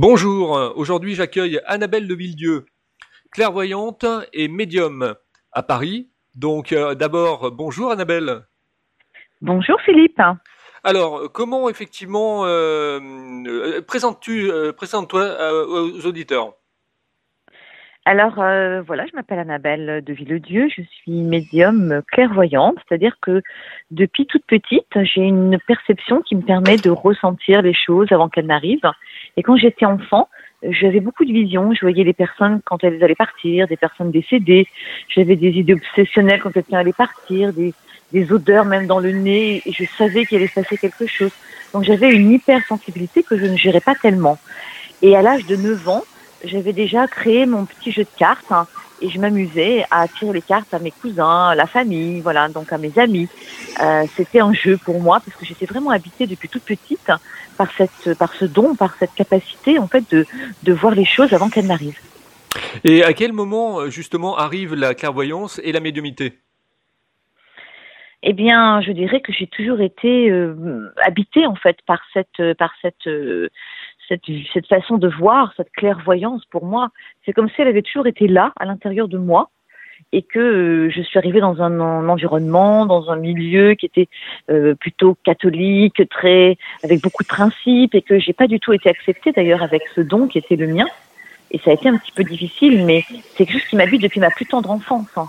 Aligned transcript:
Bonjour, 0.00 0.50
aujourd'hui 0.76 1.16
j'accueille 1.16 1.60
Annabelle 1.66 2.06
de 2.06 2.14
Villedieu, 2.14 2.66
clairvoyante 3.32 4.06
et 4.32 4.46
médium 4.46 5.16
à 5.50 5.64
Paris. 5.64 6.08
Donc 6.36 6.70
euh, 6.70 6.94
d'abord, 6.94 7.50
bonjour 7.50 7.90
Annabelle. 7.90 8.42
Bonjour 9.40 9.80
Philippe. 9.80 10.22
Alors, 10.84 11.32
comment 11.32 11.68
effectivement 11.68 12.46
euh, 12.46 13.00
euh, 13.48 13.82
présentes-tu, 13.82 14.52
présente-toi 14.76 15.36
aux 15.66 16.06
auditeurs? 16.06 16.52
Alors 18.04 18.36
voilà, 18.36 19.04
je 19.06 19.16
m'appelle 19.16 19.40
Annabelle 19.40 20.04
de 20.04 20.12
Villedieu, 20.12 20.68
je 20.74 20.82
suis 20.82 21.22
médium 21.22 22.02
clairvoyante, 22.06 22.76
c'est-à-dire 22.86 23.16
que 23.20 23.42
depuis 23.90 24.26
toute 24.26 24.46
petite, 24.46 24.86
j'ai 25.02 25.22
une 25.22 25.58
perception 25.66 26.22
qui 26.22 26.36
me 26.36 26.42
permet 26.42 26.76
de 26.76 26.88
ressentir 26.88 27.62
les 27.62 27.74
choses 27.74 28.06
avant 28.12 28.28
qu'elles 28.28 28.46
n'arrivent. 28.46 28.92
Et 29.38 29.42
quand 29.44 29.56
j'étais 29.56 29.86
enfant, 29.86 30.28
j'avais 30.64 30.98
beaucoup 30.98 31.24
de 31.24 31.32
visions. 31.32 31.72
Je 31.72 31.80
voyais 31.82 32.02
les 32.02 32.12
personnes 32.12 32.60
quand 32.64 32.82
elles 32.82 33.02
allaient 33.04 33.14
partir, 33.14 33.68
des 33.68 33.76
personnes 33.76 34.10
décédées. 34.10 34.66
J'avais 35.08 35.36
des 35.36 35.50
idées 35.50 35.74
obsessionnelles 35.74 36.40
quand 36.42 36.50
quelqu'un 36.50 36.78
allait 36.78 36.92
partir, 36.92 37.52
des, 37.52 37.72
odeurs 38.32 38.64
même 38.64 38.88
dans 38.88 38.98
le 38.98 39.12
nez. 39.12 39.62
Et 39.64 39.72
je 39.72 39.84
savais 39.96 40.26
qu'il 40.26 40.38
allait 40.38 40.48
se 40.48 40.54
passer 40.54 40.76
quelque 40.76 41.06
chose. 41.06 41.30
Donc 41.72 41.84
j'avais 41.84 42.10
une 42.10 42.32
hypersensibilité 42.32 43.22
que 43.22 43.38
je 43.38 43.46
ne 43.46 43.56
gérais 43.56 43.80
pas 43.80 43.94
tellement. 43.94 44.38
Et 45.02 45.14
à 45.14 45.22
l'âge 45.22 45.46
de 45.46 45.54
9 45.54 45.88
ans, 45.88 46.02
j'avais 46.44 46.72
déjà 46.72 47.06
créé 47.06 47.46
mon 47.46 47.64
petit 47.64 47.92
jeu 47.92 48.02
de 48.02 48.18
cartes. 48.18 48.50
Hein, 48.50 48.66
et 49.00 49.08
je 49.08 49.18
m'amusais 49.18 49.84
à 49.90 50.08
tirer 50.08 50.32
les 50.32 50.42
cartes 50.42 50.72
à 50.74 50.78
mes 50.78 50.90
cousins, 50.90 51.48
à 51.48 51.54
la 51.54 51.66
famille, 51.66 52.20
voilà, 52.20 52.48
donc 52.48 52.72
à 52.72 52.78
mes 52.78 52.98
amis. 52.98 53.28
Euh, 53.82 54.04
c'était 54.16 54.40
un 54.40 54.52
jeu 54.52 54.76
pour 54.76 55.00
moi 55.00 55.20
parce 55.24 55.36
que 55.36 55.44
j'étais 55.44 55.66
vraiment 55.66 55.90
habitée 55.90 56.26
depuis 56.26 56.48
toute 56.48 56.64
petite 56.64 57.10
par 57.56 57.70
cette, 57.76 58.14
par 58.18 58.34
ce 58.34 58.44
don, 58.44 58.74
par 58.74 58.94
cette 58.96 59.14
capacité 59.14 59.78
en 59.78 59.88
fait 59.88 60.04
de, 60.10 60.26
de 60.62 60.72
voir 60.72 60.94
les 60.94 61.04
choses 61.04 61.32
avant 61.32 61.48
qu'elles 61.48 61.66
n'arrivent. 61.66 62.00
Et 62.84 63.04
à 63.04 63.12
quel 63.12 63.32
moment 63.32 63.88
justement 63.88 64.36
arrive 64.36 64.74
la 64.74 64.94
clairvoyance 64.94 65.60
et 65.64 65.72
la 65.72 65.80
médiumité 65.80 66.38
eh 68.24 68.32
bien, 68.32 68.80
je 68.80 68.90
dirais 68.90 69.20
que 69.20 69.32
j'ai 69.32 69.46
toujours 69.46 69.80
été 69.80 70.28
euh, 70.28 70.92
habitée 71.02 71.46
en 71.46 71.54
fait 71.54 71.76
par 71.86 72.00
cette, 72.12 72.42
par 72.58 72.72
cette, 72.82 73.06
euh, 73.06 73.48
cette, 74.08 74.66
façon 74.66 74.98
de 74.98 75.08
voir, 75.08 75.52
cette 75.56 75.70
clairvoyance 75.72 76.44
pour 76.46 76.64
moi. 76.64 76.90
C'est 77.24 77.32
comme 77.32 77.48
si 77.48 77.60
elle 77.60 77.68
avait 77.68 77.82
toujours 77.82 78.06
été 78.06 78.26
là, 78.26 78.52
à 78.58 78.64
l'intérieur 78.64 79.08
de 79.08 79.18
moi, 79.18 79.50
et 80.12 80.22
que 80.22 80.38
euh, 80.38 80.90
je 80.90 81.02
suis 81.02 81.18
arrivée 81.18 81.40
dans 81.40 81.60
un, 81.60 82.08
environnement, 82.08 82.86
dans 82.86 83.10
un 83.10 83.16
milieu 83.16 83.74
qui 83.74 83.86
était 83.86 84.08
euh, 84.50 84.74
plutôt 84.74 85.16
catholique, 85.24 86.02
très 86.08 86.56
avec 86.82 87.02
beaucoup 87.02 87.22
de 87.22 87.28
principes, 87.28 87.94
et 87.94 88.02
que 88.02 88.18
j'ai 88.18 88.32
pas 88.32 88.46
du 88.46 88.60
tout 88.60 88.72
été 88.72 88.88
acceptée 88.88 89.32
d'ailleurs 89.32 89.62
avec 89.62 89.82
ce 89.94 90.00
don 90.00 90.28
qui 90.28 90.38
était 90.38 90.56
le 90.56 90.66
mien. 90.66 90.86
Et 91.50 91.58
ça 91.58 91.70
a 91.70 91.74
été 91.74 91.88
un 91.88 91.96
petit 91.96 92.12
peu 92.12 92.24
difficile, 92.24 92.84
mais 92.84 93.04
c'est 93.08 93.46
quelque 93.46 93.52
chose 93.52 93.68
qui 93.68 93.76
m'habite 93.76 94.02
depuis 94.02 94.20
ma 94.20 94.30
plus 94.30 94.46
tendre 94.46 94.70
enfance. 94.70 95.08
Hein. 95.16 95.28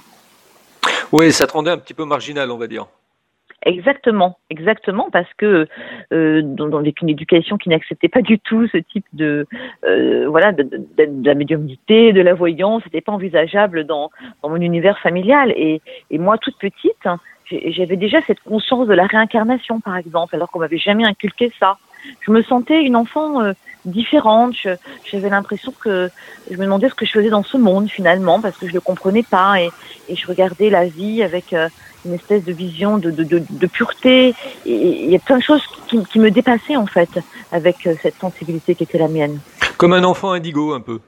Oui, 1.11 1.31
ça 1.31 1.47
te 1.47 1.53
rendait 1.53 1.71
un 1.71 1.77
petit 1.77 1.93
peu 1.93 2.05
marginal, 2.05 2.51
on 2.51 2.57
va 2.57 2.67
dire. 2.67 2.87
Exactement, 3.65 4.37
exactement, 4.49 5.09
parce 5.11 5.31
que 5.33 5.67
euh, 6.13 6.41
dans, 6.43 6.71
avec 6.77 7.01
une 7.01 7.09
éducation 7.09 7.57
qui 7.57 7.67
n'acceptait 7.67 8.07
pas 8.07 8.21
du 8.21 8.39
tout 8.39 8.67
ce 8.67 8.77
type 8.77 9.05
de 9.11 9.47
euh, 9.83 10.27
voilà 10.29 10.53
de, 10.53 10.63
de, 10.63 10.77
de, 10.97 11.27
la 11.27 11.35
médiumnité, 11.35 12.13
de 12.13 12.21
la 12.21 12.33
voyance, 12.33 12.83
c'était 12.85 13.01
pas 13.01 13.11
envisageable 13.11 13.83
dans, 13.83 14.11
dans 14.41 14.49
mon 14.49 14.61
univers 14.61 14.97
familial. 14.99 15.51
Et, 15.57 15.81
et 16.09 16.17
moi, 16.17 16.37
toute 16.37 16.57
petite, 16.57 17.05
j'avais 17.51 17.97
déjà 17.97 18.21
cette 18.21 18.39
conscience 18.39 18.87
de 18.87 18.93
la 18.93 19.05
réincarnation, 19.05 19.81
par 19.81 19.97
exemple, 19.97 20.35
alors 20.35 20.49
qu'on 20.49 20.59
m'avait 20.59 20.77
jamais 20.77 21.05
inculqué 21.05 21.51
ça. 21.59 21.77
Je 22.21 22.31
me 22.31 22.41
sentais 22.41 22.83
une 22.83 22.95
enfant 22.95 23.41
euh, 23.41 23.51
différente. 23.89 24.55
J'avais 25.11 25.29
l'impression 25.29 25.71
que 25.71 26.09
je 26.49 26.57
me 26.57 26.63
demandais 26.63 26.89
ce 26.89 26.95
que 26.95 27.05
je 27.05 27.11
faisais 27.11 27.29
dans 27.29 27.43
ce 27.43 27.57
monde 27.57 27.89
finalement, 27.89 28.41
parce 28.41 28.57
que 28.57 28.67
je 28.67 28.73
le 28.73 28.81
comprenais 28.81 29.23
pas 29.23 29.61
et, 29.61 29.69
et 30.07 30.15
je 30.15 30.27
regardais 30.27 30.69
la 30.69 30.85
vie 30.85 31.23
avec 31.23 31.53
euh, 31.53 31.69
une 32.05 32.13
espèce 32.13 32.43
de 32.43 32.53
vision 32.53 32.97
de, 32.97 33.11
de, 33.11 33.23
de, 33.23 33.43
de 33.49 33.67
pureté. 33.67 34.33
Et 34.65 35.03
il 35.05 35.09
y 35.09 35.15
a 35.15 35.19
plein 35.19 35.37
de 35.37 35.43
choses 35.43 35.65
qui, 35.87 36.03
qui, 36.05 36.19
me 36.19 36.31
dépassaient 36.31 36.77
en 36.77 36.87
fait 36.87 37.19
avec 37.51 37.85
euh, 37.85 37.95
cette 38.01 38.15
sensibilité 38.15 38.75
qui 38.75 38.83
était 38.83 38.97
la 38.97 39.07
mienne. 39.07 39.39
Comme 39.77 39.93
un 39.93 40.03
enfant 40.03 40.31
indigo 40.31 40.73
un 40.73 40.81
peu. 40.81 40.99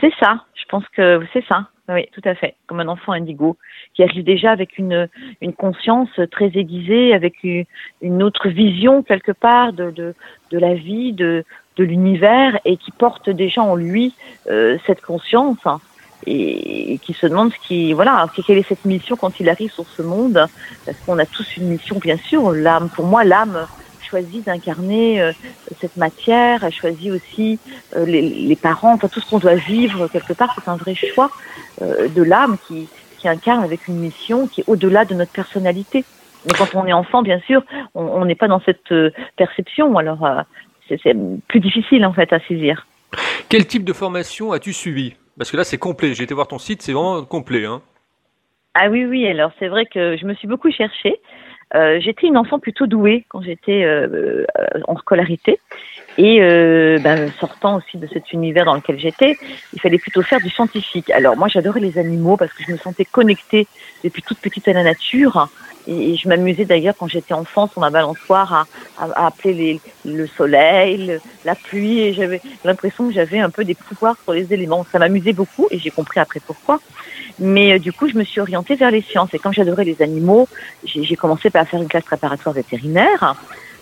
C'est 0.00 0.12
ça. 0.18 0.44
Je 0.54 0.64
pense 0.68 0.84
que 0.96 1.20
c'est 1.32 1.44
ça. 1.46 1.68
Oui, 1.88 2.06
tout 2.12 2.22
à 2.24 2.34
fait. 2.34 2.54
Comme 2.66 2.80
un 2.80 2.88
enfant 2.88 3.12
indigo 3.12 3.56
qui 3.94 4.02
arrive 4.02 4.24
déjà 4.24 4.52
avec 4.52 4.78
une, 4.78 5.08
une 5.40 5.52
conscience 5.52 6.08
très 6.30 6.46
aiguisée, 6.54 7.12
avec 7.12 7.42
une, 7.42 7.64
une 8.00 8.22
autre 8.22 8.48
vision 8.48 9.02
quelque 9.02 9.32
part 9.32 9.72
de, 9.72 9.90
de, 9.90 10.14
de 10.50 10.58
la 10.58 10.74
vie, 10.74 11.12
de, 11.12 11.44
de 11.76 11.84
l'univers 11.84 12.58
et 12.64 12.76
qui 12.76 12.90
porte 12.90 13.30
déjà 13.30 13.62
en 13.62 13.74
lui 13.74 14.14
euh, 14.50 14.78
cette 14.86 15.00
conscience 15.00 15.58
hein, 15.64 15.80
et, 16.26 16.92
et, 16.92 16.98
qui 16.98 17.14
se 17.14 17.26
demande 17.26 17.52
ce 17.52 17.66
qui 17.66 17.92
voilà 17.92 18.26
quelle 18.46 18.58
est 18.58 18.68
cette 18.68 18.84
mission 18.84 19.16
quand 19.16 19.40
il 19.40 19.48
arrive 19.48 19.72
sur 19.72 19.86
ce 19.86 20.02
monde. 20.02 20.46
Parce 20.84 20.98
qu'on 21.04 21.18
a 21.18 21.26
tous 21.26 21.56
une 21.56 21.68
mission 21.68 21.98
bien 21.98 22.16
sûr. 22.16 22.52
L'âme 22.52 22.88
pour 22.88 23.06
moi 23.06 23.24
l'âme 23.24 23.66
choisit 24.12 24.44
d'incarner 24.44 25.22
euh, 25.22 25.32
cette 25.80 25.96
matière, 25.96 26.64
elle 26.64 26.72
choisit 26.72 27.10
aussi 27.12 27.58
euh, 27.96 28.04
les, 28.04 28.20
les, 28.20 28.56
parents, 28.56 28.92
enfin 28.92 29.08
tout 29.08 29.20
ce 29.20 29.30
qu'on 29.30 29.38
doit 29.38 29.54
vivre 29.54 30.06
quelque 30.08 30.34
part, 30.34 30.54
c'est 30.54 30.68
un 30.68 30.76
vrai 30.76 30.94
choix 30.94 31.30
euh, 31.80 32.08
de 32.08 32.22
l'âme 32.22 32.58
qui, 32.66 32.88
qui 33.18 33.26
incarne 33.26 33.64
avec 33.64 33.88
une 33.88 33.96
mission 33.96 34.48
qui 34.48 34.60
est 34.60 34.64
au-delà 34.66 35.06
de 35.06 35.14
notre 35.14 35.32
personnalité. 35.32 36.04
Mais 36.44 36.52
quand 36.58 36.74
on 36.74 36.86
est 36.86 36.92
enfant, 36.92 37.22
bien 37.22 37.40
sûr, 37.46 37.62
on 37.94 38.24
n'est 38.24 38.34
pas 38.34 38.48
dans 38.48 38.60
cette 38.60 38.92
perception, 39.36 39.96
alors 39.96 40.26
c'est 41.02 41.14
plus 41.48 41.60
difficile 41.60 42.04
en 42.04 42.12
fait 42.12 42.32
à 42.32 42.40
saisir. 42.40 42.86
Quel 43.48 43.66
type 43.66 43.84
de 43.84 43.92
formation 43.92 44.52
as-tu 44.52 44.72
suivi? 44.72 45.14
Parce 45.38 45.50
que 45.50 45.56
là, 45.56 45.64
c'est 45.64 45.78
complet. 45.78 46.14
J'ai 46.14 46.24
été 46.24 46.34
voir 46.34 46.48
ton 46.48 46.58
site, 46.58 46.82
c'est 46.82 46.92
vraiment 46.92 47.22
complet. 47.24 47.64
Hein 47.64 47.80
ah 48.74 48.88
oui, 48.88 49.04
oui. 49.04 49.26
Alors 49.26 49.52
c'est 49.58 49.68
vrai 49.68 49.86
que 49.86 50.16
je 50.16 50.26
me 50.26 50.34
suis 50.34 50.48
beaucoup 50.48 50.70
cherchée. 50.70 51.20
Euh, 51.74 52.00
j'étais 52.00 52.26
une 52.26 52.36
enfant 52.36 52.58
plutôt 52.58 52.86
douée 52.86 53.24
quand 53.28 53.40
j'étais 53.42 53.82
euh, 53.84 54.44
euh, 54.58 54.80
en 54.88 54.96
scolarité. 54.98 55.58
Et 56.18 56.42
euh, 56.42 56.98
ben, 56.98 57.30
sortant 57.40 57.78
aussi 57.78 57.96
de 57.96 58.06
cet 58.06 58.32
univers 58.32 58.66
dans 58.66 58.74
lequel 58.74 58.98
j'étais, 58.98 59.38
il 59.72 59.80
fallait 59.80 59.98
plutôt 59.98 60.20
faire 60.20 60.40
du 60.40 60.50
scientifique. 60.50 61.08
Alors 61.10 61.36
moi, 61.36 61.48
j'adorais 61.48 61.80
les 61.80 61.96
animaux 61.96 62.36
parce 62.36 62.52
que 62.52 62.62
je 62.66 62.72
me 62.72 62.76
sentais 62.76 63.06
connectée 63.06 63.66
depuis 64.04 64.20
toute 64.20 64.38
petite 64.38 64.68
à 64.68 64.74
la 64.74 64.82
nature. 64.82 65.48
Et, 65.86 66.16
je 66.16 66.28
m'amusais 66.28 66.64
d'ailleurs 66.64 66.94
quand 66.98 67.08
j'étais 67.08 67.34
enfant 67.34 67.68
sur 67.68 67.80
ma 67.80 67.90
balançoire 67.90 68.52
à, 68.52 68.66
à, 68.98 69.24
à 69.24 69.26
appeler 69.26 69.54
les, 69.54 69.80
le 70.04 70.26
soleil, 70.26 71.18
la 71.44 71.54
pluie. 71.54 72.00
Et 72.00 72.14
j'avais 72.14 72.40
l'impression 72.64 73.08
que 73.08 73.14
j'avais 73.14 73.40
un 73.40 73.50
peu 73.50 73.64
des 73.64 73.74
pouvoirs 73.74 74.16
sur 74.22 74.32
les 74.32 74.52
éléments. 74.52 74.86
Ça 74.90 74.98
m'amusait 74.98 75.32
beaucoup 75.32 75.66
et 75.70 75.78
j'ai 75.78 75.90
compris 75.90 76.20
après 76.20 76.40
pourquoi. 76.40 76.80
Mais 77.38 77.72
euh, 77.72 77.78
du 77.78 77.92
coup, 77.92 78.08
je 78.08 78.16
me 78.16 78.24
suis 78.24 78.40
orientée 78.40 78.74
vers 78.74 78.90
les 78.90 79.02
sciences. 79.02 79.32
Et 79.34 79.38
comme 79.38 79.52
j'adorais 79.52 79.84
les 79.84 80.02
animaux, 80.02 80.48
j'ai 80.84 81.16
commencé 81.16 81.50
par 81.50 81.66
faire 81.66 81.80
une 81.80 81.88
classe 81.88 82.04
préparatoire 82.04 82.54
vétérinaire. 82.54 83.36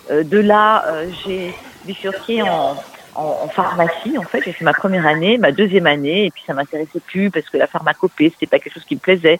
Euh, 0.09 0.23
de 0.23 0.39
là, 0.39 0.83
euh, 0.87 1.09
j'ai 1.25 1.53
bifurqué 1.85 2.41
en, 2.41 2.75
en, 3.15 3.39
en, 3.43 3.47
pharmacie. 3.47 4.17
En 4.17 4.23
fait, 4.23 4.41
j'ai 4.43 4.51
fait 4.51 4.65
ma 4.65 4.73
première 4.73 5.05
année, 5.05 5.37
ma 5.37 5.51
deuxième 5.51 5.87
année, 5.87 6.25
et 6.25 6.31
puis 6.31 6.43
ça 6.45 6.53
m'intéressait 6.53 6.99
plus 6.99 7.29
parce 7.29 7.49
que 7.49 7.57
la 7.57 7.67
pharmacopée, 7.67 8.29
c'était 8.29 8.47
pas 8.47 8.59
quelque 8.59 8.73
chose 8.73 8.85
qui 8.85 8.95
me 8.95 8.99
plaisait. 8.99 9.39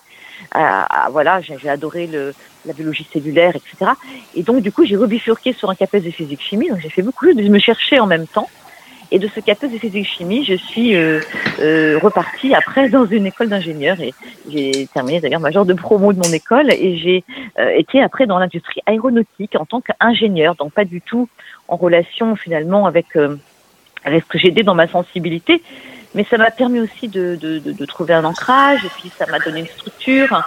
Voilà, 0.53 1.41
j'ai 1.41 1.69
adoré 1.69 2.07
le, 2.07 2.33
la 2.65 2.73
biologie 2.73 3.07
cellulaire, 3.11 3.55
etc. 3.55 3.91
Et 4.35 4.43
donc, 4.43 4.61
du 4.61 4.71
coup, 4.71 4.85
j'ai 4.85 4.95
rebifurqué 4.95 5.53
sur 5.53 5.69
un 5.69 5.75
CAPES 5.75 6.03
de 6.03 6.11
physique-chimie. 6.11 6.69
Donc, 6.69 6.79
j'ai 6.79 6.89
fait 6.89 7.01
beaucoup 7.01 7.31
de 7.31 7.49
me 7.49 7.59
chercher 7.59 7.99
en 7.99 8.07
même 8.07 8.27
temps. 8.27 8.49
Et 9.13 9.19
de 9.19 9.27
ce 9.27 9.41
CAPES 9.41 9.67
de 9.67 9.77
physique-chimie, 9.77 10.45
je 10.45 10.55
suis 10.55 10.95
euh, 10.95 11.19
euh, 11.59 11.99
repartie 12.01 12.53
après 12.55 12.87
dans 12.87 13.05
une 13.05 13.25
école 13.25 13.49
d'ingénieur 13.49 13.99
et 13.99 14.13
j'ai 14.49 14.87
terminé 14.93 15.19
d'ailleurs 15.19 15.41
major 15.41 15.65
de 15.65 15.73
promo 15.73 16.13
de 16.13 16.19
mon 16.19 16.31
école 16.33 16.71
et 16.71 16.95
j'ai 16.95 17.25
euh, 17.59 17.75
été 17.77 18.01
après 18.01 18.25
dans 18.25 18.39
l'industrie 18.39 18.79
aéronautique 18.85 19.57
en 19.59 19.65
tant 19.65 19.81
qu'ingénieur, 19.81 20.55
donc 20.55 20.71
pas 20.71 20.85
du 20.85 21.01
tout 21.01 21.27
en 21.67 21.75
relation 21.75 22.37
finalement 22.37 22.85
avec, 22.85 23.17
euh, 23.17 23.35
avec 24.05 24.23
ce 24.23 24.29
que 24.29 24.39
j'ai 24.39 24.51
dans 24.51 24.75
ma 24.75 24.87
sensibilité, 24.87 25.61
mais 26.13 26.25
ça 26.29 26.37
m'a 26.37 26.51
permis 26.51 26.79
aussi 26.79 27.07
de, 27.07 27.37
de, 27.39 27.59
de, 27.59 27.71
de, 27.71 27.85
trouver 27.85 28.13
un 28.13 28.25
ancrage 28.25 28.83
et 28.85 28.89
puis 28.99 29.11
ça 29.17 29.25
m'a 29.27 29.39
donné 29.39 29.61
une 29.61 29.67
structure 29.67 30.43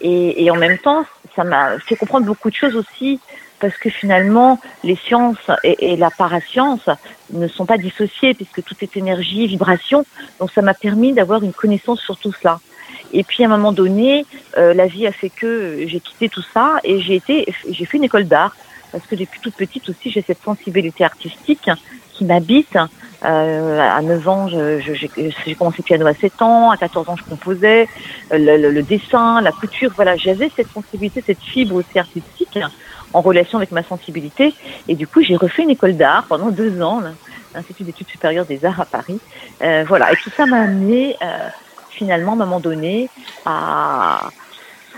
et, 0.00 0.44
et 0.44 0.50
en 0.50 0.56
même 0.56 0.78
temps 0.78 1.04
ça 1.36 1.44
m'a 1.44 1.78
fait 1.78 1.96
comprendre 1.96 2.26
beaucoup 2.26 2.50
de 2.50 2.54
choses 2.54 2.76
aussi 2.76 3.20
parce 3.60 3.78
que 3.78 3.88
finalement, 3.88 4.60
les 4.82 4.96
sciences 4.96 5.38
et, 5.62 5.92
et 5.92 5.96
la 5.96 6.10
parascience 6.10 6.86
ne 7.32 7.48
sont 7.48 7.64
pas 7.64 7.78
dissociées, 7.78 8.34
puisque 8.34 8.62
tout 8.62 8.74
est 8.82 8.94
énergie, 8.96 9.46
vibration. 9.46 10.04
Donc 10.38 10.50
ça 10.50 10.60
m'a 10.60 10.74
permis 10.74 11.14
d'avoir 11.14 11.42
une 11.42 11.54
connaissance 11.54 12.00
sur 12.00 12.18
tout 12.18 12.32
cela. 12.32 12.60
Et 13.14 13.24
puis 13.24 13.42
à 13.42 13.46
un 13.46 13.48
moment 13.48 13.72
donné, 13.72 14.26
euh, 14.58 14.74
la 14.74 14.86
vie 14.86 15.06
a 15.06 15.12
fait 15.12 15.30
que 15.30 15.86
j'ai 15.86 16.00
quitté 16.00 16.28
tout 16.28 16.44
ça 16.52 16.74
et 16.84 17.00
j'ai 17.00 17.14
été, 17.14 17.46
j'ai 17.70 17.84
fait 17.86 17.96
une 17.96 18.04
école 18.04 18.24
d'art 18.24 18.54
parce 18.92 19.06
que 19.06 19.14
depuis 19.14 19.40
toute 19.40 19.54
petite 19.54 19.88
aussi 19.88 20.10
j'ai 20.10 20.20
cette 20.22 20.42
sensibilité 20.42 21.04
artistique 21.04 21.70
qui 22.12 22.24
m'habite. 22.24 22.76
Euh, 23.24 23.80
à 23.80 24.02
9 24.02 24.28
ans, 24.28 24.48
j'ai 24.48 25.54
commencé 25.54 25.76
le 25.78 25.84
piano 25.84 26.06
à 26.06 26.14
7 26.14 26.42
ans, 26.42 26.70
à 26.70 26.76
14 26.76 27.08
ans 27.08 27.16
je 27.16 27.24
composais, 27.24 27.88
le, 28.30 28.56
le, 28.58 28.70
le 28.70 28.82
dessin, 28.82 29.40
la 29.40 29.50
couture, 29.52 29.90
voilà, 29.96 30.16
j'avais 30.16 30.50
cette 30.54 30.70
sensibilité, 30.70 31.22
cette 31.26 31.40
fibre 31.40 31.76
aussi 31.76 31.98
artistique 31.98 32.58
en 33.14 33.20
relation 33.20 33.58
avec 33.58 33.70
ma 33.70 33.82
sensibilité. 33.82 34.52
Et 34.88 34.94
du 34.94 35.06
coup, 35.06 35.22
j'ai 35.22 35.36
refait 35.36 35.62
une 35.62 35.70
école 35.70 35.96
d'art 35.96 36.26
pendant 36.28 36.50
deux 36.50 36.82
ans. 36.82 37.00
L'Institut 37.54 37.84
d'études 37.84 38.08
supérieures 38.08 38.44
des 38.44 38.64
arts 38.64 38.80
à 38.80 38.84
Paris. 38.84 39.20
Euh, 39.62 39.84
voilà, 39.86 40.12
et 40.12 40.16
tout 40.16 40.30
ça 40.36 40.44
m'a 40.44 40.62
amené 40.62 41.16
euh, 41.22 41.48
finalement, 41.90 42.32
à 42.32 42.34
un 42.34 42.38
moment 42.38 42.60
donné, 42.60 43.08
à, 43.46 44.28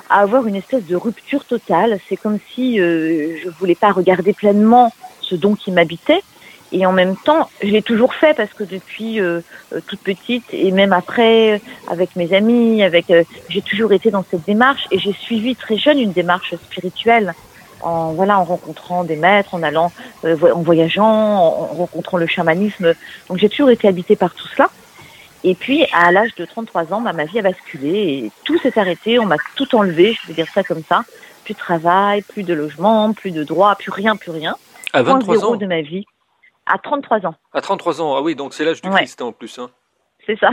à, 0.08 0.20
avoir 0.20 0.46
une 0.46 0.56
espèce 0.56 0.84
de 0.86 0.96
rupture 0.96 1.44
totale. 1.44 1.98
C'est 2.08 2.16
comme 2.16 2.38
si 2.54 2.80
euh, 2.80 3.36
je 3.44 3.50
voulais 3.50 3.74
pas 3.74 3.92
regarder 3.92 4.32
pleinement 4.32 4.92
ce 5.20 5.34
don 5.34 5.54
qui 5.54 5.70
m'habitait. 5.70 6.22
Et 6.72 6.84
en 6.84 6.92
même 6.92 7.16
temps, 7.16 7.48
je 7.62 7.68
l'ai 7.68 7.82
toujours 7.82 8.14
fait 8.14 8.34
parce 8.36 8.52
que 8.52 8.64
depuis 8.64 9.20
euh, 9.20 9.40
euh, 9.72 9.80
toute 9.86 10.00
petite 10.00 10.44
et 10.52 10.72
même 10.72 10.92
après, 10.92 11.60
avec 11.88 12.16
mes 12.16 12.32
amis, 12.34 12.82
avec, 12.82 13.06
j'ai 13.48 13.62
toujours 13.62 13.92
été 13.92 14.10
dans 14.10 14.24
cette 14.28 14.44
démarche 14.44 14.86
et 14.90 14.98
j'ai 14.98 15.12
suivi 15.12 15.54
très 15.54 15.76
jeune 15.76 15.98
une 15.98 16.12
démarche 16.12 16.54
spirituelle 16.56 17.34
en 17.82 18.12
voilà 18.12 18.40
en 18.40 18.44
rencontrant 18.44 19.04
des 19.04 19.16
maîtres, 19.16 19.54
en 19.54 19.62
allant, 19.62 19.92
en 20.24 20.62
voyageant, 20.62 21.04
en 21.06 21.66
rencontrant 21.66 22.16
le 22.16 22.26
chamanisme. 22.26 22.94
Donc 23.28 23.38
j'ai 23.38 23.48
toujours 23.48 23.70
été 23.70 23.86
habitée 23.86 24.16
par 24.16 24.34
tout 24.34 24.48
cela. 24.48 24.70
Et 25.44 25.54
puis, 25.54 25.86
à 25.92 26.10
l'âge 26.10 26.34
de 26.34 26.44
33 26.44 26.92
ans, 26.92 27.00
bah, 27.00 27.12
ma 27.12 27.24
vie 27.24 27.38
a 27.38 27.42
basculé 27.42 28.24
et 28.24 28.32
tout 28.44 28.58
s'est 28.58 28.78
arrêté. 28.78 29.20
On 29.20 29.26
m'a 29.26 29.36
tout 29.54 29.76
enlevé, 29.76 30.18
je 30.20 30.28
vais 30.28 30.34
dire 30.34 30.48
ça 30.52 30.64
comme 30.64 30.82
ça. 30.88 31.04
Plus 31.44 31.54
de 31.54 31.58
travail, 31.58 32.22
plus 32.22 32.42
de 32.42 32.52
logement, 32.52 33.12
plus 33.12 33.30
de 33.30 33.44
droits, 33.44 33.76
plus 33.76 33.92
rien, 33.92 34.16
plus 34.16 34.32
rien. 34.32 34.56
À 34.92 35.02
23 35.02 35.44
ans 35.44 35.56
de 35.56 35.66
ma 35.66 35.82
vie. 35.82 36.04
À 36.66 36.78
33 36.78 37.26
ans. 37.26 37.34
À 37.52 37.60
33 37.60 38.00
ans, 38.00 38.16
ah 38.16 38.22
oui, 38.22 38.34
donc 38.34 38.52
c'est 38.52 38.64
l'âge 38.64 38.82
du 38.82 38.90
Christ 38.90 39.22
en 39.22 39.32
plus. 39.32 39.58
Hein. 39.58 39.70
C'est 40.26 40.38
ça. 40.38 40.50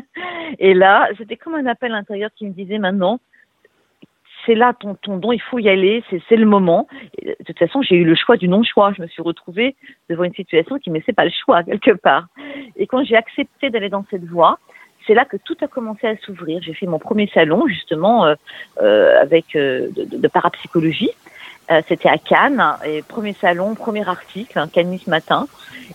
et 0.58 0.74
là, 0.74 1.08
c'était 1.16 1.36
comme 1.36 1.54
un 1.54 1.66
appel 1.66 1.92
intérieur 1.92 2.30
qui 2.36 2.46
me 2.46 2.52
disait 2.52 2.78
maintenant, 2.78 3.18
c'est 4.44 4.54
là 4.54 4.74
ton, 4.78 4.94
ton 4.94 5.16
don, 5.16 5.32
il 5.32 5.40
faut 5.40 5.58
y 5.58 5.68
aller, 5.68 6.04
c'est 6.28 6.36
le 6.36 6.46
moment. 6.46 6.86
de 7.22 7.34
toute 7.44 7.58
façon, 7.58 7.82
j'ai 7.82 7.96
eu 7.96 8.04
le 8.04 8.14
choix 8.14 8.36
du 8.36 8.48
non-choix. 8.48 8.92
Je 8.96 9.02
me 9.02 9.08
suis 9.08 9.22
retrouvée 9.22 9.74
devant 10.08 10.24
une 10.24 10.34
situation 10.34 10.78
qui 10.78 10.90
me 10.90 10.98
laissait 10.98 11.12
pas 11.12 11.24
le 11.24 11.32
choix 11.32 11.62
quelque 11.64 11.92
part. 11.92 12.26
Et 12.76 12.86
quand 12.86 13.04
j'ai 13.04 13.16
accepté 13.16 13.70
d'aller 13.70 13.88
dans 13.88 14.04
cette 14.10 14.24
voie, 14.24 14.58
c'est 15.06 15.14
là 15.14 15.24
que 15.24 15.36
tout 15.36 15.56
a 15.60 15.68
commencé 15.68 16.06
à 16.06 16.16
s'ouvrir. 16.18 16.60
J'ai 16.62 16.74
fait 16.74 16.86
mon 16.86 16.98
premier 16.98 17.28
salon 17.32 17.66
justement 17.68 18.26
euh, 18.26 18.34
euh, 18.80 19.20
avec 19.20 19.54
euh, 19.56 19.88
de, 19.94 20.16
de, 20.16 20.28
parapsychologie. 20.28 21.10
Euh, 21.70 21.82
C'était 21.88 22.08
à 22.08 22.18
Cannes 22.18 22.62
et 22.84 23.02
premier 23.02 23.34
salon, 23.40 23.74
premier 23.74 24.08
article, 24.08 24.58
hein, 24.58 24.68
Cannes 24.72 24.98
ce 25.04 25.10
matin. 25.10 25.48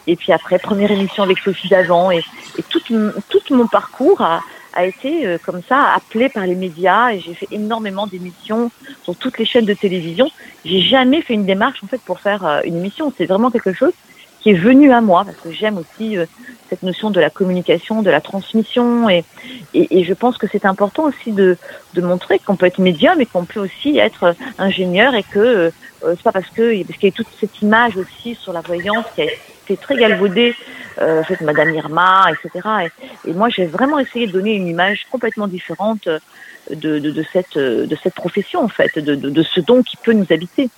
Et 0.07 0.15
puis 0.15 0.31
après 0.33 0.59
première 0.59 0.91
émission 0.91 1.23
avec 1.23 1.39
Sophie 1.39 1.69
d'avant 1.69 2.11
et, 2.11 2.21
et 2.57 2.63
tout, 2.63 2.81
tout 3.29 3.39
mon 3.51 3.67
parcours 3.67 4.21
a, 4.21 4.41
a 4.73 4.85
été 4.85 5.25
euh, 5.25 5.37
comme 5.45 5.61
ça 5.67 5.93
appelé 5.93 6.29
par 6.29 6.45
les 6.45 6.55
médias 6.55 7.11
et 7.11 7.19
j'ai 7.19 7.33
fait 7.33 7.47
énormément 7.51 8.07
d'émissions 8.07 8.71
sur 9.03 9.15
toutes 9.15 9.37
les 9.37 9.45
chaînes 9.45 9.65
de 9.65 9.73
télévision. 9.73 10.29
J'ai 10.65 10.81
jamais 10.81 11.21
fait 11.21 11.33
une 11.33 11.45
démarche 11.45 11.83
en 11.83 11.87
fait 11.87 12.01
pour 12.01 12.19
faire 12.19 12.45
euh, 12.45 12.61
une 12.65 12.77
émission. 12.77 13.13
C'est 13.17 13.25
vraiment 13.25 13.51
quelque 13.51 13.73
chose 13.73 13.93
qui 14.41 14.49
est 14.49 14.53
venu 14.53 14.91
à 14.91 15.01
moi 15.01 15.23
parce 15.23 15.37
que 15.37 15.51
j'aime 15.51 15.77
aussi 15.77 16.17
euh, 16.17 16.25
cette 16.69 16.83
notion 16.83 17.11
de 17.11 17.19
la 17.19 17.29
communication, 17.29 18.01
de 18.01 18.09
la 18.09 18.21
transmission 18.21 19.09
et, 19.09 19.23
et, 19.73 19.99
et 19.99 20.03
je 20.03 20.13
pense 20.13 20.37
que 20.37 20.47
c'est 20.51 20.65
important 20.65 21.03
aussi 21.03 21.31
de, 21.31 21.57
de 21.93 22.01
montrer 22.01 22.39
qu'on 22.39 22.55
peut 22.55 22.65
être 22.65 22.79
médium 22.79 23.21
et 23.21 23.25
qu'on 23.25 23.45
peut 23.45 23.59
aussi 23.59 23.99
être 23.99 24.35
ingénieur 24.57 25.13
et 25.13 25.23
que 25.23 25.39
euh, 25.39 25.71
c'est 26.03 26.23
pas 26.23 26.31
parce 26.31 26.49
que 26.49 26.83
parce 26.83 26.97
qu'il 26.97 27.09
y 27.09 27.11
a 27.11 27.15
toute 27.15 27.27
cette 27.39 27.61
image 27.61 27.97
aussi 27.97 28.35
sur 28.35 28.51
la 28.53 28.61
voyance 28.61 29.05
qui 29.15 29.21
a 29.21 29.25
été 29.25 29.77
très 29.77 29.95
galvaudée, 29.95 30.55
euh, 30.99 31.21
en 31.21 31.23
fait 31.23 31.39
Madame 31.41 31.75
Irma, 31.75 32.25
etc. 32.31 32.67
Et, 33.25 33.29
et 33.29 33.33
moi 33.33 33.49
j'ai 33.49 33.67
vraiment 33.67 33.99
essayé 33.99 34.25
de 34.25 34.31
donner 34.31 34.55
une 34.55 34.67
image 34.67 35.05
complètement 35.11 35.47
différente 35.47 36.07
de, 36.69 36.99
de, 36.99 37.11
de 37.11 37.25
cette 37.31 37.57
de 37.57 37.97
cette 38.01 38.15
profession 38.15 38.63
en 38.63 38.69
fait, 38.69 38.97
de, 38.97 39.13
de, 39.13 39.29
de 39.29 39.43
ce 39.43 39.59
don 39.59 39.83
qui 39.83 39.97
peut 39.97 40.13
nous 40.13 40.27
habiter. 40.31 40.69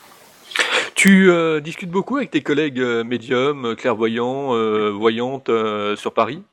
Tu 0.95 1.29
euh, 1.29 1.59
discutes 1.59 1.89
beaucoup 1.89 2.17
avec 2.17 2.31
tes 2.31 2.41
collègues 2.41 2.79
euh, 2.79 3.03
médiums, 3.03 3.75
clairvoyants, 3.75 4.53
euh, 4.53 4.89
voyantes 4.91 5.49
euh, 5.49 5.95
sur 5.95 6.13
Paris? 6.13 6.43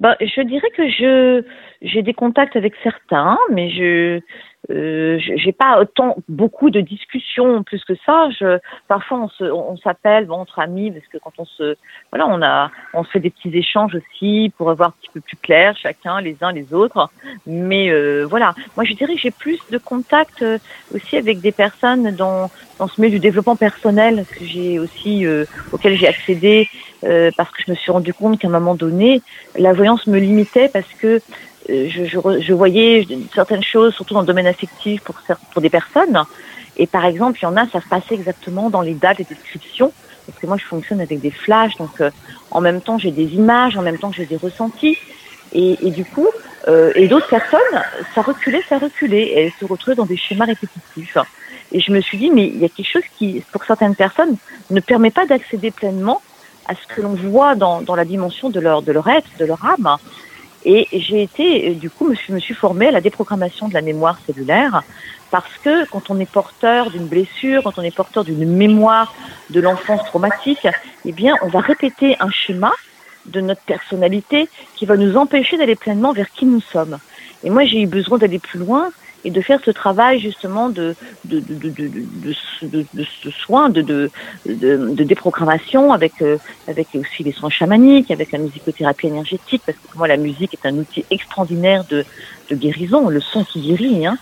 Bah, 0.00 0.16
Je 0.20 0.40
dirais 0.42 0.70
que 0.76 0.88
je 0.88 1.42
j'ai 1.82 2.02
des 2.02 2.14
contacts 2.14 2.56
avec 2.56 2.74
certains, 2.82 3.38
mais 3.50 3.70
je 3.70 4.20
euh, 4.70 5.18
j'ai 5.18 5.52
pas 5.52 5.80
autant 5.80 6.16
beaucoup 6.28 6.70
de 6.70 6.80
discussions 6.80 7.62
plus 7.62 7.84
que 7.84 7.94
ça. 8.04 8.28
Je, 8.38 8.58
parfois 8.88 9.20
on 9.20 9.28
se, 9.28 9.44
on 9.44 9.76
s'appelle 9.76 10.26
bon, 10.26 10.34
entre 10.34 10.58
amis 10.58 10.90
parce 10.90 11.06
que 11.06 11.18
quand 11.18 11.32
on 11.38 11.44
se, 11.44 11.76
voilà, 12.10 12.26
on 12.28 12.42
a, 12.42 12.70
on 12.92 13.04
se 13.04 13.10
fait 13.10 13.20
des 13.20 13.30
petits 13.30 13.56
échanges 13.56 13.94
aussi 13.94 14.52
pour 14.56 14.70
avoir 14.70 14.88
un 14.88 14.94
petit 15.00 15.10
peu 15.12 15.20
plus 15.20 15.36
clair 15.36 15.76
chacun, 15.76 16.20
les 16.20 16.36
uns 16.40 16.52
les 16.52 16.74
autres. 16.74 17.10
Mais 17.46 17.90
euh, 17.90 18.24
voilà, 18.28 18.54
moi 18.76 18.84
je 18.84 18.94
dirais 18.94 19.14
que 19.14 19.20
j'ai 19.20 19.30
plus 19.30 19.60
de 19.70 19.78
contacts 19.78 20.42
euh, 20.42 20.58
aussi 20.94 21.16
avec 21.16 21.40
des 21.40 21.52
personnes 21.52 22.14
dans 22.16 22.50
dans 22.78 22.88
ce 22.88 23.00
milieu 23.00 23.12
du 23.12 23.20
développement 23.20 23.56
personnel 23.56 24.24
que 24.30 24.44
j'ai 24.44 24.78
aussi 24.78 25.24
euh, 25.24 25.44
auquel 25.72 25.96
j'ai 25.96 26.08
accédé 26.08 26.68
euh, 27.04 27.30
parce 27.36 27.50
que 27.50 27.62
je 27.64 27.70
me 27.70 27.76
suis 27.76 27.92
rendu 27.92 28.12
compte 28.12 28.38
qu'à 28.38 28.48
un 28.48 28.50
moment 28.50 28.74
donné 28.74 29.22
la 29.56 29.72
voyance 29.72 30.06
me 30.06 30.18
limitait 30.18 30.68
parce 30.68 30.92
que 31.00 31.20
je, 31.68 32.04
je, 32.04 32.40
je, 32.40 32.52
voyais 32.52 33.06
certaines 33.34 33.62
choses, 33.62 33.94
surtout 33.94 34.14
dans 34.14 34.20
le 34.20 34.26
domaine 34.26 34.46
affectif 34.46 35.02
pour, 35.02 35.16
pour 35.52 35.62
des 35.62 35.70
personnes. 35.70 36.24
Et 36.76 36.86
par 36.86 37.04
exemple, 37.04 37.38
il 37.40 37.44
y 37.44 37.46
en 37.46 37.56
a, 37.56 37.66
ça 37.68 37.80
se 37.80 37.88
passait 37.88 38.14
exactement 38.14 38.70
dans 38.70 38.82
les 38.82 38.94
dates, 38.94 39.18
les 39.18 39.24
descriptions, 39.24 39.92
parce 40.26 40.38
que 40.38 40.46
moi, 40.46 40.56
je 40.58 40.64
fonctionne 40.64 41.00
avec 41.00 41.20
des 41.20 41.30
flashs, 41.30 41.76
donc 41.76 42.00
euh, 42.00 42.10
en 42.50 42.60
même 42.60 42.80
temps, 42.80 42.98
j'ai 42.98 43.10
des 43.10 43.34
images, 43.34 43.76
en 43.76 43.82
même 43.82 43.98
temps, 43.98 44.12
j'ai 44.12 44.26
des 44.26 44.36
ressentis. 44.36 44.98
Et, 45.52 45.86
et 45.86 45.90
du 45.90 46.04
coup, 46.04 46.28
euh, 46.68 46.92
et 46.96 47.08
d'autres 47.08 47.28
personnes, 47.28 47.60
ça 48.14 48.22
reculait, 48.22 48.62
ça 48.68 48.78
reculait, 48.78 49.22
et 49.22 49.44
elles 49.44 49.52
se 49.58 49.64
retrouvaient 49.64 49.96
dans 49.96 50.06
des 50.06 50.16
schémas 50.16 50.44
répétitifs. 50.44 51.16
Et 51.72 51.80
je 51.80 51.92
me 51.92 52.00
suis 52.00 52.18
dit, 52.18 52.30
mais 52.30 52.46
il 52.46 52.58
y 52.58 52.64
a 52.64 52.68
quelque 52.68 52.90
chose 52.90 53.04
qui, 53.16 53.42
pour 53.52 53.64
certaines 53.64 53.94
personnes, 53.94 54.36
ne 54.70 54.80
permet 54.80 55.10
pas 55.10 55.26
d'accéder 55.26 55.70
pleinement 55.70 56.20
à 56.66 56.74
ce 56.74 56.94
que 56.94 57.00
l'on 57.00 57.14
voit 57.14 57.54
dans, 57.54 57.80
dans 57.80 57.94
la 57.94 58.04
dimension 58.04 58.50
de 58.50 58.60
leur, 58.60 58.82
de 58.82 58.92
leur 58.92 59.08
être, 59.08 59.28
de 59.38 59.44
leur 59.44 59.64
âme. 59.64 59.96
Et 60.68 60.88
j'ai 60.90 61.22
été, 61.22 61.74
du 61.74 61.90
coup, 61.90 62.12
je 62.12 62.32
me 62.32 62.40
suis 62.40 62.52
formée 62.52 62.88
à 62.88 62.90
la 62.90 63.00
déprogrammation 63.00 63.68
de 63.68 63.74
la 63.74 63.82
mémoire 63.82 64.18
cellulaire 64.26 64.82
parce 65.30 65.56
que 65.62 65.88
quand 65.90 66.10
on 66.10 66.18
est 66.18 66.28
porteur 66.28 66.90
d'une 66.90 67.06
blessure, 67.06 67.62
quand 67.62 67.78
on 67.78 67.82
est 67.82 67.94
porteur 67.94 68.24
d'une 68.24 68.44
mémoire 68.44 69.14
de 69.50 69.60
l'enfance 69.60 70.04
traumatique, 70.06 70.66
eh 71.04 71.12
bien, 71.12 71.34
on 71.42 71.46
va 71.46 71.60
répéter 71.60 72.16
un 72.18 72.30
schéma 72.30 72.72
de 73.26 73.40
notre 73.40 73.60
personnalité 73.60 74.48
qui 74.74 74.86
va 74.86 74.96
nous 74.96 75.16
empêcher 75.16 75.56
d'aller 75.56 75.76
pleinement 75.76 76.12
vers 76.12 76.30
qui 76.32 76.46
nous 76.46 76.60
sommes. 76.60 76.98
Et 77.44 77.50
moi, 77.50 77.64
j'ai 77.64 77.82
eu 77.82 77.86
besoin 77.86 78.18
d'aller 78.18 78.40
plus 78.40 78.58
loin 78.58 78.90
et 79.26 79.30
de 79.30 79.40
faire 79.40 79.58
ce 79.64 79.72
travail 79.72 80.20
justement 80.20 80.68
de, 80.68 80.94
de, 81.24 81.40
de, 81.40 81.68
de, 81.68 82.86
de, 82.94 83.30
soin, 83.32 83.68
de, 83.70 84.08
déprogrammation 84.44 85.92
avec, 85.92 86.22
euh, 86.22 86.38
avec 86.68 86.86
aussi 86.94 87.24
les 87.24 87.32
soins 87.32 87.50
chamaniques, 87.50 88.12
avec 88.12 88.30
la 88.30 88.38
musicothérapie 88.38 89.08
énergétique, 89.08 89.62
parce 89.66 89.76
que 89.76 89.88
pour 89.88 89.98
moi 89.98 90.06
la 90.06 90.16
musique 90.16 90.54
est 90.54 90.64
un 90.64 90.76
outil 90.76 91.04
extraordinaire 91.10 91.84
de, 91.90 92.04
guérison, 92.52 93.08
le 93.08 93.20
son 93.20 93.42
qui 93.42 93.60
guérit. 93.60 94.06
Hein. 94.06 94.16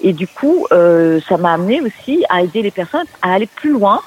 Et 0.00 0.14
du 0.14 0.26
coup, 0.26 0.66
euh, 0.72 1.20
ça 1.28 1.36
m'a 1.36 1.52
amené 1.52 1.82
aussi 1.82 2.24
à 2.30 2.42
aider 2.42 2.62
les 2.62 2.70
personnes 2.70 3.06
à 3.20 3.34
aller 3.34 3.46
plus 3.46 3.72
loin 3.72 4.00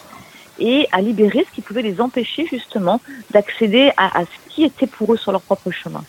et 0.58 0.88
à 0.92 1.00
libérer 1.00 1.46
ce 1.48 1.54
qui 1.54 1.62
pouvait 1.62 1.84
les 1.84 2.02
empêcher 2.02 2.48
justement 2.50 3.00
d'accéder 3.30 3.92
à 3.98 4.24
ce 4.24 4.54
qui 4.54 4.64
était 4.64 4.88
pour 4.88 5.14
eux 5.14 5.18
sur 5.18 5.32
leur 5.32 5.42
propre 5.42 5.70
chemin 5.70 6.04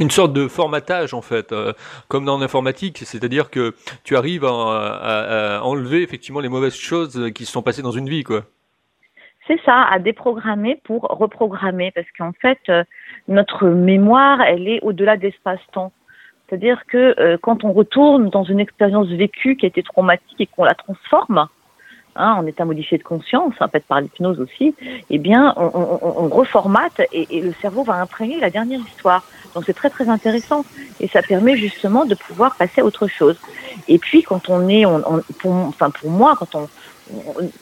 une 0.00 0.10
sorte 0.10 0.32
de 0.32 0.48
formatage 0.48 1.14
en 1.14 1.22
fait, 1.22 1.52
euh, 1.52 1.72
comme 2.08 2.24
dans 2.24 2.38
l'informatique, 2.38 2.98
c'est-à-dire 2.98 3.50
que 3.50 3.74
tu 4.02 4.16
arrives 4.16 4.44
à, 4.44 4.48
à, 4.48 5.56
à, 5.58 5.62
enlever 5.62 6.02
effectivement 6.02 6.40
les 6.40 6.48
mauvaises 6.48 6.76
choses 6.76 7.30
qui 7.34 7.44
se 7.44 7.52
sont 7.52 7.62
passées 7.62 7.82
dans 7.82 7.92
une 7.92 8.08
vie, 8.08 8.24
quoi. 8.24 8.44
C'est 9.46 9.60
ça, 9.64 9.82
à 9.82 9.98
déprogrammer 9.98 10.80
pour 10.84 11.02
reprogrammer, 11.02 11.90
parce 11.90 12.06
qu'en 12.16 12.32
fait, 12.32 12.58
euh, 12.70 12.82
notre 13.28 13.66
mémoire, 13.66 14.40
elle 14.40 14.66
est 14.68 14.80
au-delà 14.82 15.16
d'espace-temps. 15.18 15.92
C'est-à-dire 16.48 16.84
que 16.86 17.14
euh, 17.20 17.36
quand 17.40 17.64
on 17.64 17.72
retourne 17.72 18.30
dans 18.30 18.44
une 18.44 18.60
expérience 18.60 19.08
vécue 19.08 19.56
qui 19.56 19.66
a 19.66 19.68
été 19.68 19.82
traumatique 19.82 20.40
et 20.40 20.46
qu'on 20.46 20.64
la 20.64 20.74
transforme, 20.74 21.48
hein, 22.16 22.34
en 22.38 22.46
état 22.46 22.64
modifié 22.64 22.98
de 22.98 23.02
conscience, 23.02 23.54
en 23.60 23.68
fait 23.68 23.84
par 23.84 24.00
l'hypnose 24.00 24.40
aussi, 24.40 24.74
eh 25.10 25.18
bien, 25.18 25.52
on, 25.56 25.70
on, 25.74 26.24
on 26.24 26.28
reformate 26.28 27.00
et, 27.12 27.26
et, 27.30 27.40
le 27.40 27.52
cerveau 27.60 27.84
va 27.84 27.94
imprégner 27.94 28.38
la 28.40 28.50
dernière 28.50 28.80
histoire. 28.80 29.24
Donc 29.54 29.64
c'est 29.66 29.74
très 29.74 29.90
très 29.90 30.08
intéressant 30.08 30.64
et 31.00 31.08
ça 31.08 31.22
permet 31.22 31.56
justement 31.56 32.04
de 32.04 32.14
pouvoir 32.14 32.56
passer 32.56 32.80
à 32.80 32.84
autre 32.84 33.06
chose. 33.06 33.36
Et 33.88 33.98
puis 33.98 34.22
quand 34.22 34.48
on 34.48 34.68
est, 34.68 34.84
on, 34.86 35.02
pour, 35.38 35.52
enfin 35.52 35.90
pour 35.90 36.10
moi, 36.10 36.34
quand 36.38 36.54
on, 36.54 36.68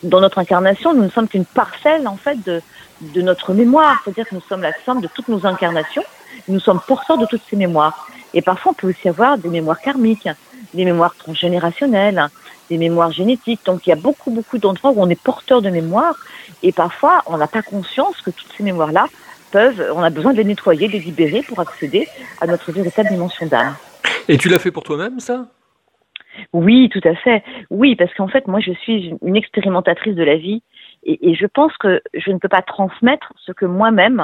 dans 0.03 0.21
notre 0.21 0.39
incarnation, 0.39 0.95
nous 0.95 1.03
ne 1.03 1.11
sommes 1.11 1.29
qu'une 1.29 1.45
parcelle 1.45 2.07
en 2.07 2.17
fait 2.17 2.43
de, 2.45 2.63
de 3.01 3.23
notre 3.23 3.53
mémoire, 3.53 4.01
c'est-à-dire 4.05 4.29
que 4.29 4.35
nous 4.35 4.43
sommes 4.43 4.63
la 4.63 4.73
somme 4.85 5.01
de 5.01 5.09
toutes 5.09 5.29
nos 5.29 5.45
incarnations. 5.47 6.05
Nous 6.49 6.61
sommes 6.61 6.81
porteurs 6.87 7.19
de 7.19 7.27
toutes 7.27 7.43
ces 7.49 7.57
mémoires. 7.57 8.07
Et 8.35 8.43
parfois, 8.43 8.73
on 8.73 8.75
peut 8.75 8.89
aussi 8.89 9.09
avoir 9.09 9.37
des 9.39 9.49
mémoires 9.49 9.81
karmiques, 9.81 10.29
des 10.73 10.85
mémoires 10.85 11.15
transgénérationnelles, 11.17 12.29
des 12.73 12.79
mémoires 12.79 13.13
génétiques. 13.13 13.63
Donc, 13.71 13.79
il 13.87 13.91
y 13.91 13.93
a 13.99 14.01
beaucoup, 14.09 14.31
beaucoup 14.39 14.59
d'endroits 14.59 14.93
où 14.95 15.01
on 15.07 15.11
est 15.15 15.23
porteur 15.31 15.61
de 15.67 15.71
mémoire. 15.71 16.17
Et 16.67 16.73
parfois, 16.73 17.23
on 17.27 17.37
n'a 17.37 17.51
pas 17.57 17.63
conscience 17.63 18.17
que 18.25 18.31
toutes 18.31 18.53
ces 18.57 18.65
mémoires-là 18.71 19.07
peuvent, 19.51 19.83
on 19.99 20.03
a 20.03 20.11
besoin 20.11 20.33
de 20.33 20.39
les 20.39 20.49
nettoyer, 20.53 20.87
de 20.89 20.95
les 20.95 21.05
libérer 21.11 21.43
pour 21.49 21.59
accéder 21.61 22.09
à 22.41 22.47
notre 22.47 22.73
véritable 22.73 23.11
dimension 23.11 23.47
d'âme. 23.47 23.75
Et 24.29 24.37
tu 24.39 24.49
l'as 24.49 24.59
fait 24.59 24.73
pour 24.77 24.83
toi-même, 24.83 25.21
ça? 25.21 25.37
Oui, 26.53 26.89
tout 26.95 27.07
à 27.13 27.15
fait. 27.15 27.41
Oui, 27.69 27.95
parce 28.01 28.13
qu'en 28.15 28.29
fait, 28.29 28.45
moi, 28.53 28.61
je 28.61 28.73
suis 28.83 29.15
une 29.23 29.37
expérimentatrice 29.37 30.17
de 30.23 30.25
la 30.25 30.37
vie 30.37 30.63
Et, 31.11 31.17
et 31.29 31.35
je 31.35 31.47
pense 31.47 31.77
que 31.83 32.01
je 32.15 32.31
ne 32.33 32.39
peux 32.39 32.49
pas 32.49 32.63
transmettre 32.63 33.29
ce 33.45 33.53
que 33.53 33.67
moi-même 33.67 34.21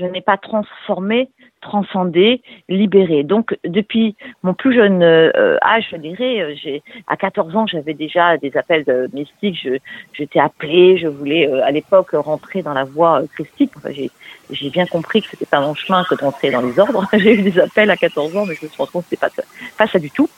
je 0.00 0.04
n'ai 0.06 0.22
pas 0.22 0.38
transformé, 0.38 1.30
transcendé, 1.60 2.42
libéré. 2.68 3.22
Donc, 3.22 3.56
depuis 3.64 4.16
mon 4.42 4.54
plus 4.54 4.74
jeune 4.74 5.02
euh, 5.02 5.56
âge, 5.62 5.88
je 5.92 5.96
dirais, 5.96 6.40
euh, 6.40 6.54
j'ai 6.60 6.82
à 7.06 7.16
14 7.16 7.56
ans, 7.56 7.66
j'avais 7.66 7.94
déjà 7.94 8.36
des 8.38 8.56
appels 8.56 8.84
de 8.84 9.08
mystiques. 9.12 9.68
J'étais 10.12 10.40
appelée, 10.40 10.98
je 10.98 11.06
voulais 11.06 11.48
euh, 11.48 11.64
à 11.64 11.70
l'époque 11.70 12.10
rentrer 12.12 12.62
dans 12.62 12.72
la 12.72 12.84
voie 12.84 13.22
christique. 13.34 13.72
Enfin, 13.76 13.90
j'ai, 13.92 14.70
bien 14.70 14.86
compris 14.86 15.22
que 15.22 15.28
c'était 15.30 15.46
pas 15.46 15.60
mon 15.60 15.74
chemin 15.74 16.04
que 16.04 16.14
de 16.14 16.22
rentrer 16.22 16.50
dans 16.50 16.60
les 16.60 16.78
ordres. 16.78 17.06
j'ai 17.12 17.34
eu 17.34 17.42
des 17.42 17.58
appels 17.58 17.90
à 17.90 17.96
14 17.96 18.36
ans, 18.36 18.46
mais 18.46 18.54
je 18.54 18.64
me 18.64 18.70
suis 18.70 18.78
rendu 18.78 18.90
compte 18.92 19.04
que 19.04 19.10
c'était 19.10 19.28
pas 19.28 19.42
pas 19.78 19.86
ça 19.86 19.98
du 19.98 20.10
tout, 20.10 20.28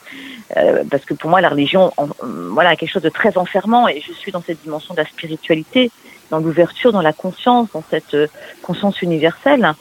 parce 0.89 1.05
que 1.05 1.13
pour 1.13 1.29
moi, 1.29 1.41
la 1.41 1.49
religion, 1.49 1.91
voilà, 2.21 2.75
quelque 2.75 2.91
chose 2.91 3.01
de 3.01 3.09
très 3.09 3.37
enfermant, 3.37 3.87
et 3.87 4.01
je 4.01 4.13
suis 4.13 4.31
dans 4.31 4.41
cette 4.41 4.61
dimension 4.61 4.93
de 4.93 4.99
la 4.99 5.05
spiritualité 5.05 5.91
dans 6.33 6.39
l'ouverture, 6.39 6.91
dans 6.91 7.01
la 7.01 7.13
conscience, 7.13 7.69
dans 7.73 7.83
cette 7.89 8.15
euh, 8.15 8.27
conscience 8.63 9.01
universelle. 9.03 9.73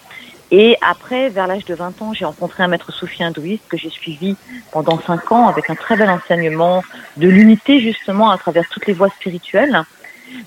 Et 0.54 0.76
après, 0.82 1.30
vers 1.30 1.46
l'âge 1.46 1.64
de 1.64 1.74
20 1.74 2.02
ans, 2.02 2.12
j'ai 2.12 2.26
rencontré 2.26 2.62
un 2.62 2.68
maître 2.68 2.92
soufi 2.92 3.24
hindouiste 3.24 3.64
que 3.70 3.78
j'ai 3.78 3.88
suivi 3.88 4.36
pendant 4.70 5.00
5 5.00 5.32
ans 5.32 5.48
avec 5.48 5.70
un 5.70 5.74
très 5.74 5.96
bel 5.96 6.10
enseignement 6.10 6.84
de 7.16 7.26
l'unité 7.26 7.80
justement 7.80 8.30
à 8.30 8.36
travers 8.36 8.68
toutes 8.68 8.86
les 8.86 8.92
voies 8.92 9.08
spirituelles. 9.08 9.82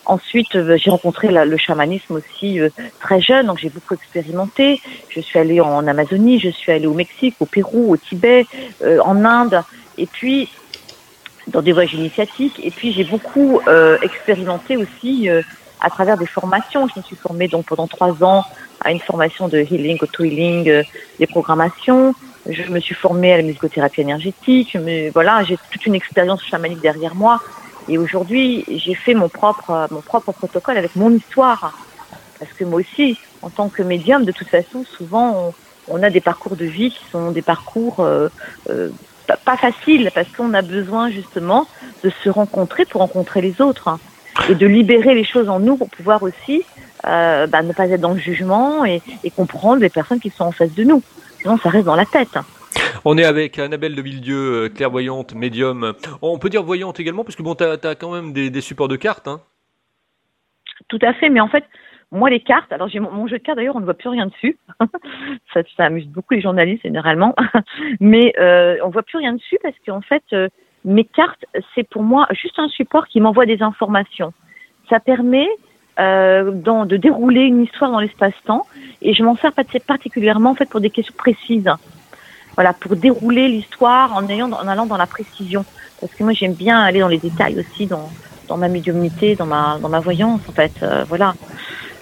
Ensuite, 0.05 0.55
euh, 0.55 0.77
j'ai 0.77 0.91
rencontré 0.91 1.29
le 1.29 1.57
chamanisme 1.57 2.13
aussi 2.13 2.59
euh, 2.59 2.69
très 2.99 3.19
jeune, 3.19 3.47
donc 3.47 3.57
j'ai 3.57 3.69
beaucoup 3.69 3.95
expérimenté. 3.95 4.79
Je 5.09 5.21
suis 5.21 5.39
allée 5.39 5.59
en 5.59 5.87
Amazonie, 5.87 6.39
je 6.39 6.49
suis 6.49 6.71
allée 6.71 6.87
au 6.87 6.93
Mexique, 6.93 7.35
au 7.39 7.47
Pérou, 7.47 7.91
au 7.91 7.97
Tibet, 7.97 8.45
en 9.03 9.25
Inde, 9.25 9.63
et 9.97 10.05
puis 10.05 10.49
dans 11.47 11.63
des 11.63 11.71
voyages 11.71 11.95
initiatiques. 11.95 12.59
Et 12.63 12.69
puis 12.69 12.93
j'ai 12.93 13.03
beaucoup 13.03 13.59
expérimenté 14.01 14.77
aussi 14.77 15.29
à 15.81 15.89
travers 15.89 16.17
des 16.17 16.25
formations. 16.25 16.87
Je 16.87 16.99
me 16.99 17.03
suis 17.03 17.15
formée 17.15 17.47
donc 17.47 17.65
pendant 17.65 17.87
trois 17.87 18.23
ans 18.23 18.43
à 18.85 18.91
une 18.91 18.99
formation 18.99 19.47
de 19.47 19.57
healing, 19.57 19.97
auto-healing, 19.99 20.69
euh, 20.69 20.83
des 21.19 21.25
programmations. 21.25 22.13
Je 22.47 22.71
me 22.71 22.79
suis 22.79 22.93
formée 22.93 23.33
à 23.33 23.37
la 23.37 23.43
musicothérapie 23.43 24.01
énergétique. 24.01 24.77
Voilà, 25.13 25.43
j'ai 25.43 25.57
toute 25.71 25.85
une 25.87 25.95
expérience 25.95 26.43
chamanique 26.45 26.79
derrière 26.79 27.15
moi. 27.15 27.41
Et 27.89 27.97
aujourd'hui, 27.97 28.63
j'ai 28.67 28.93
fait 28.93 29.15
mon 29.15 29.27
propre, 29.27 29.87
mon 29.89 30.01
propre 30.01 30.31
protocole 30.31 30.77
avec 30.77 30.95
mon 30.95 31.09
histoire. 31.09 31.73
Parce 32.39 32.51
que 32.53 32.63
moi 32.63 32.79
aussi, 32.79 33.17
en 33.41 33.49
tant 33.49 33.69
que 33.69 33.81
médium, 33.81 34.23
de 34.23 34.31
toute 34.31 34.49
façon, 34.49 34.85
souvent, 34.85 35.53
on, 35.87 36.03
a 36.03 36.11
des 36.11 36.21
parcours 36.21 36.55
de 36.55 36.65
vie 36.65 36.91
qui 36.91 37.03
sont 37.11 37.31
des 37.31 37.41
parcours 37.41 38.01
euh, 38.01 38.29
euh, 38.69 38.89
pas 39.43 39.57
faciles, 39.57 40.11
parce 40.13 40.27
qu'on 40.29 40.53
a 40.53 40.61
besoin 40.61 41.09
justement 41.09 41.67
de 42.03 42.11
se 42.23 42.29
rencontrer 42.29 42.85
pour 42.85 43.01
rencontrer 43.01 43.41
les 43.41 43.59
autres 43.61 43.97
et 44.49 44.53
de 44.53 44.67
libérer 44.67 45.15
les 45.15 45.23
choses 45.23 45.49
en 45.49 45.59
nous 45.59 45.77
pour 45.77 45.89
pouvoir 45.89 46.21
aussi 46.21 46.63
euh, 47.07 47.47
bah, 47.47 47.61
ne 47.61 47.73
pas 47.73 47.87
être 47.87 48.01
dans 48.01 48.13
le 48.13 48.19
jugement 48.19 48.85
et, 48.85 49.01
et, 49.23 49.31
comprendre 49.31 49.81
les 49.81 49.89
personnes 49.89 50.19
qui 50.19 50.29
sont 50.29 50.45
en 50.45 50.51
face 50.51 50.73
de 50.73 50.83
nous. 50.83 51.01
Sinon, 51.41 51.57
ça 51.57 51.69
reste 51.69 51.85
dans 51.85 51.95
la 51.95 52.05
tête. 52.05 52.37
On 53.03 53.17
est 53.17 53.23
avec 53.23 53.59
Annabelle 53.59 53.95
de 53.95 54.01
Villedieu, 54.01 54.65
euh, 54.65 54.69
clairvoyante, 54.69 55.33
médium. 55.33 55.93
On 56.21 56.39
peut 56.39 56.49
dire 56.49 56.63
voyante 56.63 56.99
également, 56.99 57.23
parce 57.23 57.35
que 57.35 57.43
bon, 57.43 57.55
tu 57.55 57.63
as, 57.63 57.95
quand 57.95 58.11
même 58.11 58.33
des, 58.33 58.49
des, 58.49 58.61
supports 58.61 58.87
de 58.87 58.95
cartes. 58.95 59.27
Hein. 59.27 59.41
Tout 60.87 60.99
à 61.01 61.13
fait, 61.13 61.29
mais 61.29 61.39
en 61.39 61.47
fait, 61.47 61.63
moi, 62.11 62.29
les 62.29 62.39
cartes, 62.39 62.71
alors 62.71 62.87
j'ai 62.87 62.99
mon, 62.99 63.27
jeu 63.27 63.37
de 63.37 63.43
cartes 63.43 63.57
d'ailleurs, 63.57 63.75
on 63.75 63.79
ne 63.79 63.85
voit 63.85 63.93
plus 63.93 64.09
rien 64.09 64.27
dessus. 64.27 64.57
ça, 65.53 65.61
ça, 65.75 65.85
amuse 65.85 66.07
beaucoup 66.07 66.33
les 66.33 66.41
journalistes 66.41 66.83
généralement, 66.83 67.35
mais 67.99 68.33
euh, 68.39 68.77
on 68.83 68.87
ne 68.87 68.93
voit 68.93 69.03
plus 69.03 69.17
rien 69.17 69.33
dessus 69.33 69.57
parce 69.61 69.75
qu'en 69.85 70.01
fait, 70.01 70.23
euh, 70.33 70.49
mes 70.83 71.03
cartes, 71.03 71.45
c'est 71.73 71.87
pour 71.87 72.03
moi 72.03 72.27
juste 72.31 72.59
un 72.59 72.69
support 72.69 73.07
qui 73.07 73.19
m'envoie 73.19 73.45
des 73.45 73.61
informations. 73.61 74.33
Ça 74.89 74.99
permet 74.99 75.47
euh, 75.99 76.51
de 76.51 76.97
dérouler 76.97 77.41
une 77.41 77.63
histoire 77.63 77.91
dans 77.91 77.99
l'espace-temps 77.99 78.65
et 79.01 79.13
je 79.13 79.23
m'en 79.23 79.35
sers 79.37 79.51
particulièrement 79.85 80.51
en 80.51 80.55
fait 80.55 80.69
pour 80.69 80.81
des 80.81 80.89
questions 80.89 81.13
précises. 81.17 81.69
Voilà, 82.55 82.73
pour 82.73 82.95
dérouler 82.95 83.47
l'histoire 83.47 84.13
en 84.13 84.23
en 84.25 84.67
allant 84.67 84.85
dans 84.85 84.97
la 84.97 85.07
précision. 85.07 85.65
Parce 85.99 86.13
que 86.13 86.23
moi 86.23 86.33
j'aime 86.33 86.53
bien 86.53 86.79
aller 86.79 86.99
dans 86.99 87.07
les 87.07 87.17
détails 87.17 87.59
aussi 87.59 87.85
dans, 87.85 88.09
dans 88.47 88.57
ma 88.57 88.67
médiumnité, 88.67 89.35
dans 89.35 89.45
ma 89.45 89.77
dans 89.81 89.89
ma 89.89 89.99
voyance 89.99 90.41
en 90.47 90.51
fait. 90.51 90.73
Euh, 90.83 91.03
voilà. 91.07 91.33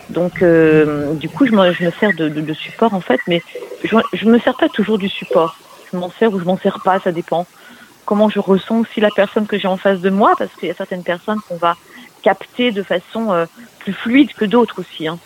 Donc 0.09 0.41
euh, 0.41 1.13
du 1.15 1.29
coup 1.29 1.45
je 1.45 1.51
me, 1.51 1.71
je 1.71 1.85
me 1.85 1.91
sers 1.91 2.13
de, 2.13 2.53
support 2.53 2.93
en 2.93 3.01
fait, 3.01 3.19
mais 3.27 3.41
je, 3.83 3.95
je 4.13 4.25
me 4.25 4.39
sers 4.39 4.55
pas 4.57 4.69
toujours 4.69 4.97
du 4.97 5.09
support. 5.09 5.55
Je 5.91 5.97
m'en 5.97 6.09
sers 6.09 6.33
ou 6.33 6.39
je 6.39 6.45
m'en 6.45 6.57
sers 6.57 6.79
pas, 6.83 7.00
ça 7.00 7.12
dépend 7.12 7.45
comment 8.05 8.29
je 8.29 8.39
ressens 8.39 8.79
aussi 8.79 9.00
la 9.00 9.09
personne 9.15 9.47
que 9.47 9.57
j'ai 9.57 9.67
en 9.67 9.77
face 9.77 10.01
de 10.01 10.09
moi, 10.09 10.33
parce 10.38 10.51
qu'il 10.53 10.67
y 10.67 10.71
a 10.71 10.75
certaines 10.75 11.03
personnes 11.03 11.39
qu'on 11.47 11.57
va 11.57 11.75
capter 12.23 12.71
de 12.71 12.81
façon 12.83 13.31
euh, 13.31 13.45
plus 13.79 13.93
fluide 13.93 14.33
que 14.33 14.45
d'autres 14.45 14.79
aussi. 14.79 15.07
Hein. 15.07 15.19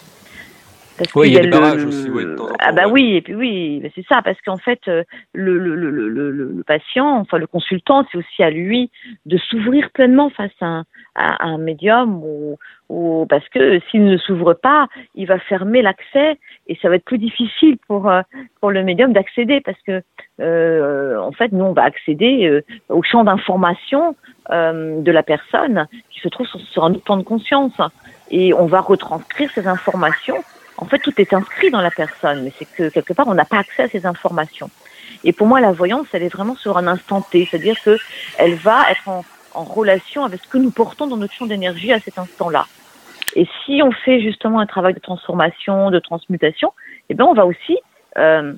oui, 1.16 1.30
il 1.30 1.34
y 1.34 1.38
a 1.38 1.42
des 1.42 1.50
barrages 1.50 1.86
aussi. 1.86 2.10
Oui, 2.10 2.24
ah 2.60 2.72
bah 2.72 2.88
oui, 2.90 3.16
et 3.16 3.22
puis 3.22 3.36
oui, 3.36 3.82
c'est 3.96 4.06
ça, 4.08 4.22
parce 4.22 4.40
qu'en 4.42 4.58
fait, 4.58 4.80
euh, 4.88 5.04
le, 5.34 5.58
le, 5.58 5.76
le, 5.76 6.10
le, 6.32 6.64
patient, 6.64 7.20
enfin 7.20 7.38
le 7.38 7.48
consultant, 7.48 8.06
c'est 8.12 8.18
aussi 8.18 8.44
à 8.44 8.50
lui 8.50 8.90
de 9.26 9.38
s'ouvrir 9.38 9.90
pleinement 9.92 10.30
face 10.30 10.52
à 10.60 10.66
un, 10.66 10.86
à 11.18 11.46
un 11.46 11.58
médium 11.58 12.24
ou, 12.24 12.58
ou 12.90 13.26
parce 13.28 13.48
que 13.50 13.80
s'il 13.90 14.06
ne 14.06 14.18
s'ouvre 14.18 14.54
pas, 14.54 14.88
il 15.16 15.28
va 15.28 15.40
fermer 15.40 15.82
l'accès 15.82 16.38
et 16.68 16.78
ça 16.82 16.90
va 16.90 16.96
être 16.96 17.06
plus 17.06 17.18
difficile 17.18 17.78
pour 17.88 18.10
euh, 18.10 18.22
pour 18.62 18.72
le 18.72 18.84
médium 18.84 19.14
d'accéder 19.14 19.60
parce 19.62 19.82
que 19.86 20.02
euh, 20.40 21.20
en 21.20 21.32
fait 21.32 21.52
nous 21.52 21.66
on 21.66 21.74
va 21.74 21.84
accéder 21.84 22.46
euh, 22.46 22.62
au 22.90 23.02
champ 23.04 23.24
d'information 23.24 24.16
euh, 24.50 25.02
de 25.02 25.12
la 25.12 25.24
personne 25.24 25.88
qui 26.10 26.20
se 26.20 26.28
trouve 26.30 26.48
sur, 26.48 26.84
un 26.84 26.92
autre 26.92 27.04
plan 27.04 27.18
de 27.18 27.24
conscience 27.24 27.74
et 28.30 28.54
on 28.54 28.66
va 28.66 28.82
retranscrire 28.82 29.50
ces 29.54 29.68
informations. 29.68 30.44
En 30.78 30.86
fait, 30.86 31.00
tout 31.00 31.14
est 31.20 31.34
inscrit 31.34 31.72
dans 31.72 31.82
la 31.82 31.92
personne, 31.92 32.44
mais 32.44 32.54
c'est 32.58 32.66
que 32.66 32.90
quelque 32.90 33.14
part 33.14 33.28
on 33.28 33.34
n'a 33.34 33.46
pas 33.46 33.58
accès 33.58 33.84
à 33.84 33.88
ces 33.88 34.06
informations. 34.06 34.70
Et 35.24 35.34
pour 35.34 35.48
moi, 35.48 35.60
la 35.60 35.72
voyance, 35.72 36.08
elle 36.14 36.24
est 36.24 36.34
vraiment 36.34 36.56
sur 36.56 36.78
un 36.78 36.88
instant 36.88 37.22
T, 37.22 37.48
c'est-à-dire 37.50 37.82
que 37.84 37.98
elle 38.38 38.56
va 38.56 38.92
être 38.92 39.10
en 39.54 39.64
relation 39.64 40.24
avec 40.24 40.44
ce 40.44 40.48
que 40.48 40.58
nous 40.58 40.72
portons 40.72 41.08
dans 41.08 41.18
notre 41.18 41.34
champ 41.34 41.48
d'énergie 41.48 41.92
à 41.92 42.00
cet 42.00 42.20
instant-là. 42.20 42.68
Et 43.36 43.48
si 43.66 43.82
on 43.84 43.92
fait 43.92 44.22
justement 44.22 44.60
un 44.60 44.66
travail 44.66 44.94
de 44.94 45.00
transformation, 45.00 45.92
de 45.92 46.00
transmutation, 46.00 46.74
eh 47.10 47.14
ben 47.14 47.26
on 47.26 47.34
va 47.34 47.46
aussi 47.46 47.78
euh, 48.18 48.54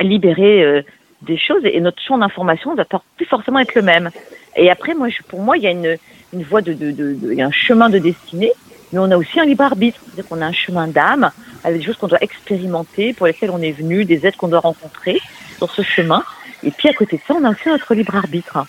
libérer 0.00 0.62
euh, 0.62 0.82
des 1.22 1.38
choses 1.38 1.64
et, 1.64 1.80
notre 1.80 2.00
champ 2.02 2.18
d'information 2.18 2.72
ne 2.72 2.76
va 2.76 2.84
pas 2.84 3.02
plus 3.16 3.26
forcément 3.26 3.58
être 3.58 3.74
le 3.74 3.82
même. 3.82 4.10
Et 4.56 4.70
après, 4.70 4.94
moi, 4.94 5.08
je, 5.08 5.22
pour 5.22 5.40
moi, 5.40 5.56
il 5.56 5.64
y 5.64 5.66
a 5.66 5.70
une, 5.70 5.96
une 6.32 6.42
voie 6.42 6.62
de, 6.62 6.72
de, 6.72 6.90
de, 6.90 7.14
de, 7.14 7.32
il 7.32 7.38
y 7.38 7.42
a 7.42 7.46
un 7.46 7.52
chemin 7.52 7.90
de 7.90 7.98
destinée, 7.98 8.52
mais 8.92 8.98
on 8.98 9.10
a 9.10 9.16
aussi 9.16 9.38
un 9.38 9.44
libre 9.44 9.64
arbitre, 9.64 10.00
c'est-à-dire 10.04 10.28
qu'on 10.28 10.40
a 10.40 10.46
un 10.46 10.52
chemin 10.52 10.88
d'âme 10.88 11.30
avec 11.64 11.80
des 11.80 11.84
choses 11.84 11.96
qu'on 11.96 12.08
doit 12.08 12.22
expérimenter, 12.22 13.12
pour 13.12 13.26
lesquelles 13.26 13.50
on 13.50 13.60
est 13.60 13.72
venu, 13.72 14.04
des 14.04 14.26
êtres 14.26 14.38
qu'on 14.38 14.48
doit 14.48 14.60
rencontrer 14.60 15.20
sur 15.58 15.70
ce 15.70 15.82
chemin. 15.82 16.22
Et 16.62 16.70
puis 16.70 16.88
à 16.88 16.92
côté 16.92 17.16
de 17.16 17.22
ça, 17.26 17.34
on 17.34 17.44
a 17.44 17.50
aussi 17.50 17.68
notre 17.68 17.94
libre 17.94 18.16
arbitre 18.16 18.66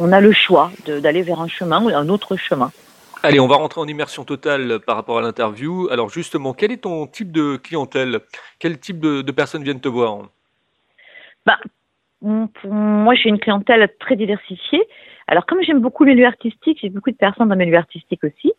on 0.00 0.12
a 0.12 0.20
le 0.20 0.32
choix 0.32 0.72
d'aller 0.86 1.22
vers 1.22 1.40
un 1.40 1.48
chemin 1.48 1.82
ou 1.84 1.88
un 1.88 2.08
autre 2.08 2.36
chemin. 2.36 2.72
Allez, 3.22 3.38
on 3.38 3.46
va 3.46 3.56
rentrer 3.56 3.82
en 3.82 3.86
immersion 3.86 4.24
totale 4.24 4.80
par 4.80 4.96
rapport 4.96 5.18
à 5.18 5.20
l'interview. 5.20 5.88
Alors 5.90 6.08
justement, 6.08 6.54
quel 6.54 6.72
est 6.72 6.78
ton 6.78 7.06
type 7.06 7.30
de 7.30 7.56
clientèle? 7.56 8.20
Quel 8.58 8.80
type 8.80 8.98
de, 8.98 9.30
personnes 9.30 9.62
viennent 9.62 9.80
te 9.80 9.88
voir? 9.88 10.30
Bah, 11.44 11.58
Moi, 12.22 13.14
j'ai 13.14 13.28
une 13.28 13.38
clientèle 13.38 13.88
très 13.98 14.16
diversifiée. 14.16 14.82
Alors 15.26 15.46
comme 15.46 15.62
j'aime 15.62 15.80
beaucoup 15.80 16.04
les 16.04 16.14
lieux 16.14 16.26
artistiques, 16.26 16.78
j'ai 16.82 16.90
beaucoup 16.90 17.10
de 17.10 17.16
personnes 17.16 17.48
dans 17.48 17.56
mes 17.56 17.66
lieux 17.66 17.76
artistiques 17.76 18.24
aussi. 18.24 18.52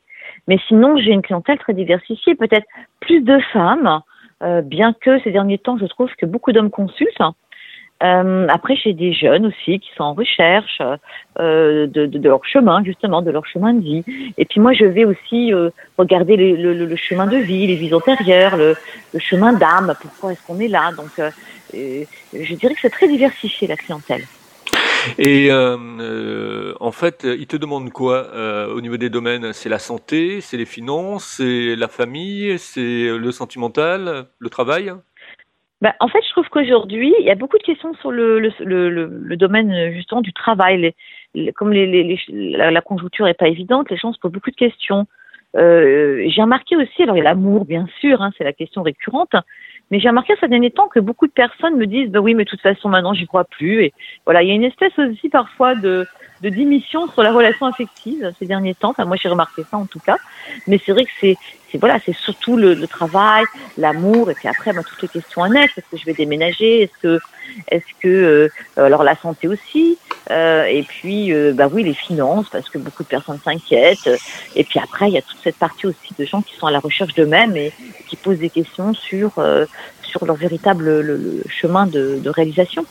Mais 0.47 0.57
sinon, 0.67 0.97
j'ai 0.97 1.11
une 1.11 1.21
clientèle 1.21 1.59
très 1.59 1.73
diversifiée, 1.73 2.35
peut-être 2.35 2.65
plus 2.99 3.21
de 3.21 3.39
femmes, 3.51 4.01
euh, 4.43 4.61
bien 4.61 4.93
que 4.93 5.19
ces 5.19 5.31
derniers 5.31 5.57
temps, 5.57 5.77
je 5.77 5.85
trouve 5.85 6.09
que 6.15 6.25
beaucoup 6.25 6.51
d'hommes 6.51 6.71
consultent. 6.71 7.35
Euh, 8.03 8.47
après, 8.49 8.75
j'ai 8.75 8.93
des 8.93 9.13
jeunes 9.13 9.45
aussi 9.45 9.79
qui 9.79 9.89
sont 9.95 10.03
en 10.03 10.13
recherche 10.13 10.81
euh, 11.39 11.85
de, 11.85 12.05
de, 12.07 12.17
de, 12.17 12.29
leur 12.29 12.43
chemin, 12.45 12.83
justement, 12.83 13.21
de 13.21 13.29
leur 13.29 13.45
chemin 13.45 13.73
de 13.73 13.81
vie. 13.81 14.03
Et 14.37 14.45
puis 14.45 14.59
moi, 14.59 14.73
je 14.73 14.85
vais 14.85 15.05
aussi 15.05 15.53
euh, 15.53 15.69
regarder 15.97 16.35
le, 16.35 16.73
le, 16.73 16.85
le, 16.85 16.95
chemin 16.95 17.27
de 17.27 17.37
vie, 17.37 17.67
les 17.67 17.75
vies 17.75 17.93
antérieures, 17.93 18.57
le, 18.57 18.75
le 19.13 19.19
chemin 19.19 19.53
d'âme, 19.53 19.93
pourquoi 20.01 20.31
est-ce 20.31 20.45
qu'on 20.47 20.59
est 20.59 20.67
là. 20.67 20.91
Donc, 20.97 21.11
euh, 21.19 21.29
euh, 21.75 22.03
je 22.33 22.55
dirais 22.55 22.73
que 22.73 22.81
c'est 22.81 22.89
très 22.89 23.07
diversifié, 23.07 23.67
la 23.67 23.77
clientèle. 23.77 24.23
Et 25.17 25.51
euh, 25.51 26.73
en 26.79 26.91
fait, 26.91 27.23
ils 27.23 27.47
te 27.47 27.57
demandent 27.57 27.91
quoi 27.91 28.27
au 28.69 28.81
niveau 28.81 28.97
des 28.97 29.09
domaines? 29.09 29.51
C'est 29.51 29.69
la 29.69 29.79
santé, 29.79 30.41
c'est 30.41 30.57
les 30.57 30.65
finances, 30.65 31.35
c'est 31.37 31.75
la 31.75 31.87
famille, 31.87 32.57
c'est 32.59 33.09
le 33.17 33.31
sentimental, 33.31 34.27
le 34.37 34.49
travail? 34.49 34.93
Ben, 35.81 35.93
en 35.99 36.07
fait, 36.07 36.21
je 36.23 36.29
trouve 36.29 36.47
qu'aujourd'hui, 36.49 37.13
il 37.19 37.25
y 37.25 37.31
a 37.31 37.35
beaucoup 37.35 37.57
de 37.57 37.63
questions 37.63 37.93
sur 37.95 38.11
le, 38.11 38.39
le, 38.39 38.51
le, 38.59 39.07
le 39.07 39.37
domaine 39.37 39.91
justement 39.93 40.21
du 40.21 40.31
travail. 40.31 40.93
Les, 41.33 41.51
comme 41.53 41.73
les, 41.73 41.87
les, 41.87 42.19
la, 42.29 42.69
la, 42.69 42.81
conjoncture 42.81 43.27
est 43.27 43.33
pas 43.33 43.47
évidente, 43.47 43.89
les 43.89 43.97
gens 43.97 44.13
se 44.13 44.19
posent 44.19 44.31
beaucoup 44.31 44.51
de 44.51 44.55
questions. 44.55 45.07
Euh, 45.57 46.23
J'ai 46.27 46.41
remarqué 46.41 46.77
aussi, 46.77 47.03
alors 47.03 47.15
il 47.15 47.19
y 47.19 47.21
a 47.21 47.25
l'amour, 47.25 47.65
bien 47.65 47.87
sûr, 47.99 48.21
hein, 48.21 48.31
c'est 48.37 48.43
la 48.43 48.53
question 48.53 48.83
récurrente, 48.83 49.35
Mais 49.91 49.99
j'ai 49.99 50.09
remarqué 50.09 50.33
ces 50.39 50.47
derniers 50.47 50.71
temps 50.71 50.87
que 50.87 50.99
beaucoup 50.99 51.27
de 51.27 51.33
personnes 51.33 51.75
me 51.75 51.85
disent, 51.85 52.09
bah 52.09 52.19
oui, 52.19 52.33
mais 52.33 52.45
de 52.45 52.49
toute 52.49 52.61
façon, 52.61 52.89
maintenant, 52.89 53.13
j'y 53.13 53.27
crois 53.27 53.43
plus. 53.43 53.83
Et 53.83 53.93
voilà, 54.25 54.41
il 54.41 54.47
y 54.49 54.51
a 54.51 54.55
une 54.55 54.63
espèce 54.63 54.97
aussi 54.97 55.27
parfois 55.29 55.75
de, 55.75 56.07
de 56.41 56.49
démission 56.49 57.07
sur 57.09 57.21
la 57.21 57.31
relation 57.33 57.65
affective 57.65 58.31
ces 58.39 58.45
derniers 58.45 58.73
temps. 58.73 58.91
Enfin, 58.91 59.05
moi, 59.05 59.17
j'ai 59.21 59.29
remarqué 59.29 59.63
ça 59.69 59.77
en 59.77 59.85
tout 59.85 59.99
cas. 59.99 60.17
Mais 60.65 60.79
c'est 60.85 60.93
vrai 60.93 61.03
que 61.03 61.11
c'est, 61.19 61.35
c'est 61.71 61.77
voilà, 61.77 61.99
c'est 62.05 62.15
surtout 62.15 62.55
le, 62.55 62.73
le 62.73 62.87
travail, 62.87 63.43
l'amour, 63.77 64.31
et 64.31 64.33
puis 64.33 64.47
après, 64.47 64.73
bah, 64.73 64.81
toutes 64.87 65.01
les 65.01 65.07
questions 65.09 65.43
annexes. 65.43 65.77
Est-ce 65.77 65.89
que 65.91 65.97
je 65.97 66.05
vais 66.05 66.13
déménager? 66.13 66.83
Est-ce 66.83 66.97
que, 67.01 67.19
est-ce 67.69 67.85
que, 68.01 68.07
euh, 68.07 68.49
alors 68.77 69.03
la 69.03 69.15
santé 69.15 69.47
aussi? 69.47 69.97
Euh, 70.29 70.63
Et 70.65 70.83
puis, 70.83 71.33
euh, 71.33 71.51
bah 71.53 71.67
oui, 71.71 71.83
les 71.83 71.93
finances, 71.93 72.47
parce 72.49 72.69
que 72.69 72.77
beaucoup 72.77 73.03
de 73.03 73.09
personnes 73.09 73.39
s'inquiètent. 73.43 74.09
Et 74.55 74.63
puis 74.63 74.79
après, 74.79 75.09
il 75.09 75.13
y 75.13 75.17
a 75.17 75.21
toute 75.21 75.39
cette 75.43 75.57
partie 75.57 75.87
aussi 75.87 76.13
de 76.17 76.25
gens 76.25 76.41
qui 76.41 76.55
sont 76.55 76.67
à 76.67 76.71
la 76.71 76.79
recherche 76.79 77.13
d'eux-mêmes 77.15 77.57
et 77.57 77.73
qui 78.07 78.15
posent 78.15 78.37
des 78.37 78.49
questions 78.49 78.93
sur 78.93 79.39
euh, 79.39 79.65
sur 80.11 80.25
leur 80.25 80.35
véritable 80.35 80.83
le, 80.83 81.01
le 81.01 81.43
chemin 81.47 81.87
de, 81.87 82.19
de 82.19 82.29
réalisation. 82.29 82.85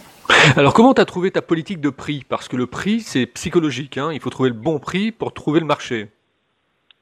Alors 0.57 0.75
comment 0.75 0.95
tu 0.95 1.01
as 1.01 1.05
trouvé 1.05 1.31
ta 1.31 1.43
politique 1.43 1.81
de 1.81 1.91
prix? 1.91 2.25
Parce 2.29 2.49
que 2.49 2.57
le 2.57 2.67
prix, 2.67 3.01
c'est 3.01 3.27
psychologique. 3.27 3.99
Hein 3.99 4.11
il 4.13 4.21
faut 4.21 4.31
trouver 4.31 4.51
le 4.51 4.57
bon 4.57 4.79
prix 4.79 5.13
pour 5.13 5.33
trouver 5.33 5.61
le 5.61 5.67
marché. 5.67 6.09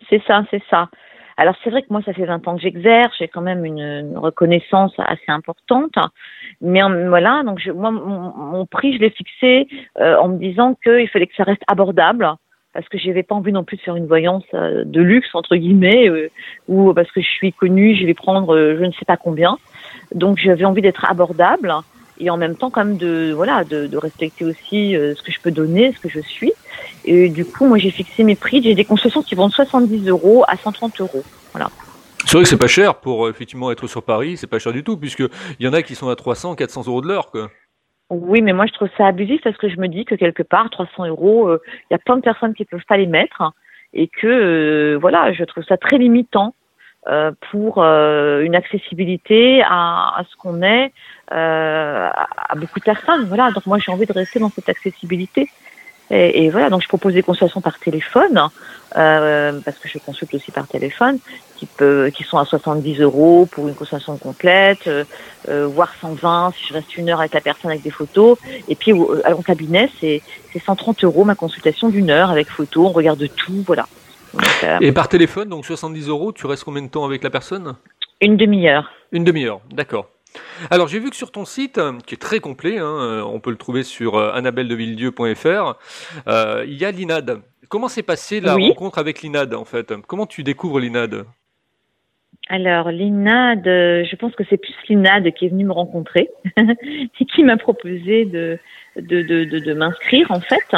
C'est 0.08 0.22
ça, 0.26 0.44
c'est 0.50 0.62
ça. 0.70 0.88
Alors 1.36 1.54
c'est 1.62 1.70
vrai 1.70 1.82
que 1.82 1.86
moi, 1.90 2.02
ça 2.04 2.12
fait 2.12 2.24
20 2.24 2.46
ans 2.48 2.56
que 2.56 2.62
j'exerce, 2.62 3.14
j'ai 3.16 3.28
quand 3.28 3.40
même 3.40 3.64
une, 3.64 3.78
une, 3.78 4.18
reconnaissance 4.18 4.92
assez 4.98 5.28
importante. 5.28 5.94
Mais 6.60 6.82
en, 6.82 7.08
voilà, 7.08 7.44
donc 7.44 7.60
je, 7.60 7.70
moi, 7.70 7.92
mon, 7.92 8.32
mon, 8.36 8.66
prix, 8.66 8.94
je 8.94 8.98
l'ai 8.98 9.10
fixé 9.10 9.68
euh, 10.00 10.16
en 10.16 10.28
me 10.28 10.38
disant 10.38 10.74
qu'il 10.82 11.08
fallait 11.08 11.28
que 11.28 11.36
ça 11.36 11.44
reste 11.44 11.62
abordable. 11.68 12.28
Parce 12.74 12.88
que 12.88 12.98
j'avais 12.98 13.22
pas 13.22 13.34
envie 13.34 13.52
non 13.52 13.64
plus 13.64 13.76
de 13.76 13.82
faire 13.82 13.96
une 13.96 14.06
voyance 14.06 14.44
euh, 14.54 14.82
de 14.84 15.00
luxe 15.00 15.28
entre 15.32 15.56
guillemets, 15.56 16.08
euh, 16.08 16.28
ou 16.66 16.92
parce 16.92 17.10
que 17.12 17.20
je 17.20 17.28
suis 17.28 17.52
connue, 17.52 17.96
je 17.96 18.04
vais 18.04 18.14
prendre 18.14 18.56
je 18.56 18.84
ne 18.84 18.92
sais 18.92 19.04
pas 19.06 19.16
combien. 19.16 19.58
Donc 20.14 20.38
j'avais 20.38 20.64
envie 20.64 20.82
d'être 20.82 21.04
abordable 21.04 21.74
et 22.20 22.30
en 22.30 22.36
même 22.36 22.56
temps 22.56 22.70
quand 22.70 22.84
même 22.84 22.96
de 22.96 23.32
voilà 23.34 23.64
de, 23.64 23.86
de 23.86 23.96
respecter 23.96 24.44
aussi 24.44 24.96
euh, 24.96 25.14
ce 25.14 25.22
que 25.22 25.32
je 25.32 25.40
peux 25.40 25.50
donner, 25.50 25.92
ce 25.92 26.00
que 26.00 26.08
je 26.08 26.20
suis. 26.20 26.52
Et 27.04 27.28
du 27.28 27.44
coup, 27.44 27.66
moi 27.66 27.78
j'ai 27.78 27.90
fixé 27.90 28.24
mes 28.24 28.36
prix. 28.36 28.62
J'ai 28.62 28.74
des 28.74 28.84
concessions 28.84 29.22
qui 29.22 29.34
vont 29.34 29.48
de 29.48 29.52
70 29.52 30.08
euros 30.08 30.44
à 30.48 30.56
130 30.56 31.00
euros. 31.00 31.22
Voilà. 31.52 31.70
C'est 32.24 32.32
vrai 32.36 32.42
que 32.42 32.48
c'est 32.48 32.58
pas 32.58 32.66
cher 32.66 32.96
pour 32.96 33.26
euh, 33.26 33.30
effectivement 33.30 33.70
être 33.70 33.86
sur 33.86 34.02
Paris, 34.02 34.36
c'est 34.36 34.46
pas 34.46 34.58
cher 34.58 34.72
du 34.72 34.84
tout 34.84 34.96
puisque 34.96 35.24
il 35.58 35.66
y 35.66 35.68
en 35.68 35.72
a 35.72 35.82
qui 35.82 35.94
sont 35.94 36.08
à 36.08 36.16
300, 36.16 36.56
400 36.56 36.84
euros 36.86 37.00
de 37.00 37.08
l'heure 37.08 37.30
quoi. 37.30 37.50
Oui, 38.10 38.40
mais 38.40 38.54
moi 38.54 38.66
je 38.66 38.72
trouve 38.72 38.88
ça 38.96 39.06
abusif 39.06 39.40
parce 39.42 39.56
que 39.56 39.68
je 39.68 39.76
me 39.76 39.86
dis 39.86 40.04
que 40.04 40.14
quelque 40.14 40.42
part 40.42 40.70
300 40.70 41.06
euros, 41.06 41.48
euh, 41.48 41.60
il 41.90 41.94
y 41.94 41.94
a 41.94 41.98
plein 41.98 42.16
de 42.16 42.22
personnes 42.22 42.54
qui 42.54 42.64
peuvent 42.64 42.84
pas 42.88 42.96
les 42.96 43.06
mettre 43.06 43.42
et 43.92 44.08
que 44.08 44.26
euh, 44.26 44.98
voilà, 44.98 45.32
je 45.32 45.44
trouve 45.44 45.64
ça 45.64 45.76
très 45.76 45.98
limitant 45.98 46.54
pour 47.50 47.78
euh, 47.78 48.42
une 48.42 48.54
accessibilité 48.54 49.62
à, 49.62 50.18
à 50.18 50.24
ce 50.28 50.36
qu'on 50.36 50.62
est 50.62 50.92
euh, 51.32 52.08
à 52.12 52.54
beaucoup 52.54 52.78
de 52.78 52.84
personnes. 52.84 53.24
Voilà, 53.26 53.50
donc 53.50 53.66
moi 53.66 53.78
j'ai 53.78 53.92
envie 53.92 54.06
de 54.06 54.12
rester 54.12 54.38
dans 54.38 54.50
cette 54.50 54.68
accessibilité. 54.68 55.48
Et, 56.10 56.44
et, 56.44 56.50
voilà, 56.50 56.70
donc 56.70 56.82
je 56.82 56.88
propose 56.88 57.12
des 57.12 57.22
consultations 57.22 57.60
par 57.60 57.78
téléphone, 57.78 58.48
euh, 58.96 59.60
parce 59.62 59.78
que 59.78 59.88
je 59.88 59.98
consulte 59.98 60.32
aussi 60.32 60.50
par 60.50 60.66
téléphone, 60.66 61.18
qui, 61.56 61.66
peut, 61.66 62.10
qui 62.14 62.24
sont 62.24 62.38
à 62.38 62.46
70 62.46 63.00
euros 63.00 63.46
pour 63.50 63.68
une 63.68 63.74
consultation 63.74 64.16
complète, 64.16 64.86
euh, 64.86 65.04
voire 65.66 65.92
120 66.00 66.54
si 66.56 66.68
je 66.68 66.72
reste 66.72 66.96
une 66.96 67.10
heure 67.10 67.20
avec 67.20 67.34
la 67.34 67.42
personne 67.42 67.70
avec 67.70 67.82
des 67.82 67.90
photos. 67.90 68.38
Et 68.68 68.74
puis 68.74 68.94
en 68.94 69.42
cabinet, 69.42 69.90
c'est 70.00 70.22
130 70.58 71.04
euros 71.04 71.24
ma 71.24 71.34
consultation 71.34 71.90
d'une 71.90 72.08
heure 72.08 72.30
avec 72.30 72.48
photos, 72.48 72.86
on 72.86 72.92
regarde 72.92 73.28
tout, 73.36 73.62
voilà. 73.66 73.86
Donc, 74.34 74.44
euh, 74.64 74.78
Et 74.80 74.92
par 74.92 75.08
téléphone, 75.08 75.48
donc 75.48 75.64
70 75.64 76.08
euros, 76.08 76.32
tu 76.32 76.46
restes 76.46 76.64
combien 76.64 76.82
de 76.82 76.88
temps 76.88 77.04
avec 77.04 77.22
la 77.22 77.30
personne? 77.30 77.76
Une 78.20 78.36
demi-heure. 78.36 78.90
Une 79.12 79.24
demi-heure, 79.24 79.60
d'accord. 79.72 80.08
Alors 80.70 80.88
j'ai 80.88 80.98
vu 80.98 81.10
que 81.10 81.16
sur 81.16 81.32
ton 81.32 81.44
site, 81.44 81.80
qui 82.06 82.14
est 82.14 82.18
très 82.18 82.40
complet, 82.40 82.78
hein, 82.78 83.24
on 83.26 83.40
peut 83.40 83.50
le 83.50 83.56
trouver 83.56 83.82
sur 83.82 84.16
euh, 84.16 84.32
annabelledevilledieu.fr, 84.32 85.74
euh, 86.28 86.64
il 86.66 86.74
y 86.74 86.84
a 86.84 86.90
l'INAD. 86.90 87.40
Comment 87.68 87.88
s'est 87.88 88.02
passée 88.02 88.40
la 88.40 88.54
oui. 88.54 88.68
rencontre 88.68 88.98
avec 88.98 89.22
l'INAD 89.22 89.54
en 89.54 89.64
fait? 89.64 89.94
Comment 90.06 90.26
tu 90.26 90.42
découvres 90.42 90.80
l'INAD 90.80 91.24
alors 92.50 92.90
l'INAD, 92.90 93.64
je 93.64 94.16
pense 94.16 94.34
que 94.34 94.42
c'est 94.48 94.56
plus 94.56 94.72
l'INAD 94.88 95.34
qui 95.34 95.44
est 95.44 95.48
venu 95.48 95.64
me 95.64 95.72
rencontrer 95.72 96.30
et 96.56 97.24
qui 97.34 97.44
m'a 97.44 97.58
proposé 97.58 98.24
de, 98.24 98.58
de, 98.96 99.20
de, 99.20 99.44
de, 99.44 99.58
de 99.58 99.74
m'inscrire 99.74 100.30
en 100.30 100.40
fait 100.40 100.74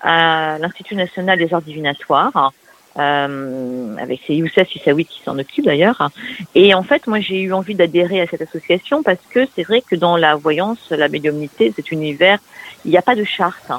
à 0.00 0.58
l'Institut 0.58 0.96
national 0.96 1.38
des 1.38 1.54
arts 1.54 1.62
divinatoires 1.62 2.52
euh, 2.98 3.96
avec 3.96 4.20
c'est 4.26 4.34
Youssef 4.34 4.74
Issaoui 4.74 5.04
qui 5.04 5.22
s'en 5.22 5.38
occupe 5.38 5.64
d'ailleurs. 5.64 6.10
Et 6.54 6.74
en 6.74 6.82
fait, 6.82 7.06
moi, 7.06 7.20
j'ai 7.20 7.40
eu 7.40 7.52
envie 7.52 7.74
d'adhérer 7.74 8.20
à 8.20 8.26
cette 8.26 8.42
association 8.42 9.02
parce 9.02 9.20
que 9.30 9.46
c'est 9.54 9.62
vrai 9.62 9.82
que 9.82 9.96
dans 9.96 10.16
la 10.16 10.36
voyance, 10.36 10.90
la 10.90 11.08
médiumnité, 11.08 11.72
cet 11.74 11.90
univers, 11.90 12.38
il 12.84 12.90
n'y 12.90 12.98
a 12.98 13.02
pas 13.02 13.14
de 13.14 13.24
charte. 13.24 13.70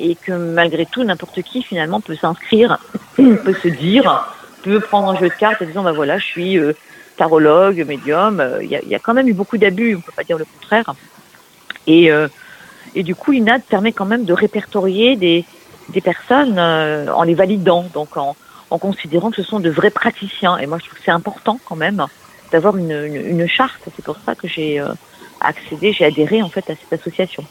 Et 0.00 0.14
que 0.14 0.32
malgré 0.32 0.86
tout, 0.86 1.02
n'importe 1.04 1.42
qui 1.42 1.62
finalement 1.62 2.00
peut 2.00 2.16
s'inscrire, 2.16 2.78
peut 3.16 3.54
se 3.62 3.68
dire, 3.68 4.32
peut 4.62 4.80
prendre 4.80 5.08
un 5.08 5.16
jeu 5.18 5.28
de 5.28 5.34
cartes 5.34 5.62
en 5.62 5.66
disant, 5.66 5.82
bah 5.82 5.92
voilà, 5.92 6.18
je 6.18 6.24
suis 6.24 6.58
euh, 6.58 6.72
tarologue, 7.16 7.84
médium. 7.86 8.42
Il 8.62 8.68
y, 8.68 8.76
a, 8.76 8.80
il 8.82 8.88
y 8.88 8.94
a 8.94 8.98
quand 8.98 9.14
même 9.14 9.28
eu 9.28 9.34
beaucoup 9.34 9.58
d'abus, 9.58 9.96
on 9.96 10.00
peut 10.00 10.12
pas 10.14 10.24
dire 10.24 10.38
le 10.38 10.44
contraire. 10.44 10.94
Et, 11.86 12.10
euh, 12.12 12.28
et 12.94 13.02
du 13.02 13.14
coup, 13.14 13.32
l'INAD 13.32 13.62
permet 13.62 13.92
quand 13.92 14.04
même 14.04 14.24
de 14.24 14.32
répertorier 14.32 15.16
des, 15.16 15.44
des 15.88 16.00
personnes 16.00 16.58
euh, 16.58 17.12
en 17.12 17.22
les 17.22 17.34
validant, 17.34 17.86
donc 17.92 18.16
en, 18.16 18.36
en 18.70 18.78
considérant 18.78 19.30
que 19.30 19.36
ce 19.36 19.42
sont 19.42 19.60
de 19.60 19.70
vrais 19.70 19.90
praticiens. 19.90 20.58
Et 20.58 20.66
moi, 20.66 20.78
je 20.78 20.84
trouve 20.86 20.98
que 20.98 21.04
c'est 21.04 21.10
important 21.10 21.58
quand 21.64 21.76
même 21.76 22.04
d'avoir 22.52 22.76
une, 22.76 22.92
une, 22.92 23.16
une, 23.16 23.46
charte. 23.46 23.88
C'est 23.94 24.04
pour 24.04 24.16
ça 24.18 24.34
que 24.34 24.48
j'ai 24.48 24.80
euh, 24.80 24.88
accédé, 25.40 25.92
j'ai 25.92 26.04
adhéré 26.04 26.42
en 26.42 26.48
fait 26.48 26.68
à 26.70 26.74
cette 26.74 26.92
association. 26.92 27.44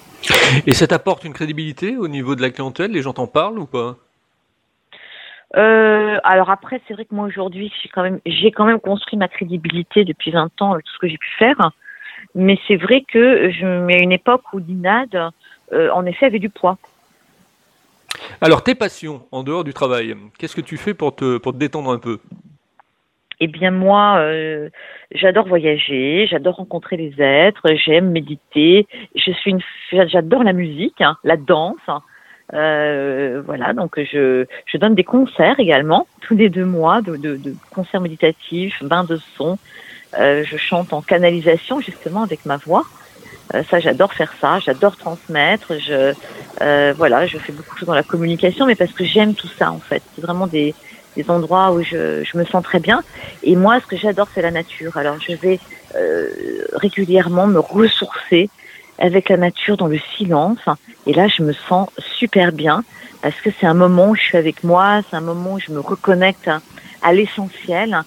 Et 0.65 0.73
ça 0.73 0.87
t'apporte 0.87 1.23
une 1.23 1.33
crédibilité 1.33 1.97
au 1.97 2.07
niveau 2.07 2.35
de 2.35 2.41
la 2.41 2.49
clientèle? 2.49 2.91
Les 2.91 3.01
gens 3.01 3.13
t'en 3.13 3.27
parlent 3.27 3.59
ou 3.59 3.65
pas? 3.65 3.95
Euh, 5.55 6.17
alors 6.23 6.49
après, 6.49 6.81
c'est 6.87 6.93
vrai 6.93 7.05
que 7.05 7.15
moi 7.15 7.25
aujourd'hui, 7.25 7.71
j'ai 7.81 7.89
quand 7.89 8.03
même, 8.03 8.19
j'ai 8.25 8.51
quand 8.51 8.65
même 8.65 8.79
construit 8.79 9.17
ma 9.17 9.27
crédibilité 9.27 10.03
depuis 10.03 10.31
20 10.31 10.61
ans, 10.61 10.75
tout 10.75 10.91
ce 10.93 10.99
que 10.99 11.07
j'ai 11.07 11.17
pu 11.17 11.29
faire. 11.39 11.71
Mais 12.35 12.59
c'est 12.67 12.75
vrai 12.75 13.03
que 13.07 13.49
je 13.51 13.65
mets 13.65 13.99
une 13.99 14.11
époque 14.11 14.41
où 14.53 14.59
l'INAD, 14.59 15.31
euh, 15.73 15.89
en 15.91 16.05
effet, 16.05 16.25
avait 16.25 16.39
du 16.39 16.49
poids. 16.49 16.77
Alors, 18.41 18.63
tes 18.63 18.75
passions 18.75 19.25
en 19.31 19.43
dehors 19.43 19.63
du 19.63 19.73
travail, 19.73 20.15
qu'est-ce 20.37 20.55
que 20.55 20.61
tu 20.61 20.77
fais 20.77 20.93
pour 20.93 21.15
te, 21.15 21.37
pour 21.37 21.53
te 21.53 21.57
détendre 21.57 21.91
un 21.91 21.99
peu? 21.99 22.19
Eh 23.39 23.47
bien, 23.47 23.69
moi, 23.69 24.17
euh, 24.17 24.69
j'adore 25.11 25.47
voyager, 25.47 26.25
j'adore 26.27 26.55
rencontrer 26.55 26.97
les 26.97 27.13
êtres, 27.21 27.67
j'aime 27.85 28.09
méditer. 28.11 28.87
Je 29.15 29.31
suis 29.31 29.51
une, 29.51 29.61
j'adore 30.07 30.43
la 30.43 30.53
musique, 30.53 31.01
hein, 31.01 31.17
la 31.23 31.37
danse. 31.37 31.77
Euh, 32.53 33.41
voilà, 33.45 33.73
donc 33.73 33.99
je, 33.99 34.45
je 34.65 34.77
donne 34.77 34.95
des 34.95 35.03
concerts 35.03 35.59
également 35.59 36.07
tous 36.21 36.35
les 36.35 36.49
deux 36.49 36.65
mois, 36.65 37.01
de, 37.01 37.15
de, 37.15 37.35
de 37.35 37.53
concerts 37.71 38.01
méditatifs, 38.01 38.81
bains 38.83 39.03
de 39.03 39.17
son. 39.35 39.59
Euh, 40.17 40.43
je 40.43 40.57
chante 40.57 40.93
en 40.93 41.01
canalisation 41.01 41.79
justement 41.81 42.23
avec 42.23 42.45
ma 42.45 42.57
voix. 42.57 42.83
Euh, 43.53 43.63
ça, 43.69 43.79
j'adore 43.79 44.13
faire 44.13 44.33
ça. 44.41 44.59
J'adore 44.59 44.97
transmettre. 44.97 45.73
Je, 45.79 46.13
euh, 46.61 46.93
voilà, 46.97 47.27
je 47.27 47.37
fais 47.37 47.53
beaucoup 47.53 47.75
de 47.75 47.79
choses 47.79 47.87
dans 47.87 47.95
la 47.95 48.03
communication, 48.03 48.65
mais 48.65 48.75
parce 48.75 48.91
que 48.91 49.05
j'aime 49.05 49.33
tout 49.33 49.49
ça 49.57 49.71
en 49.71 49.79
fait. 49.79 50.01
C'est 50.15 50.21
vraiment 50.21 50.47
des, 50.47 50.73
endroits 51.29 51.71
où 51.71 51.81
je, 51.81 52.37
me 52.37 52.45
sens 52.45 52.63
très 52.63 52.79
bien. 52.79 53.03
Et 53.41 53.55
moi, 53.55 53.79
ce 53.79 53.87
que 53.87 53.97
j'adore, 53.97 54.27
c'est 54.35 54.43
la 54.43 54.51
nature. 54.51 54.97
Alors, 54.97 55.15
je 55.19 55.33
vais 55.33 55.59
euh, 55.95 56.27
régulièrement 56.73 57.47
me 57.47 57.59
ressourcer 57.59 58.51
avec 58.99 59.29
la 59.29 59.37
nature 59.37 59.77
dans 59.77 59.87
le 59.87 59.97
silence. 60.15 60.59
Et 61.07 61.13
là, 61.13 61.27
je 61.27 61.41
me 61.41 61.53
sens 61.53 61.89
super 61.99 62.51
bien 62.51 62.83
parce 63.23 63.35
que 63.41 63.49
c'est 63.59 63.65
un 63.65 63.73
moment 63.73 64.09
où 64.09 64.15
je 64.15 64.21
suis 64.21 64.37
avec 64.37 64.63
moi, 64.63 65.01
c'est 65.09 65.15
un 65.15 65.21
moment 65.21 65.53
où 65.53 65.59
je 65.59 65.71
me 65.71 65.79
reconnecte 65.79 66.51
à, 67.01 67.13
l'essentiel. 67.13 67.99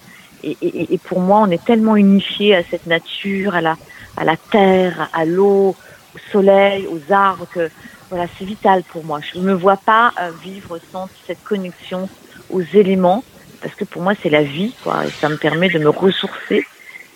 Et, 0.43 0.55
et, 0.61 0.93
et, 0.93 0.97
pour 0.97 1.19
moi, 1.19 1.39
on 1.41 1.51
est 1.51 1.63
tellement 1.63 1.97
unifié 1.97 2.55
à 2.55 2.63
cette 2.63 2.87
nature, 2.87 3.55
à 3.55 3.61
la, 3.61 3.75
à 4.17 4.25
la 4.25 4.37
terre, 4.51 5.09
à 5.13 5.25
l'eau, 5.25 5.77
au 6.13 6.19
soleil, 6.31 6.87
aux 6.87 7.11
arbres, 7.11 7.47
que 7.47 7.69
voilà, 8.09 8.27
c'est 8.37 8.45
vital 8.45 8.83
pour 8.85 9.05
moi. 9.05 9.19
Je 9.21 9.39
ne 9.39 9.43
me 9.45 9.53
vois 9.53 9.77
pas 9.85 10.13
euh, 10.19 10.31
vivre 10.31 10.79
sans 10.91 11.07
cette 11.25 11.41
connexion 11.43 12.09
aux 12.49 12.61
éléments, 12.61 13.23
parce 13.61 13.73
que 13.75 13.85
pour 13.85 14.01
moi, 14.01 14.13
c'est 14.21 14.29
la 14.29 14.43
vie, 14.43 14.75
quoi, 14.81 15.07
et 15.07 15.13
ça 15.21 15.29
me 15.29 15.37
permet 15.37 15.69
de 15.69 15.79
me 15.79 15.89
ressourcer. 15.89 16.63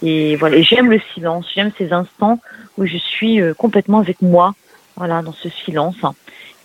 Et 0.01 0.35
voilà, 0.37 0.61
j'aime 0.61 0.89
le 0.89 0.99
silence, 1.13 1.47
j'aime 1.53 1.71
ces 1.77 1.91
instants 1.91 2.39
où 2.77 2.85
je 2.85 2.97
suis 2.97 3.41
euh, 3.41 3.53
complètement 3.53 3.99
avec 3.99 4.21
moi, 4.21 4.53
voilà, 4.95 5.21
dans 5.21 5.33
ce 5.33 5.49
silence. 5.49 5.97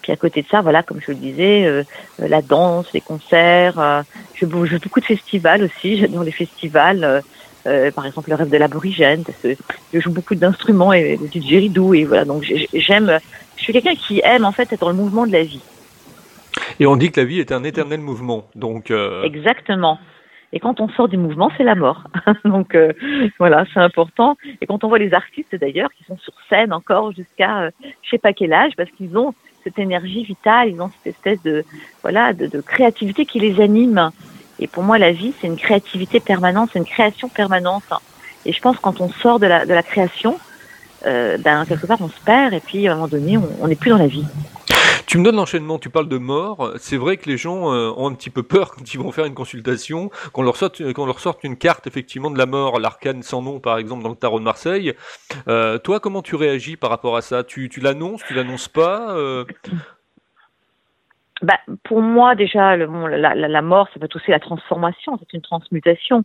Puis 0.02 0.12
à 0.12 0.16
côté 0.16 0.42
de 0.42 0.48
ça, 0.48 0.62
voilà, 0.62 0.82
comme 0.82 1.00
je 1.00 1.10
le 1.10 1.16
disais, 1.18 1.64
euh, 1.64 1.84
la 2.18 2.42
danse, 2.42 2.86
les 2.92 3.00
concerts. 3.00 3.78
Euh, 3.78 4.02
je, 4.34 4.46
je 4.46 4.76
beaucoup 4.78 5.00
de 5.00 5.04
festivals 5.06 5.62
aussi. 5.64 5.96
J'adore 6.00 6.22
les 6.24 6.32
festivals. 6.32 7.22
Euh, 7.66 7.90
par 7.90 8.06
exemple, 8.06 8.30
le 8.30 8.36
rêve 8.36 8.50
de 8.50 8.56
l'aborigène. 8.56 9.24
Parce 9.24 9.38
que 9.38 9.54
je 9.92 10.00
joue 10.00 10.10
beaucoup 10.10 10.34
d'instruments 10.34 10.92
et 10.92 11.16
du 11.16 11.40
didgeridoo 11.40 11.94
et 11.94 12.04
voilà. 12.04 12.24
Donc 12.24 12.44
j'aime. 12.72 13.18
Je 13.56 13.62
suis 13.62 13.72
quelqu'un 13.72 13.94
qui 13.94 14.20
aime 14.24 14.44
en 14.44 14.52
fait 14.52 14.72
être 14.72 14.80
dans 14.80 14.88
le 14.88 14.94
mouvement 14.94 15.26
de 15.26 15.32
la 15.32 15.42
vie. 15.42 15.62
Et 16.78 16.86
on 16.86 16.96
dit 16.96 17.10
que 17.10 17.20
la 17.20 17.26
vie 17.26 17.40
est 17.40 17.52
un 17.52 17.64
éternel 17.64 18.00
mouvement. 18.00 18.46
Donc. 18.54 18.90
Exactement. 19.24 19.98
Et 20.52 20.58
quand 20.58 20.80
on 20.80 20.88
sort 20.88 21.08
du 21.08 21.16
mouvement, 21.16 21.50
c'est 21.56 21.64
la 21.64 21.74
mort. 21.74 22.04
Donc 22.44 22.74
euh, 22.74 22.92
voilà, 23.38 23.64
c'est 23.72 23.80
important. 23.80 24.36
Et 24.60 24.66
quand 24.66 24.82
on 24.82 24.88
voit 24.88 24.98
les 24.98 25.14
artistes 25.14 25.54
d'ailleurs 25.54 25.90
qui 25.92 26.04
sont 26.04 26.18
sur 26.18 26.34
scène 26.48 26.72
encore 26.72 27.12
jusqu'à 27.12 27.62
euh, 27.62 27.70
je 28.02 28.10
sais 28.10 28.18
pas 28.18 28.32
quel 28.32 28.52
âge, 28.52 28.72
parce 28.76 28.90
qu'ils 28.90 29.16
ont 29.16 29.34
cette 29.62 29.78
énergie 29.78 30.24
vitale, 30.24 30.70
ils 30.70 30.80
ont 30.80 30.90
cette 30.90 31.14
espèce 31.14 31.42
de 31.42 31.64
voilà 32.02 32.32
de, 32.32 32.46
de 32.46 32.60
créativité 32.60 33.26
qui 33.26 33.38
les 33.38 33.60
anime. 33.60 34.10
Et 34.60 34.66
pour 34.66 34.82
moi, 34.82 34.98
la 34.98 35.10
vie, 35.10 35.32
c'est 35.40 35.46
une 35.46 35.56
créativité 35.56 36.20
permanente, 36.20 36.70
c'est 36.72 36.78
une 36.78 36.84
création 36.84 37.28
permanente. 37.28 37.84
Et 38.44 38.52
je 38.52 38.60
pense 38.60 38.76
que 38.76 38.82
quand 38.82 39.00
on 39.00 39.10
sort 39.10 39.40
de 39.40 39.46
la, 39.46 39.64
de 39.64 39.72
la 39.72 39.82
création, 39.82 40.38
euh, 41.06 41.38
ben, 41.38 41.64
quelque 41.64 41.86
part, 41.86 41.98
on 42.00 42.08
se 42.08 42.20
perd 42.24 42.52
et 42.52 42.60
puis 42.60 42.86
à 42.86 42.92
un 42.92 42.94
moment 42.94 43.08
donné, 43.08 43.38
on 43.38 43.66
n'est 43.66 43.74
plus 43.74 43.90
dans 43.90 43.98
la 43.98 44.06
vie. 44.06 44.24
Tu 45.06 45.18
me 45.18 45.24
donnes 45.24 45.36
l'enchaînement, 45.36 45.78
tu 45.78 45.90
parles 45.90 46.08
de 46.08 46.18
mort. 46.18 46.74
C'est 46.78 46.96
vrai 46.96 47.16
que 47.16 47.28
les 47.28 47.36
gens 47.36 47.72
euh, 47.72 47.90
ont 47.96 48.08
un 48.08 48.14
petit 48.14 48.30
peu 48.30 48.42
peur 48.42 48.70
quand 48.76 48.94
ils 48.94 49.00
vont 49.00 49.10
faire 49.10 49.24
une 49.24 49.34
consultation, 49.34 50.10
qu'on 50.32 50.42
leur 50.42 50.56
sorte, 50.56 50.92
qu'on 50.92 51.06
leur 51.06 51.20
sorte 51.20 51.42
une 51.42 51.56
carte 51.56 51.86
effectivement 51.86 52.30
de 52.30 52.38
la 52.38 52.46
mort, 52.46 52.78
l'arcane 52.78 53.22
sans 53.22 53.42
nom 53.42 53.60
par 53.60 53.78
exemple 53.78 54.02
dans 54.02 54.10
le 54.10 54.14
tarot 54.14 54.38
de 54.38 54.44
Marseille. 54.44 54.94
Euh, 55.48 55.78
toi, 55.78 56.00
comment 56.00 56.22
tu 56.22 56.36
réagis 56.36 56.76
par 56.76 56.90
rapport 56.90 57.16
à 57.16 57.22
ça? 57.22 57.44
Tu, 57.44 57.68
l'annonces, 57.80 58.20
tu 58.28 58.34
l'annonces 58.34 58.68
pas? 58.68 59.16
Bah, 61.42 61.58
Pour 61.84 62.02
moi, 62.02 62.34
déjà, 62.34 62.76
le, 62.76 62.86
la, 63.16 63.34
la, 63.34 63.48
la, 63.48 63.62
mort, 63.62 63.88
ça 63.92 63.98
peut 63.98 64.06
être 64.06 64.16
aussi 64.16 64.30
la 64.30 64.40
transformation, 64.40 65.18
c'est 65.18 65.32
une 65.32 65.42
transmutation. 65.42 66.24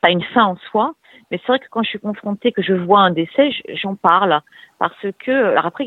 Pas 0.00 0.10
une 0.10 0.22
fin 0.22 0.44
en 0.44 0.56
soi, 0.70 0.94
mais 1.30 1.38
c'est 1.38 1.48
vrai 1.48 1.58
que 1.58 1.66
quand 1.70 1.82
je 1.82 1.88
suis 1.88 1.98
confrontée, 1.98 2.52
que 2.52 2.62
je 2.62 2.72
vois 2.72 3.00
un 3.00 3.10
décès, 3.10 3.50
j'en 3.74 3.96
parle 3.96 4.40
parce 4.78 5.06
que 5.18 5.32
alors 5.32 5.66
après 5.66 5.86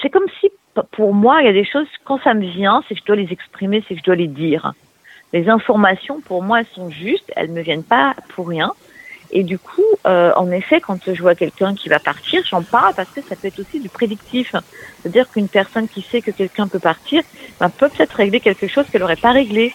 c'est 0.00 0.10
comme 0.10 0.26
si 0.40 0.50
pour 0.92 1.12
moi 1.12 1.42
il 1.42 1.46
y 1.46 1.48
a 1.48 1.52
des 1.52 1.66
choses 1.66 1.86
quand 2.04 2.18
ça 2.22 2.32
me 2.32 2.46
vient, 2.46 2.82
c'est 2.88 2.94
que 2.94 3.00
je 3.00 3.04
dois 3.04 3.16
les 3.16 3.30
exprimer, 3.32 3.84
c'est 3.86 3.94
que 3.94 4.00
je 4.00 4.04
dois 4.04 4.16
les 4.16 4.28
dire. 4.28 4.72
Les 5.34 5.48
informations 5.50 6.22
pour 6.22 6.42
moi 6.42 6.60
elles 6.60 6.66
sont 6.66 6.88
justes, 6.88 7.30
elles 7.36 7.50
me 7.50 7.60
viennent 7.60 7.84
pas 7.84 8.14
pour 8.30 8.48
rien. 8.48 8.72
Et 9.36 9.42
du 9.42 9.58
coup, 9.58 9.82
euh, 10.06 10.32
en 10.36 10.50
effet, 10.52 10.80
quand 10.80 11.12
je 11.12 11.20
vois 11.20 11.34
quelqu'un 11.34 11.74
qui 11.74 11.88
va 11.88 11.98
partir, 11.98 12.42
j'en 12.48 12.62
parle 12.62 12.94
parce 12.94 13.10
que 13.10 13.20
ça 13.20 13.34
peut 13.34 13.48
être 13.48 13.58
aussi 13.58 13.80
du 13.80 13.88
prédictif. 13.88 14.54
C'est-à-dire 15.02 15.28
qu'une 15.28 15.48
personne 15.48 15.88
qui 15.88 16.02
sait 16.02 16.22
que 16.22 16.30
quelqu'un 16.30 16.68
peut 16.68 16.78
partir 16.78 17.22
ben, 17.58 17.68
peut 17.68 17.88
peut-être 17.88 18.12
régler 18.14 18.38
quelque 18.38 18.68
chose 18.68 18.86
qu'elle 18.90 19.00
n'aurait 19.00 19.16
pas 19.16 19.32
réglé. 19.32 19.74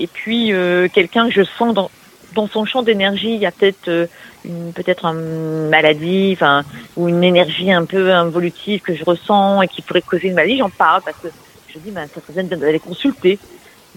Et 0.00 0.08
puis, 0.08 0.52
euh, 0.52 0.88
quelqu'un 0.92 1.28
que 1.28 1.34
je 1.34 1.44
sens 1.44 1.72
dans, 1.72 1.88
dans 2.34 2.48
son 2.48 2.64
champ 2.64 2.82
d'énergie, 2.82 3.32
il 3.32 3.40
y 3.40 3.46
a 3.46 3.52
peut-être 3.52 3.86
euh, 3.86 4.06
une 4.44 4.72
peut-être 4.72 5.04
une 5.04 5.68
maladie, 5.68 6.30
enfin 6.32 6.64
ou 6.96 7.08
une 7.08 7.22
énergie 7.22 7.70
un 7.70 7.84
peu 7.84 8.12
involutive 8.12 8.80
que 8.80 8.94
je 8.94 9.04
ressens 9.04 9.62
et 9.62 9.68
qui 9.68 9.82
pourrait 9.82 10.02
causer 10.02 10.28
une 10.28 10.34
maladie, 10.34 10.58
j'en 10.58 10.70
parle 10.70 11.02
parce 11.02 11.16
que 11.18 11.28
je 11.72 11.78
dis 11.78 11.90
ben 11.90 12.06
ça 12.12 12.20
serait 12.20 12.42
bien 12.42 12.56
d'aller 12.56 12.78
consulter, 12.80 13.38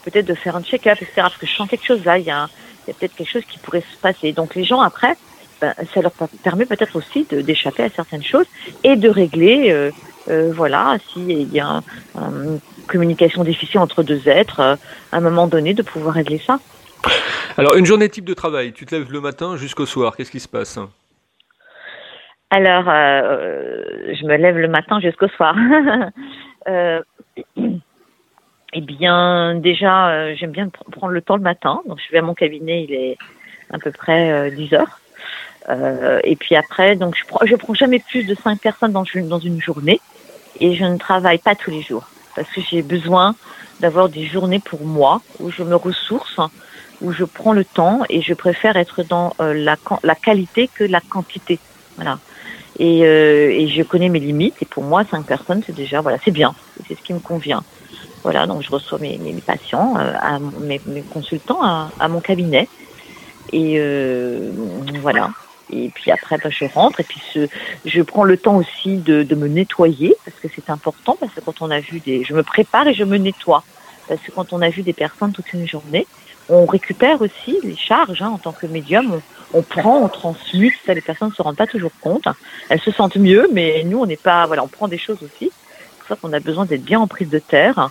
peut-être 0.03 0.25
de 0.25 0.33
faire 0.33 0.55
un 0.55 0.63
check-up, 0.63 0.97
etc. 1.01 1.13
Parce 1.15 1.37
que 1.37 1.47
je 1.47 1.55
sens 1.55 1.69
quelque 1.69 1.85
chose 1.85 2.03
là, 2.05 2.17
il 2.17 2.25
y 2.25 2.31
a, 2.31 2.47
il 2.47 2.70
y 2.91 2.95
a 2.95 2.99
peut-être 2.99 3.15
quelque 3.15 3.29
chose 3.29 3.45
qui 3.45 3.57
pourrait 3.59 3.81
se 3.81 3.97
passer. 4.01 4.31
Donc 4.31 4.55
les 4.55 4.63
gens 4.63 4.81
après, 4.81 5.15
ben, 5.61 5.73
ça 5.93 6.01
leur 6.01 6.11
permet 6.43 6.65
peut-être 6.65 6.95
aussi 6.95 7.25
d'échapper 7.29 7.83
à 7.83 7.89
certaines 7.89 8.23
choses 8.23 8.47
et 8.83 8.95
de 8.95 9.09
régler, 9.09 9.71
euh, 9.71 9.91
euh, 10.29 10.51
voilà, 10.53 10.97
s'il 11.13 11.53
y 11.53 11.59
a 11.59 11.81
une 12.15 12.59
communication 12.87 13.43
difficile 13.43 13.79
entre 13.79 14.01
deux 14.01 14.27
êtres, 14.27 14.59
à 14.59 14.77
un 15.11 15.21
moment 15.21 15.47
donné, 15.47 15.73
de 15.73 15.83
pouvoir 15.83 16.15
régler 16.15 16.39
ça. 16.39 16.59
Alors, 17.57 17.75
une 17.75 17.85
journée 17.85 18.09
type 18.09 18.25
de 18.25 18.33
travail, 18.33 18.73
tu 18.73 18.85
te 18.85 18.95
lèves 18.95 19.11
le 19.11 19.21
matin 19.21 19.55
jusqu'au 19.55 19.85
soir, 19.85 20.15
qu'est-ce 20.15 20.31
qui 20.31 20.39
se 20.39 20.47
passe? 20.47 20.79
Alors, 22.49 22.85
euh, 22.87 23.83
je 24.19 24.25
me 24.25 24.35
lève 24.37 24.57
le 24.57 24.67
matin 24.67 24.99
jusqu'au 24.99 25.27
soir. 25.29 25.55
eh 28.73 28.81
bien, 28.81 29.55
déjà, 29.55 30.09
euh, 30.09 30.35
j'aime 30.37 30.51
bien 30.51 30.69
prendre 30.69 31.13
le 31.13 31.21
temps 31.21 31.35
le 31.35 31.41
matin. 31.41 31.81
Donc, 31.87 31.99
je 32.05 32.11
vais 32.11 32.19
à 32.19 32.21
mon 32.21 32.33
cabinet, 32.33 32.83
il 32.83 32.93
est 32.93 33.17
à 33.69 33.79
peu 33.79 33.91
près 33.91 34.51
10 34.51 34.73
euh, 34.73 34.77
heures. 34.77 34.99
Euh, 35.69 36.19
et 36.23 36.35
puis 36.35 36.55
après, 36.55 36.95
donc 36.95 37.15
je 37.15 37.25
prends, 37.25 37.45
je 37.45 37.55
prends 37.55 37.73
jamais 37.73 37.99
plus 37.99 38.23
de 38.23 38.33
5 38.33 38.59
personnes 38.59 38.91
dans, 38.91 39.03
dans 39.23 39.39
une 39.39 39.61
journée. 39.61 39.99
Et 40.59 40.75
je 40.75 40.83
ne 40.83 40.97
travaille 40.97 41.37
pas 41.37 41.55
tous 41.55 41.71
les 41.71 41.81
jours 41.81 42.07
parce 42.35 42.49
que 42.49 42.61
j'ai 42.61 42.81
besoin 42.81 43.35
d'avoir 43.79 44.09
des 44.09 44.25
journées 44.25 44.59
pour 44.59 44.85
moi 44.85 45.21
où 45.39 45.51
je 45.51 45.63
me 45.63 45.75
ressource 45.75 46.39
où 47.01 47.11
je 47.11 47.23
prends 47.23 47.53
le 47.53 47.65
temps 47.65 48.01
et 48.09 48.21
je 48.21 48.33
préfère 48.33 48.77
être 48.77 49.03
dans 49.03 49.33
euh, 49.41 49.53
la, 49.53 49.75
la 50.03 50.15
qualité 50.15 50.69
que 50.73 50.83
la 50.83 51.01
quantité. 51.01 51.57
Voilà. 51.95 52.19
Et, 52.79 52.99
et, 53.01 53.67
je 53.67 53.83
connais 53.83 54.09
mes 54.09 54.19
limites 54.19 54.55
et 54.61 54.65
pour 54.65 54.83
moi, 54.83 55.03
cinq 55.03 55.25
personnes, 55.25 55.61
c'est 55.65 55.75
déjà, 55.75 56.01
voilà, 56.01 56.17
c'est 56.23 56.31
bien, 56.31 56.55
c'est 56.87 56.95
ce 56.95 57.01
qui 57.01 57.13
me 57.13 57.19
convient. 57.19 57.63
Voilà, 58.23 58.45
donc 58.45 58.61
je 58.61 58.69
reçois 58.69 58.99
mes, 58.99 59.17
mes, 59.17 59.33
patients, 59.33 59.95
euh, 59.97 60.13
à, 60.19 60.39
mes, 60.39 60.79
mes, 60.85 61.01
consultants 61.01 61.63
à, 61.63 61.91
à, 61.99 62.07
mon 62.07 62.19
cabinet. 62.19 62.67
Et 63.51 63.75
euh, 63.79 64.51
voilà. 65.01 65.31
Et 65.71 65.89
puis 65.89 66.11
après, 66.11 66.37
bah, 66.37 66.49
je 66.49 66.65
rentre 66.65 66.99
et 66.99 67.03
puis 67.03 67.21
ce, 67.33 67.47
je 67.85 68.01
prends 68.01 68.23
le 68.23 68.37
temps 68.37 68.57
aussi 68.57 68.97
de, 68.97 69.23
de 69.23 69.35
me 69.35 69.47
nettoyer 69.47 70.15
parce 70.25 70.37
que 70.37 70.47
c'est 70.53 70.69
important 70.69 71.17
parce 71.19 71.33
que 71.33 71.39
quand 71.39 71.61
on 71.61 71.71
a 71.71 71.79
vu 71.79 71.99
des, 71.99 72.23
je 72.23 72.33
me 72.33 72.43
prépare 72.43 72.87
et 72.87 72.93
je 72.93 73.05
me 73.05 73.17
nettoie 73.17 73.63
parce 74.07 74.21
que 74.21 74.31
quand 74.31 74.51
on 74.51 74.61
a 74.61 74.69
vu 74.69 74.81
des 74.81 74.93
personnes 74.93 75.31
toute 75.31 75.53
une 75.53 75.67
journée, 75.67 76.05
on 76.49 76.65
récupère 76.65 77.21
aussi 77.21 77.57
les 77.63 77.77
charges 77.77 78.21
hein, 78.21 78.31
en 78.33 78.37
tant 78.37 78.51
que 78.51 78.67
médium. 78.67 79.21
On, 79.53 79.59
on, 79.59 79.61
prend, 79.61 79.99
on 79.99 80.09
transmute. 80.09 80.73
Ça, 80.85 80.93
les 80.93 81.01
personnes 81.01 81.29
ne 81.29 81.33
se 81.33 81.41
rendent 81.41 81.55
pas 81.55 81.67
toujours 81.67 81.91
compte. 82.01 82.27
Elles 82.69 82.81
se 82.81 82.91
sentent 82.91 83.15
mieux, 83.15 83.47
mais 83.53 83.83
nous, 83.85 83.99
on 83.99 84.05
n'est 84.05 84.17
pas. 84.17 84.45
Voilà, 84.47 84.63
on 84.63 84.67
prend 84.67 84.89
des 84.89 84.97
choses 84.97 85.23
aussi. 85.23 85.51
C'est 85.51 85.97
pour 85.99 86.07
ça 86.07 86.15
qu'on 86.15 86.33
a 86.33 86.39
besoin 86.39 86.65
d'être 86.65 86.83
bien 86.83 86.99
en 86.99 87.07
prise 87.07 87.29
de 87.29 87.39
terre. 87.39 87.89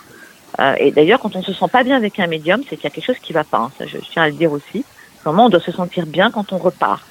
Euh, 0.61 0.75
et 0.79 0.91
d'ailleurs, 0.91 1.21
quand 1.21 1.37
on 1.37 1.43
se 1.43 1.53
sent 1.53 1.69
pas 1.73 1.83
bien 1.83 1.97
avec 1.97 2.19
un 2.19 2.27
médium, 2.27 2.63
c'est 2.69 2.77
qu'il 2.77 2.85
y 2.85 2.87
a 2.87 2.91
quelque 2.91 3.07
chose 3.07 3.19
qui 3.19 3.33
va 3.33 3.45
pas. 3.45 3.71
Hein. 3.81 3.85
Je, 3.87 3.99
tiens 3.99 4.25
à 4.25 4.29
le 4.29 4.35
dire 4.35 4.53
aussi. 4.53 4.85
Vraiment, 5.25 5.47
on 5.47 5.49
doit 5.49 5.61
se 5.61 5.73
sentir 5.73 6.07
bien 6.07 6.31
quand 6.31 6.53
on 6.53 6.59
repart. 6.59 7.03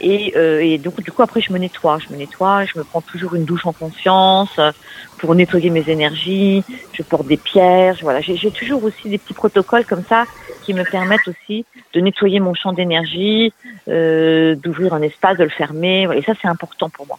Et, 0.00 0.32
euh, 0.36 0.60
et 0.60 0.78
donc, 0.78 1.00
du 1.02 1.12
coup, 1.12 1.22
après, 1.22 1.40
je 1.40 1.52
me 1.52 1.58
nettoie. 1.58 1.98
Je 1.98 2.12
me 2.12 2.18
nettoie, 2.18 2.64
je 2.64 2.78
me 2.78 2.84
prends 2.84 3.00
toujours 3.00 3.34
une 3.34 3.44
douche 3.44 3.66
en 3.66 3.72
conscience 3.72 4.50
euh, 4.58 4.72
pour 5.18 5.34
nettoyer 5.34 5.70
mes 5.70 5.88
énergies. 5.88 6.64
Je 6.92 7.02
porte 7.02 7.26
des 7.26 7.36
pierres. 7.36 7.96
Voilà, 8.02 8.20
j'ai 8.20 8.50
toujours 8.50 8.82
aussi 8.82 9.08
des 9.08 9.18
petits 9.18 9.34
protocoles 9.34 9.84
comme 9.84 10.04
ça 10.08 10.24
qui 10.64 10.72
me 10.72 10.84
permettent 10.84 11.28
aussi 11.28 11.66
de 11.92 12.00
nettoyer 12.00 12.40
mon 12.40 12.54
champ 12.54 12.72
d'énergie, 12.72 13.52
d'ouvrir 13.86 14.94
un 14.94 15.02
espace, 15.02 15.36
de 15.36 15.44
le 15.44 15.50
fermer. 15.50 16.08
Et 16.14 16.22
ça, 16.22 16.32
c'est 16.40 16.48
important 16.48 16.88
pour 16.88 17.06
moi. 17.06 17.18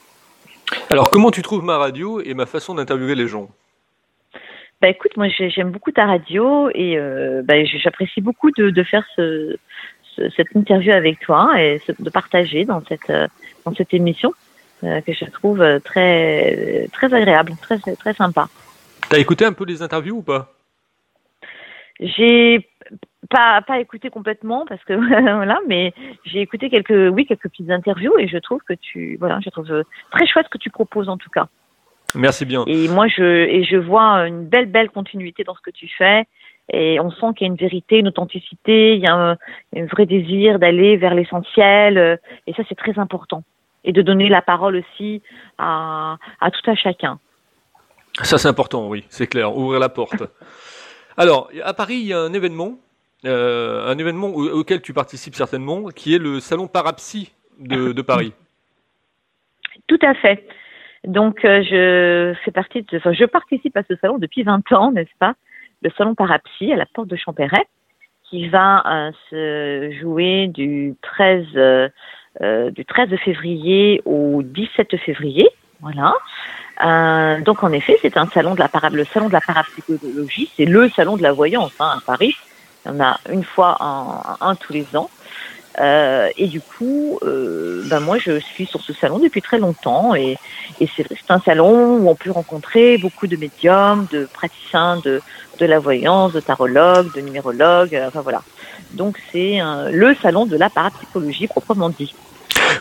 Alors, 0.90 1.12
comment 1.12 1.30
tu 1.30 1.44
trouves 1.44 1.64
ma 1.64 1.78
radio 1.78 2.20
et 2.22 2.34
ma 2.34 2.48
façon 2.48 2.74
d'interviewer 2.74 3.14
les 3.14 3.28
gens? 3.28 3.50
Bah 4.86 4.92
écoute, 4.92 5.18
moi 5.18 5.28
j'aime 5.30 5.72
beaucoup 5.72 5.92
ta 5.92 6.06
radio 6.06 6.70
et 6.76 6.96
euh, 6.96 7.42
bah, 7.44 7.56
j'apprécie 7.66 8.22
beaucoup 8.22 8.52
de, 8.52 8.70
de 8.70 8.84
faire 8.84 9.04
ce, 9.16 9.58
cette 10.36 10.54
interview 10.54 10.92
avec 10.92 11.20
toi 11.22 11.60
et 11.60 11.82
de 11.98 12.10
partager 12.12 12.66
dans 12.66 12.84
cette 12.86 13.12
dans 13.66 13.74
cette 13.74 13.96
émission 13.96 14.32
euh, 14.84 15.02
que 15.02 15.12
je 15.12 15.26
trouve 15.26 15.66
très 15.84 16.88
très 16.94 17.12
agréable, 17.16 17.54
très 17.60 17.80
très 17.80 18.14
sympa. 18.14 18.48
T'as 19.10 19.18
écouté 19.18 19.44
un 19.44 19.54
peu 19.54 19.66
les 19.66 19.82
interviews 19.82 20.18
ou 20.18 20.22
pas? 20.22 20.54
J'ai 22.00 22.70
pas 23.32 23.64
pas 23.64 23.80
écouté 23.80 24.12
complètement 24.12 24.68
parce 24.70 24.84
que 24.84 24.94
voilà, 25.38 25.62
mais 25.68 25.96
j'ai 26.26 26.42
écouté 26.42 26.70
quelques 26.70 27.12
oui 27.12 27.26
quelques 27.26 27.50
petites 27.50 27.72
interviews 27.72 28.14
et 28.20 28.28
je 28.28 28.38
trouve 28.38 28.62
que 28.62 28.76
tu 28.76 29.18
voilà, 29.20 29.40
je 29.44 29.50
trouve 29.50 29.84
très 30.12 30.28
chouette 30.28 30.46
ce 30.46 30.52
que 30.52 30.60
tu 30.60 30.70
proposes 30.70 31.10
en 31.10 31.18
tout 31.18 31.32
cas. 31.32 31.48
Merci 32.16 32.46
bien. 32.46 32.64
Et 32.68 32.88
moi 32.88 33.08
je 33.08 33.24
et 33.24 33.64
je 33.64 33.78
vois 33.78 34.28
une 34.28 34.46
belle 34.46 34.68
belle 34.68 34.90
continuité 34.90 35.44
dans 35.44 35.56
ce 35.56 35.62
que 35.62 35.72
tu 35.72 35.90
fais 35.98 36.26
et 36.72 37.00
on 37.00 37.12
sent 37.12 37.28
qu'il 37.36 37.46
y 37.46 37.50
a 37.50 37.54
une 37.54 37.58
vérité, 37.58 38.00
une 38.00 38.08
authenticité, 38.08 38.96
il 38.96 39.02
y 39.02 39.08
a 39.08 39.14
un, 39.14 39.32
un 39.76 39.86
vrai 39.86 40.06
désir 40.06 40.58
d'aller 40.58 40.98
vers 40.98 41.14
l'essentiel, 41.14 42.20
et 42.48 42.54
ça 42.54 42.64
c'est 42.68 42.76
très 42.76 42.98
important. 42.98 43.44
Et 43.84 43.92
de 43.92 44.02
donner 44.02 44.30
la 44.30 44.42
parole 44.42 44.78
aussi 44.78 45.22
à, 45.60 46.18
à 46.42 46.50
tout 46.50 46.70
à 46.70 46.76
chacun. 46.76 47.20
Ça 48.24 48.40
c'est 48.40 48.48
important, 48.48 48.88
oui, 48.88 49.06
c'est 49.10 49.28
clair, 49.28 49.56
ouvrir 49.56 49.80
la 49.80 49.90
porte. 49.90 50.24
Alors, 51.18 51.50
à 51.64 51.74
Paris, 51.74 51.96
il 51.96 52.08
y 52.08 52.14
a 52.14 52.20
un 52.20 52.34
événement, 52.34 52.80
euh, 53.26 53.88
un 53.88 53.98
événement 53.98 54.28
auquel 54.30 54.82
tu 54.82 54.94
participes 54.94 55.36
certainement, 55.36 55.90
qui 55.90 56.16
est 56.16 56.20
le 56.20 56.40
Salon 56.40 56.68
Parapsy 56.68 57.32
de, 57.60 57.94
de 57.94 58.02
Paris. 58.02 58.34
Tout 59.88 60.00
à 60.02 60.14
fait. 60.16 60.46
Donc, 61.08 61.46
euh, 61.46 61.64
je 61.64 62.36
fais 62.44 62.52
partie 62.52 62.82
de, 62.84 62.98
enfin, 62.98 63.14
je 63.14 63.26
participe 63.26 63.76
à 63.78 63.84
ce 63.88 63.96
salon 63.98 64.18
depuis 64.18 64.44
20 64.44 64.72
ans, 64.74 64.92
n'est-ce 64.92 65.18
pas? 65.20 65.34
Le 65.82 65.92
salon 65.98 66.16
Parapsy 66.16 66.72
à 66.72 66.76
la 66.76 66.86
porte 66.86 67.08
de 67.08 67.16
Champéret, 67.16 67.68
qui 68.24 68.48
va 68.48 68.84
euh, 68.86 69.12
se 69.30 69.98
jouer 70.00 70.48
du 70.48 70.96
13, 71.02 71.46
euh, 71.56 72.72
du 72.72 72.86
13 72.86 73.10
février 73.24 74.02
au 74.06 74.42
17 74.42 74.98
février. 74.98 75.48
Voilà. 75.82 76.14
Donc 77.46 77.64
en 77.64 77.72
effet, 77.72 77.98
c'est 78.02 78.18
un 78.18 78.26
salon 78.28 78.56
de 78.56 78.60
la 78.60 78.70
le 78.90 79.06
salon 79.06 79.28
de 79.28 79.34
la 79.34 79.42
parapsychologie, 79.42 80.50
c'est 80.56 80.66
le 80.66 80.90
salon 80.90 81.16
de 81.16 81.22
la 81.22 81.32
voyance 81.32 81.74
hein, 81.80 81.98
à 81.98 82.02
Paris. 82.06 82.36
Il 82.86 82.92
y 82.92 82.96
en 82.96 83.00
a 83.00 83.18
une 83.32 83.44
fois 83.44 83.78
un, 83.80 84.38
un 84.42 84.56
tous 84.56 84.74
les 84.74 84.96
ans. 84.96 85.10
Euh, 85.80 86.30
et 86.38 86.48
du 86.48 86.62
coup, 86.62 87.20
euh, 87.24 87.84
ben 87.86 88.00
moi, 88.00 88.18
je 88.18 88.40
suis 88.40 88.66
sur 88.66 88.82
ce 88.82 88.94
salon 88.94 89.20
depuis 89.20 89.42
très 89.42 89.58
longtemps 89.58 90.16
et, 90.16 90.38
et 90.80 90.90
c'est 90.96 91.06
un 91.30 91.40
salon 91.40 91.98
où 91.98 92.10
on 92.10 92.16
peut 92.16 92.32
rencontrer 92.32 92.98
beaucoup 92.98 93.28
de 93.28 93.36
médiums, 93.36 94.08
de 94.12 94.28
praticiens 94.32 94.98
de, 94.98 95.22
de 95.60 95.66
la 95.66 95.80
voyance, 95.80 96.34
de 96.34 96.40
tarologues, 96.40 97.14
de 97.14 97.22
numérologues, 97.22 98.00
enfin 98.08 98.22
voilà. 98.22 98.42
Donc 98.92 99.18
c'est 99.32 99.60
le 99.92 100.16
salon 100.22 100.46
de 100.46 100.58
la 100.58 100.70
parapsychologie 100.70 101.48
proprement 101.48 101.90
dit. 101.90 102.14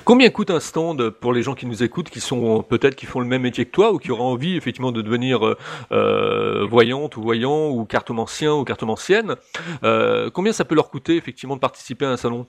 Combien 0.05 0.29
coûte 0.31 0.51
un 0.51 0.61
stand 0.61 1.11
pour 1.11 1.33
les 1.33 1.43
gens 1.43 1.55
qui 1.55 1.67
nous 1.67 1.83
écoutent, 1.83 2.11
qui 2.11 2.21
sont 2.21 2.63
peut-être 2.63 2.95
qui 2.95 3.07
font 3.07 3.21
le 3.21 3.27
même 3.27 3.43
métier 3.43 3.65
que 3.65 3.71
toi 3.71 3.93
ou 3.93 3.99
qui 3.99 4.11
auraient 4.11 4.23
envie 4.23 4.57
effectivement 4.57 4.93
de 4.93 5.03
devenir 5.03 5.47
euh, 5.47 5.57
euh 5.93 6.67
voyante 6.67 7.17
ou 7.17 7.23
voyant 7.23 7.69
ou 7.69 7.85
cartomancien 7.85 8.53
ou 8.53 8.65
cartomancienne 8.65 9.37
euh, 9.83 10.31
Combien 10.31 10.53
ça 10.53 10.65
peut 10.65 10.75
leur 10.75 10.91
coûter 10.91 11.17
effectivement 11.17 11.57
de 11.57 11.61
participer 11.61 12.05
à 12.05 12.11
un 12.11 12.17
salon? 12.17 12.47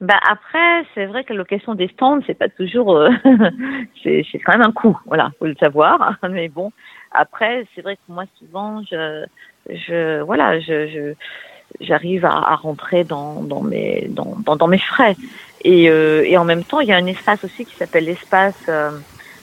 Bah 0.00 0.18
après, 0.30 0.84
c'est 0.94 1.04
vrai 1.04 1.24
que 1.24 1.32
la 1.32 1.38
location 1.38 1.74
des 1.74 1.88
stands, 1.88 2.20
c'est 2.26 2.38
pas 2.38 2.48
toujours, 2.48 2.96
euh, 2.96 3.10
c'est 4.02 4.24
quand 4.44 4.52
même 4.52 4.66
un 4.66 4.72
coût, 4.72 4.98
voilà, 5.04 5.30
faut 5.38 5.46
le 5.46 5.56
savoir. 5.56 6.16
Mais 6.30 6.48
bon, 6.48 6.72
après, 7.12 7.66
c'est 7.74 7.82
vrai 7.82 7.96
que 7.96 8.12
moi 8.12 8.24
souvent, 8.38 8.82
je, 8.90 9.26
je, 9.68 10.22
voilà, 10.22 10.58
je, 10.60 11.14
j'arrive 11.80 12.24
à, 12.24 12.32
à, 12.32 12.56
rentrer 12.56 13.04
dans, 13.04 13.42
dans 13.42 13.62
mes 13.62 14.08
dans, 14.08 14.36
dans, 14.44 14.56
dans 14.56 14.68
mes 14.68 14.78
frais. 14.78 15.16
Et, 15.64 15.90
euh, 15.90 16.24
et, 16.24 16.38
en 16.38 16.44
même 16.44 16.64
temps, 16.64 16.80
il 16.80 16.88
y 16.88 16.92
a 16.92 16.96
un 16.96 17.06
espace 17.06 17.44
aussi 17.44 17.66
qui 17.66 17.76
s'appelle 17.76 18.06
l'espace 18.06 18.54
euh, 18.68 18.90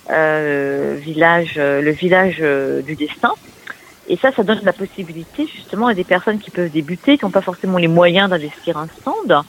euh, 0.09 0.95
village, 0.99 1.55
euh, 1.57 1.81
le 1.81 1.91
village 1.91 2.37
euh, 2.41 2.81
du 2.81 2.95
destin. 2.95 3.33
Et 4.07 4.15
ça, 4.15 4.31
ça 4.31 4.43
donne 4.43 4.61
la 4.63 4.73
possibilité 4.73 5.45
justement 5.47 5.87
à 5.87 5.93
des 5.93 6.05
personnes 6.05 6.39
qui 6.39 6.49
peuvent 6.49 6.71
débuter, 6.71 7.17
qui 7.17 7.25
n'ont 7.25 7.31
pas 7.31 7.41
forcément 7.41 7.77
les 7.77 7.89
moyens 7.89 8.29
d'investir 8.29 8.77
un 8.77 8.87
stand, 8.87 9.43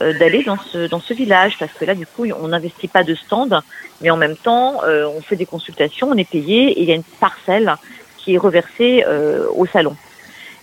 d'aller 0.00 0.42
dans 0.44 0.58
ce 0.58 0.88
dans 0.88 1.00
ce 1.00 1.14
village, 1.14 1.56
parce 1.58 1.72
que 1.72 1.84
là, 1.84 1.94
du 1.94 2.06
coup, 2.06 2.26
on 2.40 2.48
n'investit 2.48 2.88
pas 2.88 3.02
de 3.02 3.14
stand, 3.14 3.60
mais 4.00 4.10
en 4.10 4.16
même 4.16 4.36
temps, 4.36 4.80
on 4.84 5.20
fait 5.20 5.36
des 5.36 5.46
consultations, 5.46 6.08
on 6.10 6.16
est 6.16 6.28
payé, 6.28 6.70
et 6.70 6.82
il 6.82 6.88
y 6.88 6.92
a 6.92 6.94
une 6.94 7.02
parcelle 7.02 7.74
qui 8.16 8.34
est 8.34 8.38
reversée 8.38 9.04
au 9.54 9.66
salon. 9.66 9.96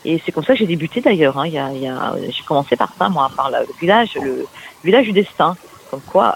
Et 0.05 0.21
c'est 0.23 0.31
comme 0.31 0.43
ça 0.43 0.53
que 0.53 0.59
j'ai 0.59 0.67
débuté 0.67 1.01
d'ailleurs. 1.01 1.37
Hein. 1.37 1.47
Il 1.47 1.53
y 1.53 1.57
a, 1.57 1.71
il 1.73 1.81
y 1.81 1.87
a, 1.87 2.13
j'ai 2.29 2.43
commencé 2.43 2.75
par 2.75 2.93
ça, 2.93 3.09
moi, 3.09 3.29
par 3.35 3.49
le 3.49 3.57
village, 3.79 4.15
le 4.15 4.45
village 4.83 5.05
du 5.05 5.11
destin. 5.11 5.57
Comme 5.89 6.01
quoi, 6.01 6.35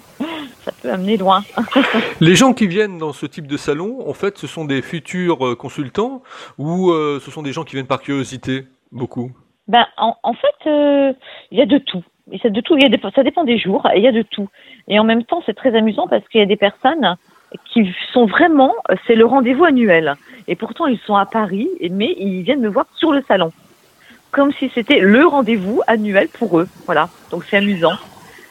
ça 0.64 0.72
peut 0.82 0.90
amener 0.90 1.16
loin. 1.16 1.44
Les 2.20 2.34
gens 2.34 2.52
qui 2.52 2.66
viennent 2.66 2.98
dans 2.98 3.12
ce 3.12 3.26
type 3.26 3.46
de 3.46 3.56
salon, 3.56 4.08
en 4.08 4.14
fait, 4.14 4.38
ce 4.38 4.46
sont 4.46 4.64
des 4.64 4.82
futurs 4.82 5.46
euh, 5.46 5.54
consultants 5.54 6.22
ou 6.58 6.90
euh, 6.90 7.20
ce 7.24 7.30
sont 7.30 7.42
des 7.42 7.52
gens 7.52 7.64
qui 7.64 7.76
viennent 7.76 7.86
par 7.86 8.00
curiosité, 8.00 8.66
beaucoup? 8.90 9.30
Ben, 9.68 9.86
en, 9.96 10.16
en 10.22 10.34
fait, 10.34 10.68
euh, 10.68 11.12
il 11.52 11.58
y 11.58 11.62
a 11.62 11.66
de 11.66 11.78
tout. 11.78 12.02
Il 12.30 12.40
y 12.42 12.46
a 12.46 12.50
de 12.50 12.60
tout. 12.60 12.76
Il 12.76 12.82
y 12.82 12.86
a 12.86 12.88
des, 12.88 13.00
ça 13.14 13.22
dépend 13.22 13.44
des 13.44 13.58
jours. 13.58 13.88
Et 13.94 13.98
il 13.98 14.04
y 14.04 14.08
a 14.08 14.12
de 14.12 14.22
tout. 14.22 14.48
Et 14.88 14.98
en 14.98 15.04
même 15.04 15.24
temps, 15.24 15.42
c'est 15.46 15.56
très 15.56 15.74
amusant 15.76 16.06
parce 16.08 16.26
qu'il 16.28 16.40
y 16.40 16.42
a 16.42 16.46
des 16.46 16.56
personnes 16.56 17.16
qui 17.66 17.92
sont 18.12 18.26
vraiment, 18.26 18.74
c'est 19.06 19.16
le 19.16 19.26
rendez-vous 19.26 19.64
annuel. 19.64 20.14
Et 20.46 20.54
pourtant, 20.56 20.86
ils 20.86 20.98
sont 21.00 21.16
à 21.16 21.26
Paris, 21.26 21.68
mais 21.90 22.14
ils 22.18 22.42
viennent 22.42 22.60
me 22.60 22.68
voir 22.68 22.86
sur 22.94 23.12
le 23.12 23.22
salon. 23.26 23.52
Comme 24.30 24.52
si 24.52 24.70
c'était 24.74 25.00
le 25.00 25.26
rendez-vous 25.26 25.82
annuel 25.86 26.28
pour 26.28 26.60
eux. 26.60 26.68
Voilà. 26.86 27.08
Donc 27.30 27.44
c'est 27.44 27.56
amusant. 27.56 27.94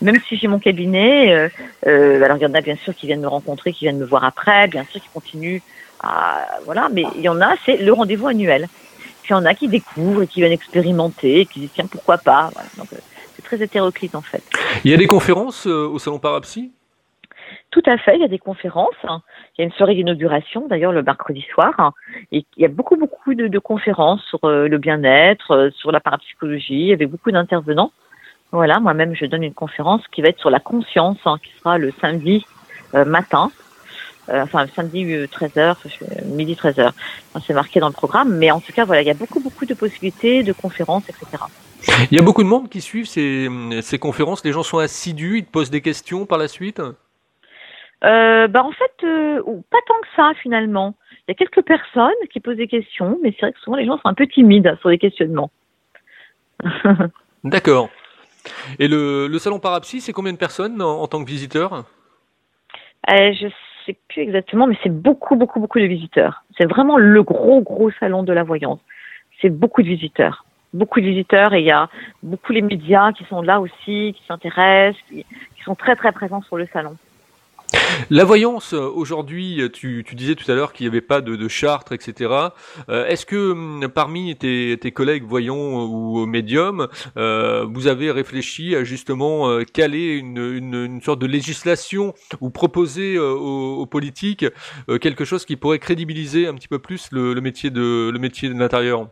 Même 0.02 0.20
si 0.28 0.38
j'ai 0.38 0.48
mon 0.48 0.60
cabinet, 0.60 1.34
euh, 1.34 1.50
euh, 1.88 2.24
alors 2.24 2.38
il 2.38 2.44
y 2.44 2.46
en 2.46 2.54
a 2.54 2.62
bien 2.62 2.78
sûr 2.78 2.96
qui 2.96 3.06
viennent 3.06 3.22
me 3.22 3.28
rencontrer, 3.28 3.74
qui 3.74 3.86
viennent 3.86 3.98
me 3.98 4.06
voir 4.06 4.24
après, 4.24 4.68
bien 4.68 4.86
sûr 4.86 5.02
qui 5.02 5.10
continuent 5.14 5.60
à, 6.02 6.48
voilà, 6.64 6.88
mais 6.92 7.04
il 7.16 7.22
y 7.22 7.28
en 7.28 7.42
a, 7.42 7.56
c'est 7.66 7.78
le 7.78 7.92
rendez-vous 7.92 8.28
annuel. 8.28 8.68
Puis 9.22 9.32
il 9.32 9.34
y 9.34 9.36
en 9.36 9.46
a 9.46 9.54
qui 9.54 9.68
découvrent, 9.68 10.24
qui 10.24 10.40
viennent 10.40 10.54
expérimenter, 10.54 11.46
qui 11.46 11.60
disent 11.62 11.72
tiens 11.74 11.88
pourquoi 11.92 12.18
pas? 12.18 12.50
Voilà. 12.54 12.70
Donc 12.78 12.94
euh, 12.94 12.98
très 13.50 13.64
hétéroclite 13.64 14.16
en 14.16 14.22
fait. 14.22 14.44
Il 14.84 14.92
y 14.92 14.94
a 14.94 14.98
des 14.98 15.08
conférences 15.08 15.66
euh, 15.66 15.88
au 15.88 15.98
salon 15.98 16.20
Parapsy? 16.20 16.72
Tout 17.72 17.82
à 17.86 17.98
fait, 17.98 18.16
il 18.16 18.22
y 18.22 18.26
a 18.26 18.28
des 18.28 18.40
conférences. 18.40 19.02
Il 19.04 19.60
y 19.60 19.62
a 19.62 19.64
une 19.64 19.72
soirée 19.72 19.96
d'inauguration, 19.96 20.68
d'ailleurs, 20.68 20.92
le 20.92 21.02
mercredi 21.02 21.44
soir. 21.54 21.94
Et 22.32 22.46
il 22.58 22.62
y 22.62 22.66
a 22.66 22.68
beaucoup, 22.68 22.96
beaucoup 22.96 23.34
de, 23.34 23.48
de 23.48 23.60
conférences 23.60 24.24
sur 24.30 24.44
euh, 24.44 24.68
le 24.68 24.78
bien-être, 24.78 25.52
euh, 25.52 25.70
sur 25.72 25.92
la 25.92 26.00
parapsychologie, 26.00 26.94
avec 26.94 27.10
beaucoup 27.10 27.32
d'intervenants. 27.32 27.92
Voilà, 28.52 28.80
moi-même, 28.80 29.16
je 29.16 29.26
donne 29.26 29.44
une 29.44 29.54
conférence 29.54 30.02
qui 30.12 30.22
va 30.22 30.30
être 30.30 30.40
sur 30.40 30.50
la 30.50 30.60
conscience, 30.60 31.18
hein, 31.26 31.38
qui 31.44 31.52
sera 31.60 31.78
le 31.78 31.92
samedi 32.02 32.46
euh, 32.94 33.06
matin. 33.06 33.52
Euh, 34.30 34.44
enfin, 34.44 34.68
samedi 34.76 35.06
13h, 35.06 35.76
midi 36.26 36.54
13h. 36.54 36.92
C'est 37.46 37.54
marqué 37.54 37.80
dans 37.80 37.88
le 37.88 37.94
programme. 37.94 38.36
Mais 38.36 38.52
en 38.52 38.60
tout 38.60 38.74
cas, 38.74 38.86
voilà, 38.86 39.02
il 39.02 39.08
y 39.08 39.12
a 39.12 39.16
beaucoup, 39.16 39.40
beaucoup 39.40 39.66
de 39.66 39.74
possibilités 39.74 40.44
de 40.44 40.54
conférences, 40.54 41.08
etc. 41.10 41.44
Il 42.12 42.16
y 42.16 42.20
a 42.20 42.24
beaucoup 42.24 42.44
de 42.44 42.48
monde 42.48 42.70
qui 42.70 42.82
suivent 42.82 43.08
ces, 43.08 43.48
ces 43.82 44.00
conférences. 44.00 44.44
Les 44.44 44.52
gens 44.52 44.64
sont 44.64 44.80
assidus, 44.80 45.40
ils 45.40 45.46
te 45.46 45.52
posent 45.52 45.70
des 45.70 45.82
questions 45.82 46.26
par 46.26 46.38
la 46.38 46.48
suite? 46.48 46.82
Euh, 48.04 48.48
bah 48.48 48.64
en 48.64 48.72
fait, 48.72 48.94
euh, 49.04 49.42
pas 49.70 49.78
tant 49.88 50.00
que 50.02 50.08
ça 50.16 50.32
finalement. 50.42 50.96
Il 51.28 51.32
y 51.32 51.34
a 51.34 51.36
quelques 51.36 51.66
personnes 51.66 52.12
qui 52.32 52.40
posent 52.40 52.58
des 52.58 52.68
questions, 52.68 53.20
mais 53.22 53.32
c'est 53.32 53.42
vrai 53.46 53.54
que 53.54 53.60
souvent 53.60 53.78
les 53.78 53.86
gens 53.86 53.98
sont 53.98 54.08
un 54.08 54.14
peu 54.14 54.28
timides 54.28 54.78
sur 54.80 54.90
les 54.90 54.98
questionnements. 54.98 55.52
D'accord. 57.44 57.90
Et 58.80 58.88
le, 58.88 59.28
le 59.28 59.40
salon 59.40 59.60
Parapsy, 59.60 60.02
c'est 60.02 60.14
combien 60.14 60.34
de 60.34 60.38
personnes 60.38 60.82
en, 60.82 61.02
en 61.02 61.08
tant 61.08 61.24
que 61.24 61.30
visiteurs? 61.30 61.86
Euh, 63.12 63.34
Je 63.34 63.48
sais 63.86 63.98
plus 64.08 64.22
exactement, 64.22 64.68
mais 64.68 64.78
c'est 64.84 64.94
beaucoup, 64.94 65.36
beaucoup, 65.36 65.60
beaucoup 65.60 65.80
de 65.80 65.86
visiteurs. 65.86 66.44
C'est 66.58 66.66
vraiment 66.66 66.98
le 66.98 67.24
gros, 67.24 67.62
gros 67.62 67.92
salon 68.00 68.24
de 68.24 68.34
la 68.34 68.44
voyance. 68.44 68.80
C'est 69.42 69.50
beaucoup 69.50 69.82
de 69.82 69.88
visiteurs. 69.88 70.46
Beaucoup 70.74 71.02
de 71.02 71.06
visiteurs 71.06 71.54
et 71.54 71.62
il 71.62 71.66
y 71.66 71.72
a 71.72 71.90
beaucoup 72.22 72.54
les 72.54 72.62
médias 72.62 73.12
qui 73.12 73.26
sont 73.26 73.42
là 73.42 73.60
aussi, 73.60 74.14
qui 74.16 74.22
s'intéressent, 74.28 75.02
qui, 75.10 75.26
sont 75.66 75.76
très, 75.76 75.96
très 75.96 76.12
présents 76.12 76.42
sur 76.44 76.58
le 76.58 76.68
salon. 76.72 76.96
La 78.10 78.24
voyance, 78.24 78.74
aujourd'hui, 78.74 79.62
tu, 79.74 80.04
tu, 80.08 80.16
disais 80.16 80.36
tout 80.36 80.50
à 80.52 80.56
l'heure 80.56 80.74
qu'il 80.74 80.86
n'y 80.86 80.90
avait 80.90 81.02
pas 81.02 81.22
de, 81.22 81.36
de 81.36 81.48
chartre, 81.48 81.92
etc. 81.92 82.34
Euh, 82.90 83.06
Est-ce 83.06 83.26
que 83.26 83.52
hum, 83.52 83.88
parmi 83.94 84.36
tes, 84.36 84.78
tes, 84.80 84.92
collègues 84.92 85.24
voyants 85.24 85.84
ou 85.86 86.26
médiums, 86.26 86.88
euh, 87.18 87.66
vous 87.70 87.88
avez 87.88 88.12
réfléchi 88.12 88.76
à 88.76 88.84
justement 88.84 89.50
euh, 89.50 89.64
caler 89.64 90.16
une, 90.16 90.38
une, 90.38 90.74
une, 90.74 91.02
sorte 91.02 91.20
de 91.20 91.28
législation 91.28 92.14
ou 92.42 92.50
proposer 92.50 93.16
euh, 93.16 93.34
aux, 93.34 93.82
aux, 93.82 93.86
politiques 93.86 94.46
euh, 94.90 94.98
quelque 94.98 95.26
chose 95.26 95.46
qui 95.46 95.56
pourrait 95.56 95.80
crédibiliser 95.80 96.48
un 96.48 96.56
petit 96.56 96.68
peu 96.68 96.80
plus 96.80 97.10
le, 97.12 97.34
le 97.34 97.42
métier 97.42 97.70
de 97.70 98.58
l'intérieur? 98.58 99.10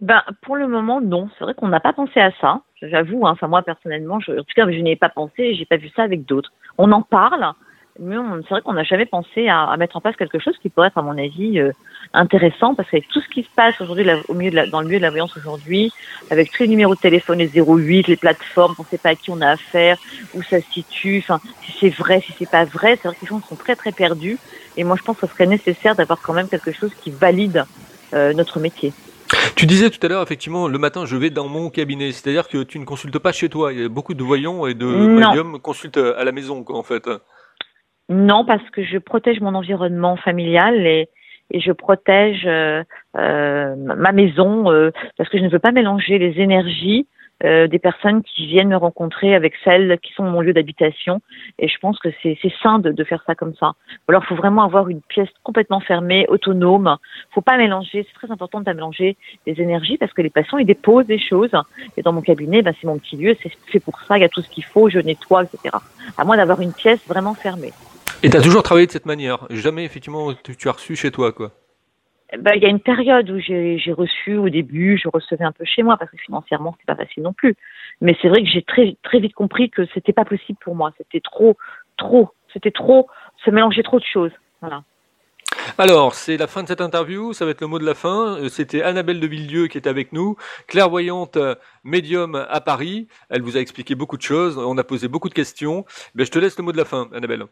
Ben, 0.00 0.22
pour 0.42 0.56
le 0.56 0.66
moment, 0.68 1.00
non. 1.00 1.28
C'est 1.38 1.44
vrai 1.44 1.54
qu'on 1.54 1.68
n'a 1.68 1.80
pas 1.80 1.92
pensé 1.92 2.20
à 2.20 2.30
ça. 2.40 2.60
J'avoue. 2.82 3.26
Hein. 3.26 3.32
Enfin, 3.32 3.48
moi 3.48 3.62
personnellement, 3.62 4.20
je, 4.20 4.32
en 4.32 4.42
tout 4.42 4.54
cas, 4.54 4.70
je 4.70 4.78
n'y 4.78 4.92
ai 4.92 4.96
pas 4.96 5.08
pensé. 5.08 5.54
J'ai 5.54 5.64
pas 5.64 5.76
vu 5.76 5.88
ça 5.94 6.02
avec 6.02 6.24
d'autres. 6.24 6.52
On 6.78 6.90
en 6.92 7.02
parle, 7.02 7.54
mais 8.00 8.16
c'est 8.42 8.48
vrai 8.50 8.60
qu'on 8.62 8.72
n'a 8.72 8.82
jamais 8.82 9.06
pensé 9.06 9.48
à, 9.48 9.64
à, 9.64 9.76
mettre 9.76 9.96
en 9.96 10.00
place 10.00 10.16
quelque 10.16 10.40
chose 10.40 10.56
qui 10.60 10.68
pourrait 10.68 10.88
être, 10.88 10.98
à 10.98 11.02
mon 11.02 11.16
avis, 11.16 11.60
euh, 11.60 11.70
intéressant, 12.12 12.74
parce 12.74 12.90
qu'avec 12.90 13.08
tout 13.08 13.20
ce 13.20 13.28
qui 13.28 13.44
se 13.44 13.48
passe 13.54 13.80
aujourd'hui 13.80 14.04
au 14.28 14.34
milieu 14.34 14.50
de 14.50 14.56
la, 14.56 14.66
dans 14.66 14.80
le 14.80 14.86
milieu 14.86 14.98
de 14.98 15.02
la 15.04 15.10
voyance 15.10 15.36
aujourd'hui, 15.36 15.92
avec 16.30 16.50
tous 16.50 16.64
les 16.64 16.68
numéros 16.68 16.96
de 16.96 17.00
téléphone, 17.00 17.38
les 17.38 17.48
08, 17.54 18.08
les 18.08 18.16
plateformes, 18.16 18.74
on 18.78 18.82
ne 18.82 18.88
sait 18.88 18.98
pas 18.98 19.10
à 19.10 19.14
qui 19.14 19.30
on 19.30 19.40
a 19.40 19.50
affaire, 19.50 19.96
où 20.34 20.42
ça 20.42 20.60
se 20.60 20.70
situe, 20.72 21.18
enfin, 21.18 21.40
si 21.62 21.72
c'est 21.78 21.90
vrai, 21.90 22.20
si 22.20 22.32
c'est 22.32 22.50
pas 22.50 22.64
vrai, 22.64 22.98
c'est 23.00 23.08
vrai 23.08 23.16
que 23.16 23.20
les 23.22 23.28
gens 23.28 23.40
sont 23.40 23.56
très 23.56 23.76
très 23.76 23.92
perdus. 23.92 24.38
Et 24.76 24.82
moi, 24.82 24.96
je 24.98 25.04
pense 25.04 25.18
que 25.18 25.26
ce 25.26 25.32
serait 25.32 25.46
nécessaire 25.46 25.94
d'avoir 25.94 26.20
quand 26.20 26.32
même 26.32 26.48
quelque 26.48 26.72
chose 26.72 26.92
qui 26.94 27.12
valide 27.12 27.64
euh, 28.12 28.32
notre 28.32 28.58
métier. 28.58 28.92
Tu 29.56 29.66
disais 29.66 29.90
tout 29.90 30.04
à 30.04 30.08
l'heure, 30.08 30.22
effectivement, 30.22 30.68
le 30.68 30.78
matin, 30.78 31.04
je 31.06 31.16
vais 31.16 31.30
dans 31.30 31.48
mon 31.48 31.70
cabinet. 31.70 32.12
C'est-à-dire 32.12 32.48
que 32.48 32.62
tu 32.62 32.78
ne 32.78 32.84
consultes 32.84 33.18
pas 33.18 33.32
chez 33.32 33.48
toi. 33.48 33.72
Il 33.72 33.80
y 33.80 33.84
a 33.84 33.88
beaucoup 33.88 34.14
de 34.14 34.22
voyants 34.22 34.66
et 34.66 34.74
de 34.74 34.86
médiums 34.86 35.60
consultent 35.60 35.96
à 35.96 36.24
la 36.24 36.32
maison, 36.32 36.64
quoi, 36.64 36.76
en 36.76 36.82
fait. 36.82 37.08
Non, 38.08 38.44
parce 38.44 38.68
que 38.70 38.84
je 38.84 38.98
protège 38.98 39.40
mon 39.40 39.54
environnement 39.54 40.16
familial 40.16 40.86
et, 40.86 41.08
et 41.50 41.60
je 41.60 41.72
protège 41.72 42.44
euh, 42.46 42.82
euh, 43.16 43.74
ma 43.76 44.12
maison 44.12 44.70
euh, 44.70 44.90
parce 45.16 45.30
que 45.30 45.38
je 45.38 45.44
ne 45.44 45.48
veux 45.48 45.58
pas 45.58 45.72
mélanger 45.72 46.18
les 46.18 46.40
énergies 46.40 47.06
euh, 47.42 47.66
des 47.66 47.78
personnes 47.78 48.22
qui 48.22 48.46
viennent 48.46 48.68
me 48.68 48.76
rencontrer 48.76 49.34
avec 49.34 49.54
celles 49.64 49.98
qui 50.02 50.12
sont 50.12 50.22
mon 50.22 50.40
lieu 50.40 50.52
d'habitation. 50.52 51.20
Et 51.58 51.68
je 51.68 51.78
pense 51.78 51.98
que 51.98 52.08
c'est 52.22 52.38
sain 52.62 52.78
de, 52.78 52.92
de, 52.92 53.04
faire 53.04 53.22
ça 53.26 53.34
comme 53.34 53.54
ça. 53.54 53.72
Ou 54.06 54.12
alors, 54.12 54.22
il 54.24 54.28
faut 54.28 54.36
vraiment 54.36 54.62
avoir 54.62 54.88
une 54.88 55.00
pièce 55.02 55.28
complètement 55.42 55.80
fermée, 55.80 56.26
autonome. 56.28 56.96
faut 57.32 57.40
pas 57.40 57.56
mélanger. 57.56 58.06
C'est 58.06 58.14
très 58.14 58.30
important 58.30 58.60
de 58.60 58.64
pas 58.64 58.74
mélanger 58.74 59.16
les 59.46 59.60
énergies 59.60 59.98
parce 59.98 60.12
que 60.12 60.22
les 60.22 60.30
patients, 60.30 60.58
ils 60.58 60.66
déposent 60.66 61.06
des 61.06 61.18
choses. 61.18 61.52
Et 61.96 62.02
dans 62.02 62.12
mon 62.12 62.22
cabinet, 62.22 62.62
ben, 62.62 62.72
c'est 62.80 62.86
mon 62.86 62.98
petit 62.98 63.16
lieu. 63.16 63.36
C'est 63.42 63.52
fait 63.66 63.80
pour 63.80 64.00
ça. 64.02 64.16
Il 64.16 64.20
y 64.20 64.24
a 64.24 64.28
tout 64.28 64.42
ce 64.42 64.48
qu'il 64.48 64.64
faut. 64.64 64.88
Je 64.88 65.00
nettoie, 65.00 65.42
etc. 65.42 65.76
À 66.16 66.24
moins 66.24 66.36
d'avoir 66.36 66.60
une 66.60 66.72
pièce 66.72 67.00
vraiment 67.08 67.34
fermée. 67.34 67.72
Et 68.22 68.30
tu 68.30 68.36
as 68.36 68.40
toujours 68.40 68.62
travaillé 68.62 68.86
de 68.86 68.92
cette 68.92 69.06
manière 69.06 69.46
Jamais, 69.50 69.84
effectivement, 69.84 70.32
tu, 70.34 70.56
tu 70.56 70.68
as 70.68 70.72
reçu 70.72 70.96
chez 70.96 71.10
toi, 71.10 71.32
quoi 71.32 71.50
ben, 72.38 72.52
il 72.56 72.62
y 72.62 72.66
a 72.66 72.68
une 72.68 72.80
période 72.80 73.30
où 73.30 73.38
j'ai 73.38 73.94
reçu 73.96 74.36
au 74.36 74.48
début, 74.48 74.98
je 75.02 75.08
recevais 75.08 75.44
un 75.44 75.52
peu 75.52 75.64
chez 75.64 75.82
moi 75.82 75.96
parce 75.96 76.10
que 76.10 76.16
financièrement 76.16 76.74
c'est 76.78 76.86
pas 76.86 76.96
facile 76.96 77.22
non 77.22 77.32
plus. 77.32 77.54
Mais 78.00 78.16
c'est 78.20 78.28
vrai 78.28 78.42
que 78.42 78.48
j'ai 78.48 78.62
très 78.62 78.96
très 79.02 79.20
vite 79.20 79.34
compris 79.34 79.70
que 79.70 79.86
c'était 79.94 80.12
pas 80.12 80.24
possible 80.24 80.58
pour 80.60 80.74
moi. 80.74 80.92
C'était 80.98 81.20
trop, 81.20 81.56
trop, 81.96 82.30
c'était 82.52 82.70
trop, 82.70 83.08
se 83.44 83.50
mélanger 83.50 83.82
trop 83.82 83.98
de 83.98 84.04
choses. 84.04 84.32
Alors, 85.78 86.14
c'est 86.14 86.36
la 86.36 86.46
fin 86.46 86.62
de 86.62 86.68
cette 86.68 86.80
interview, 86.80 87.32
ça 87.32 87.44
va 87.44 87.50
être 87.52 87.60
le 87.60 87.66
mot 87.66 87.78
de 87.78 87.84
la 87.84 87.94
fin. 87.94 88.36
Euh, 88.38 88.48
c'était 88.48 88.82
Annabelle 88.82 89.20
de 89.20 89.26
Villedieu 89.26 89.66
qui 89.66 89.78
est 89.78 89.88
avec 89.88 90.12
nous, 90.12 90.36
clairvoyante 90.66 91.36
euh, 91.36 91.54
médium 91.84 92.34
à 92.48 92.60
Paris. 92.60 93.08
Elle 93.30 93.42
vous 93.42 93.56
a 93.56 93.60
expliqué 93.60 93.94
beaucoup 93.94 94.16
de 94.16 94.22
choses, 94.22 94.58
on 94.58 94.76
a 94.78 94.84
posé 94.84 95.08
beaucoup 95.08 95.28
de 95.28 95.34
questions. 95.34 95.84
Je 96.14 96.24
te 96.24 96.38
laisse 96.38 96.58
le 96.58 96.64
mot 96.64 96.72
de 96.72 96.76
la 96.76 96.84
fin, 96.84 97.08
Annabelle. 97.12 97.46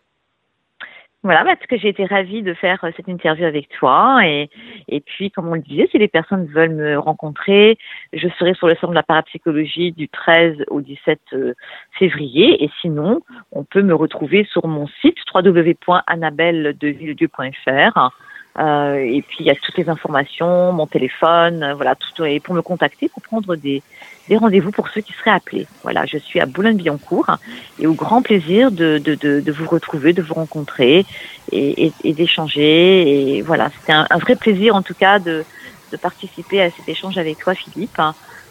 Voilà, 1.24 1.44
parce 1.44 1.64
que 1.68 1.78
j'ai 1.78 1.88
été 1.88 2.04
ravie 2.04 2.42
de 2.42 2.52
faire 2.52 2.82
euh, 2.82 2.90
cette 2.96 3.06
interview 3.06 3.44
avec 3.44 3.68
toi. 3.68 4.26
Et, 4.26 4.50
et 4.88 5.00
puis, 5.00 5.30
comme 5.30 5.46
on 5.46 5.54
le 5.54 5.60
disait, 5.60 5.86
si 5.92 5.98
les 5.98 6.08
personnes 6.08 6.46
veulent 6.46 6.74
me 6.74 6.98
rencontrer, 6.98 7.78
je 8.12 8.26
serai 8.38 8.54
sur 8.54 8.66
le 8.66 8.74
centre 8.74 8.88
de 8.88 8.96
la 8.96 9.04
parapsychologie 9.04 9.92
du 9.92 10.08
13 10.08 10.64
au 10.68 10.80
17 10.80 11.20
euh, 11.34 11.54
février. 11.96 12.64
Et 12.64 12.70
sinon, 12.80 13.20
on 13.52 13.62
peut 13.62 13.82
me 13.82 13.94
retrouver 13.94 14.44
sur 14.50 14.66
mon 14.66 14.88
site 15.00 15.18
www.annabelledevilledieu.fr 15.32 18.10
euh, 18.58 18.96
et 18.96 19.22
puis 19.22 19.38
il 19.40 19.46
y 19.46 19.50
a 19.50 19.54
toutes 19.54 19.78
les 19.78 19.88
informations, 19.88 20.72
mon 20.72 20.86
téléphone, 20.86 21.62
euh, 21.62 21.74
voilà, 21.74 21.94
tout 21.94 22.24
et 22.24 22.38
pour 22.38 22.54
me 22.54 22.60
contacter, 22.60 23.08
pour 23.08 23.22
prendre 23.22 23.56
des, 23.56 23.82
des 24.28 24.36
rendez-vous 24.36 24.70
pour 24.70 24.90
ceux 24.90 25.00
qui 25.00 25.14
seraient 25.14 25.30
appelés. 25.30 25.66
Voilà, 25.82 26.04
je 26.04 26.18
suis 26.18 26.38
à 26.38 26.44
Boulogne-Billancourt 26.44 27.38
et 27.78 27.86
au 27.86 27.94
grand 27.94 28.20
plaisir 28.20 28.70
de, 28.70 28.98
de, 28.98 29.14
de, 29.14 29.40
de, 29.40 29.52
vous 29.52 29.66
retrouver, 29.66 30.12
de 30.12 30.20
vous 30.20 30.34
rencontrer 30.34 31.06
et, 31.50 31.86
et, 31.86 31.92
et 32.04 32.12
d'échanger. 32.12 33.36
Et 33.36 33.42
voilà, 33.42 33.70
c'était 33.80 33.92
un, 33.92 34.06
un, 34.10 34.18
vrai 34.18 34.36
plaisir 34.36 34.76
en 34.76 34.82
tout 34.82 34.94
cas 34.94 35.18
de, 35.18 35.44
de 35.90 35.96
participer 35.96 36.60
à 36.60 36.70
cet 36.70 36.88
échange 36.88 37.16
avec 37.16 37.38
toi, 37.38 37.54
Philippe. 37.54 37.98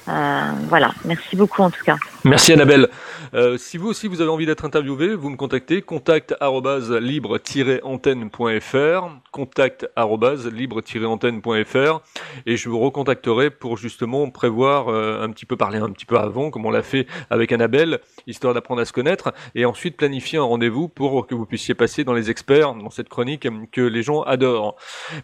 Euh, 0.07 0.51
voilà, 0.67 0.91
merci 1.05 1.35
beaucoup 1.35 1.61
en 1.61 1.69
tout 1.69 1.83
cas. 1.83 1.97
Merci 2.25 2.53
Annabelle. 2.53 2.89
Euh, 3.33 3.57
si 3.57 3.77
vous 3.77 3.87
aussi 3.87 4.07
vous 4.07 4.21
avez 4.21 4.31
envie 4.31 4.45
d'être 4.45 4.65
interviewé, 4.65 5.15
vous 5.15 5.29
me 5.29 5.37
contactez 5.37 5.81
contact 5.81 6.35
libre-antenne.fr 6.41 9.09
contact 9.31 9.89
libre-antenne.fr 9.95 12.01
et 12.45 12.57
je 12.57 12.69
vous 12.69 12.79
recontacterai 12.79 13.49
pour 13.49 13.77
justement 13.77 14.29
prévoir 14.29 14.89
euh, 14.89 15.23
un 15.23 15.29
petit 15.29 15.45
peu 15.45 15.57
parler 15.57 15.79
un 15.79 15.91
petit 15.91 16.05
peu 16.05 16.17
avant 16.17 16.51
comme 16.51 16.65
on 16.65 16.71
l'a 16.71 16.83
fait 16.83 17.07
avec 17.29 17.51
Annabelle 17.51 17.99
histoire 18.27 18.53
d'apprendre 18.53 18.81
à 18.81 18.85
se 18.85 18.93
connaître 18.93 19.33
et 19.55 19.65
ensuite 19.65 19.97
planifier 19.97 20.39
un 20.39 20.43
rendez-vous 20.43 20.87
pour 20.87 21.27
que 21.27 21.35
vous 21.35 21.45
puissiez 21.45 21.73
passer 21.73 22.03
dans 22.03 22.13
les 22.13 22.29
experts 22.29 22.75
dans 22.75 22.89
cette 22.89 23.09
chronique 23.09 23.47
que 23.71 23.81
les 23.81 24.03
gens 24.03 24.21
adorent. 24.21 24.75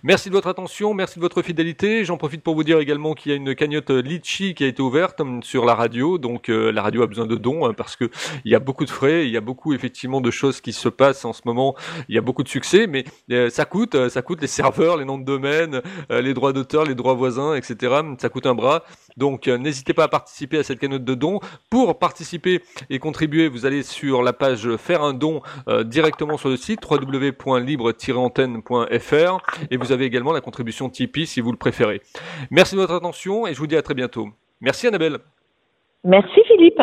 Merci 0.04 0.30
de 0.30 0.34
votre 0.34 0.48
attention, 0.48 0.93
merci 0.93 1.15
de 1.15 1.22
votre 1.22 1.41
fidélité. 1.41 2.06
J'en 2.06 2.17
profite 2.17 2.43
pour 2.43 2.56
vous 2.56 2.63
dire 2.63 2.80
également 2.80 3.13
qu'il 3.13 3.32
y 3.32 3.36
a 3.36 3.38
une 3.38 3.56
cagnotte 3.56 3.89
Litchi 3.89 4.56
qui 4.56 4.63
a 4.63 4.67
été 4.67 4.82
ouverte 4.82 5.22
sur 5.41 5.65
la 5.65 5.76
radio 5.76 6.17
donc 6.17 6.50
euh, 6.50 6.72
la 6.72 6.82
radio 6.82 7.04
a 7.04 7.08
besoin 7.08 7.26
de 7.26 7.36
dons 7.36 7.65
hein, 7.65 7.74
parce 7.74 7.96
que 7.96 8.10
il 8.46 8.52
y 8.52 8.56
a 8.56 8.60
beaucoup 8.60 8.86
de 8.86 8.89
frais, 8.89 9.26
il 9.26 9.32
y 9.32 9.38
a 9.38 9.41
beaucoup 9.41 9.74
effectivement 9.74 10.22
de 10.22 10.32
choses 10.32 10.62
qui 10.62 10.74
se 10.74 10.89
passent 10.89 11.26
en 11.26 11.34
ce 11.34 11.41
moment. 11.46 11.76
Il 12.10 12.15
y 12.15 12.17
a 12.17 12.22
beaucoup 12.22 12.43
de 12.43 12.48
succès, 12.48 12.88
mais 12.88 13.06
euh, 13.32 13.50
ça 13.50 13.65
coûte, 13.65 13.96
euh, 13.97 14.07
ça 14.10 14.21
coûte 14.21 14.41
les 14.41 14.47
serveurs, 14.47 14.97
les 14.97 15.05
noms 15.05 15.17
de 15.17 15.25
domaine, 15.25 15.81
les 16.10 16.33
droits 16.33 16.53
d'auteur, 16.53 16.86
les 16.86 16.95
droits 16.95 17.13
voisins, 17.13 17.53
etc. 17.55 17.95
Ça 18.17 18.29
coûte 18.29 18.45
un 18.45 18.55
bras. 18.55 18.86
Donc 19.17 19.47
n'hésitez 19.47 19.93
pas 19.93 20.05
à 20.05 20.07
participer 20.07 20.60
à 20.60 20.63
cette 20.63 20.79
cagnotte 20.79 21.03
de 21.03 21.15
dons. 21.15 21.41
Pour 21.69 21.99
participer 21.99 22.62
et 22.89 22.99
contribuer, 22.99 23.49
vous 23.49 23.65
allez 23.65 23.83
sur 23.83 24.23
la 24.23 24.31
page 24.33 24.75
faire 24.77 25.03
un 25.03 25.13
don 25.13 25.41
directement 25.86 26.38
sur 26.38 26.49
le 26.49 26.57
site 26.57 26.79
www.libre-antenne.fr 26.89 29.38
et 29.71 29.77
vous 29.77 29.91
avez 29.91 30.05
également 30.05 30.31
la 30.31 30.41
contribution 30.41 30.89
Tipeee 30.89 31.25
si 31.25 31.41
vous 31.41 31.51
le 31.51 31.57
préférez. 31.57 32.01
Merci 32.51 32.75
de 32.75 32.81
votre 32.81 32.93
attention 32.93 33.47
et 33.47 33.53
je 33.53 33.60
vous 33.60 33.67
dis 33.67 33.75
à 33.75 33.81
très 33.81 33.95
bientôt. 33.95 34.29
Merci 34.62 34.88
Annabelle. 34.88 35.19
Merci 36.03 36.41
Philippe. 36.47 36.81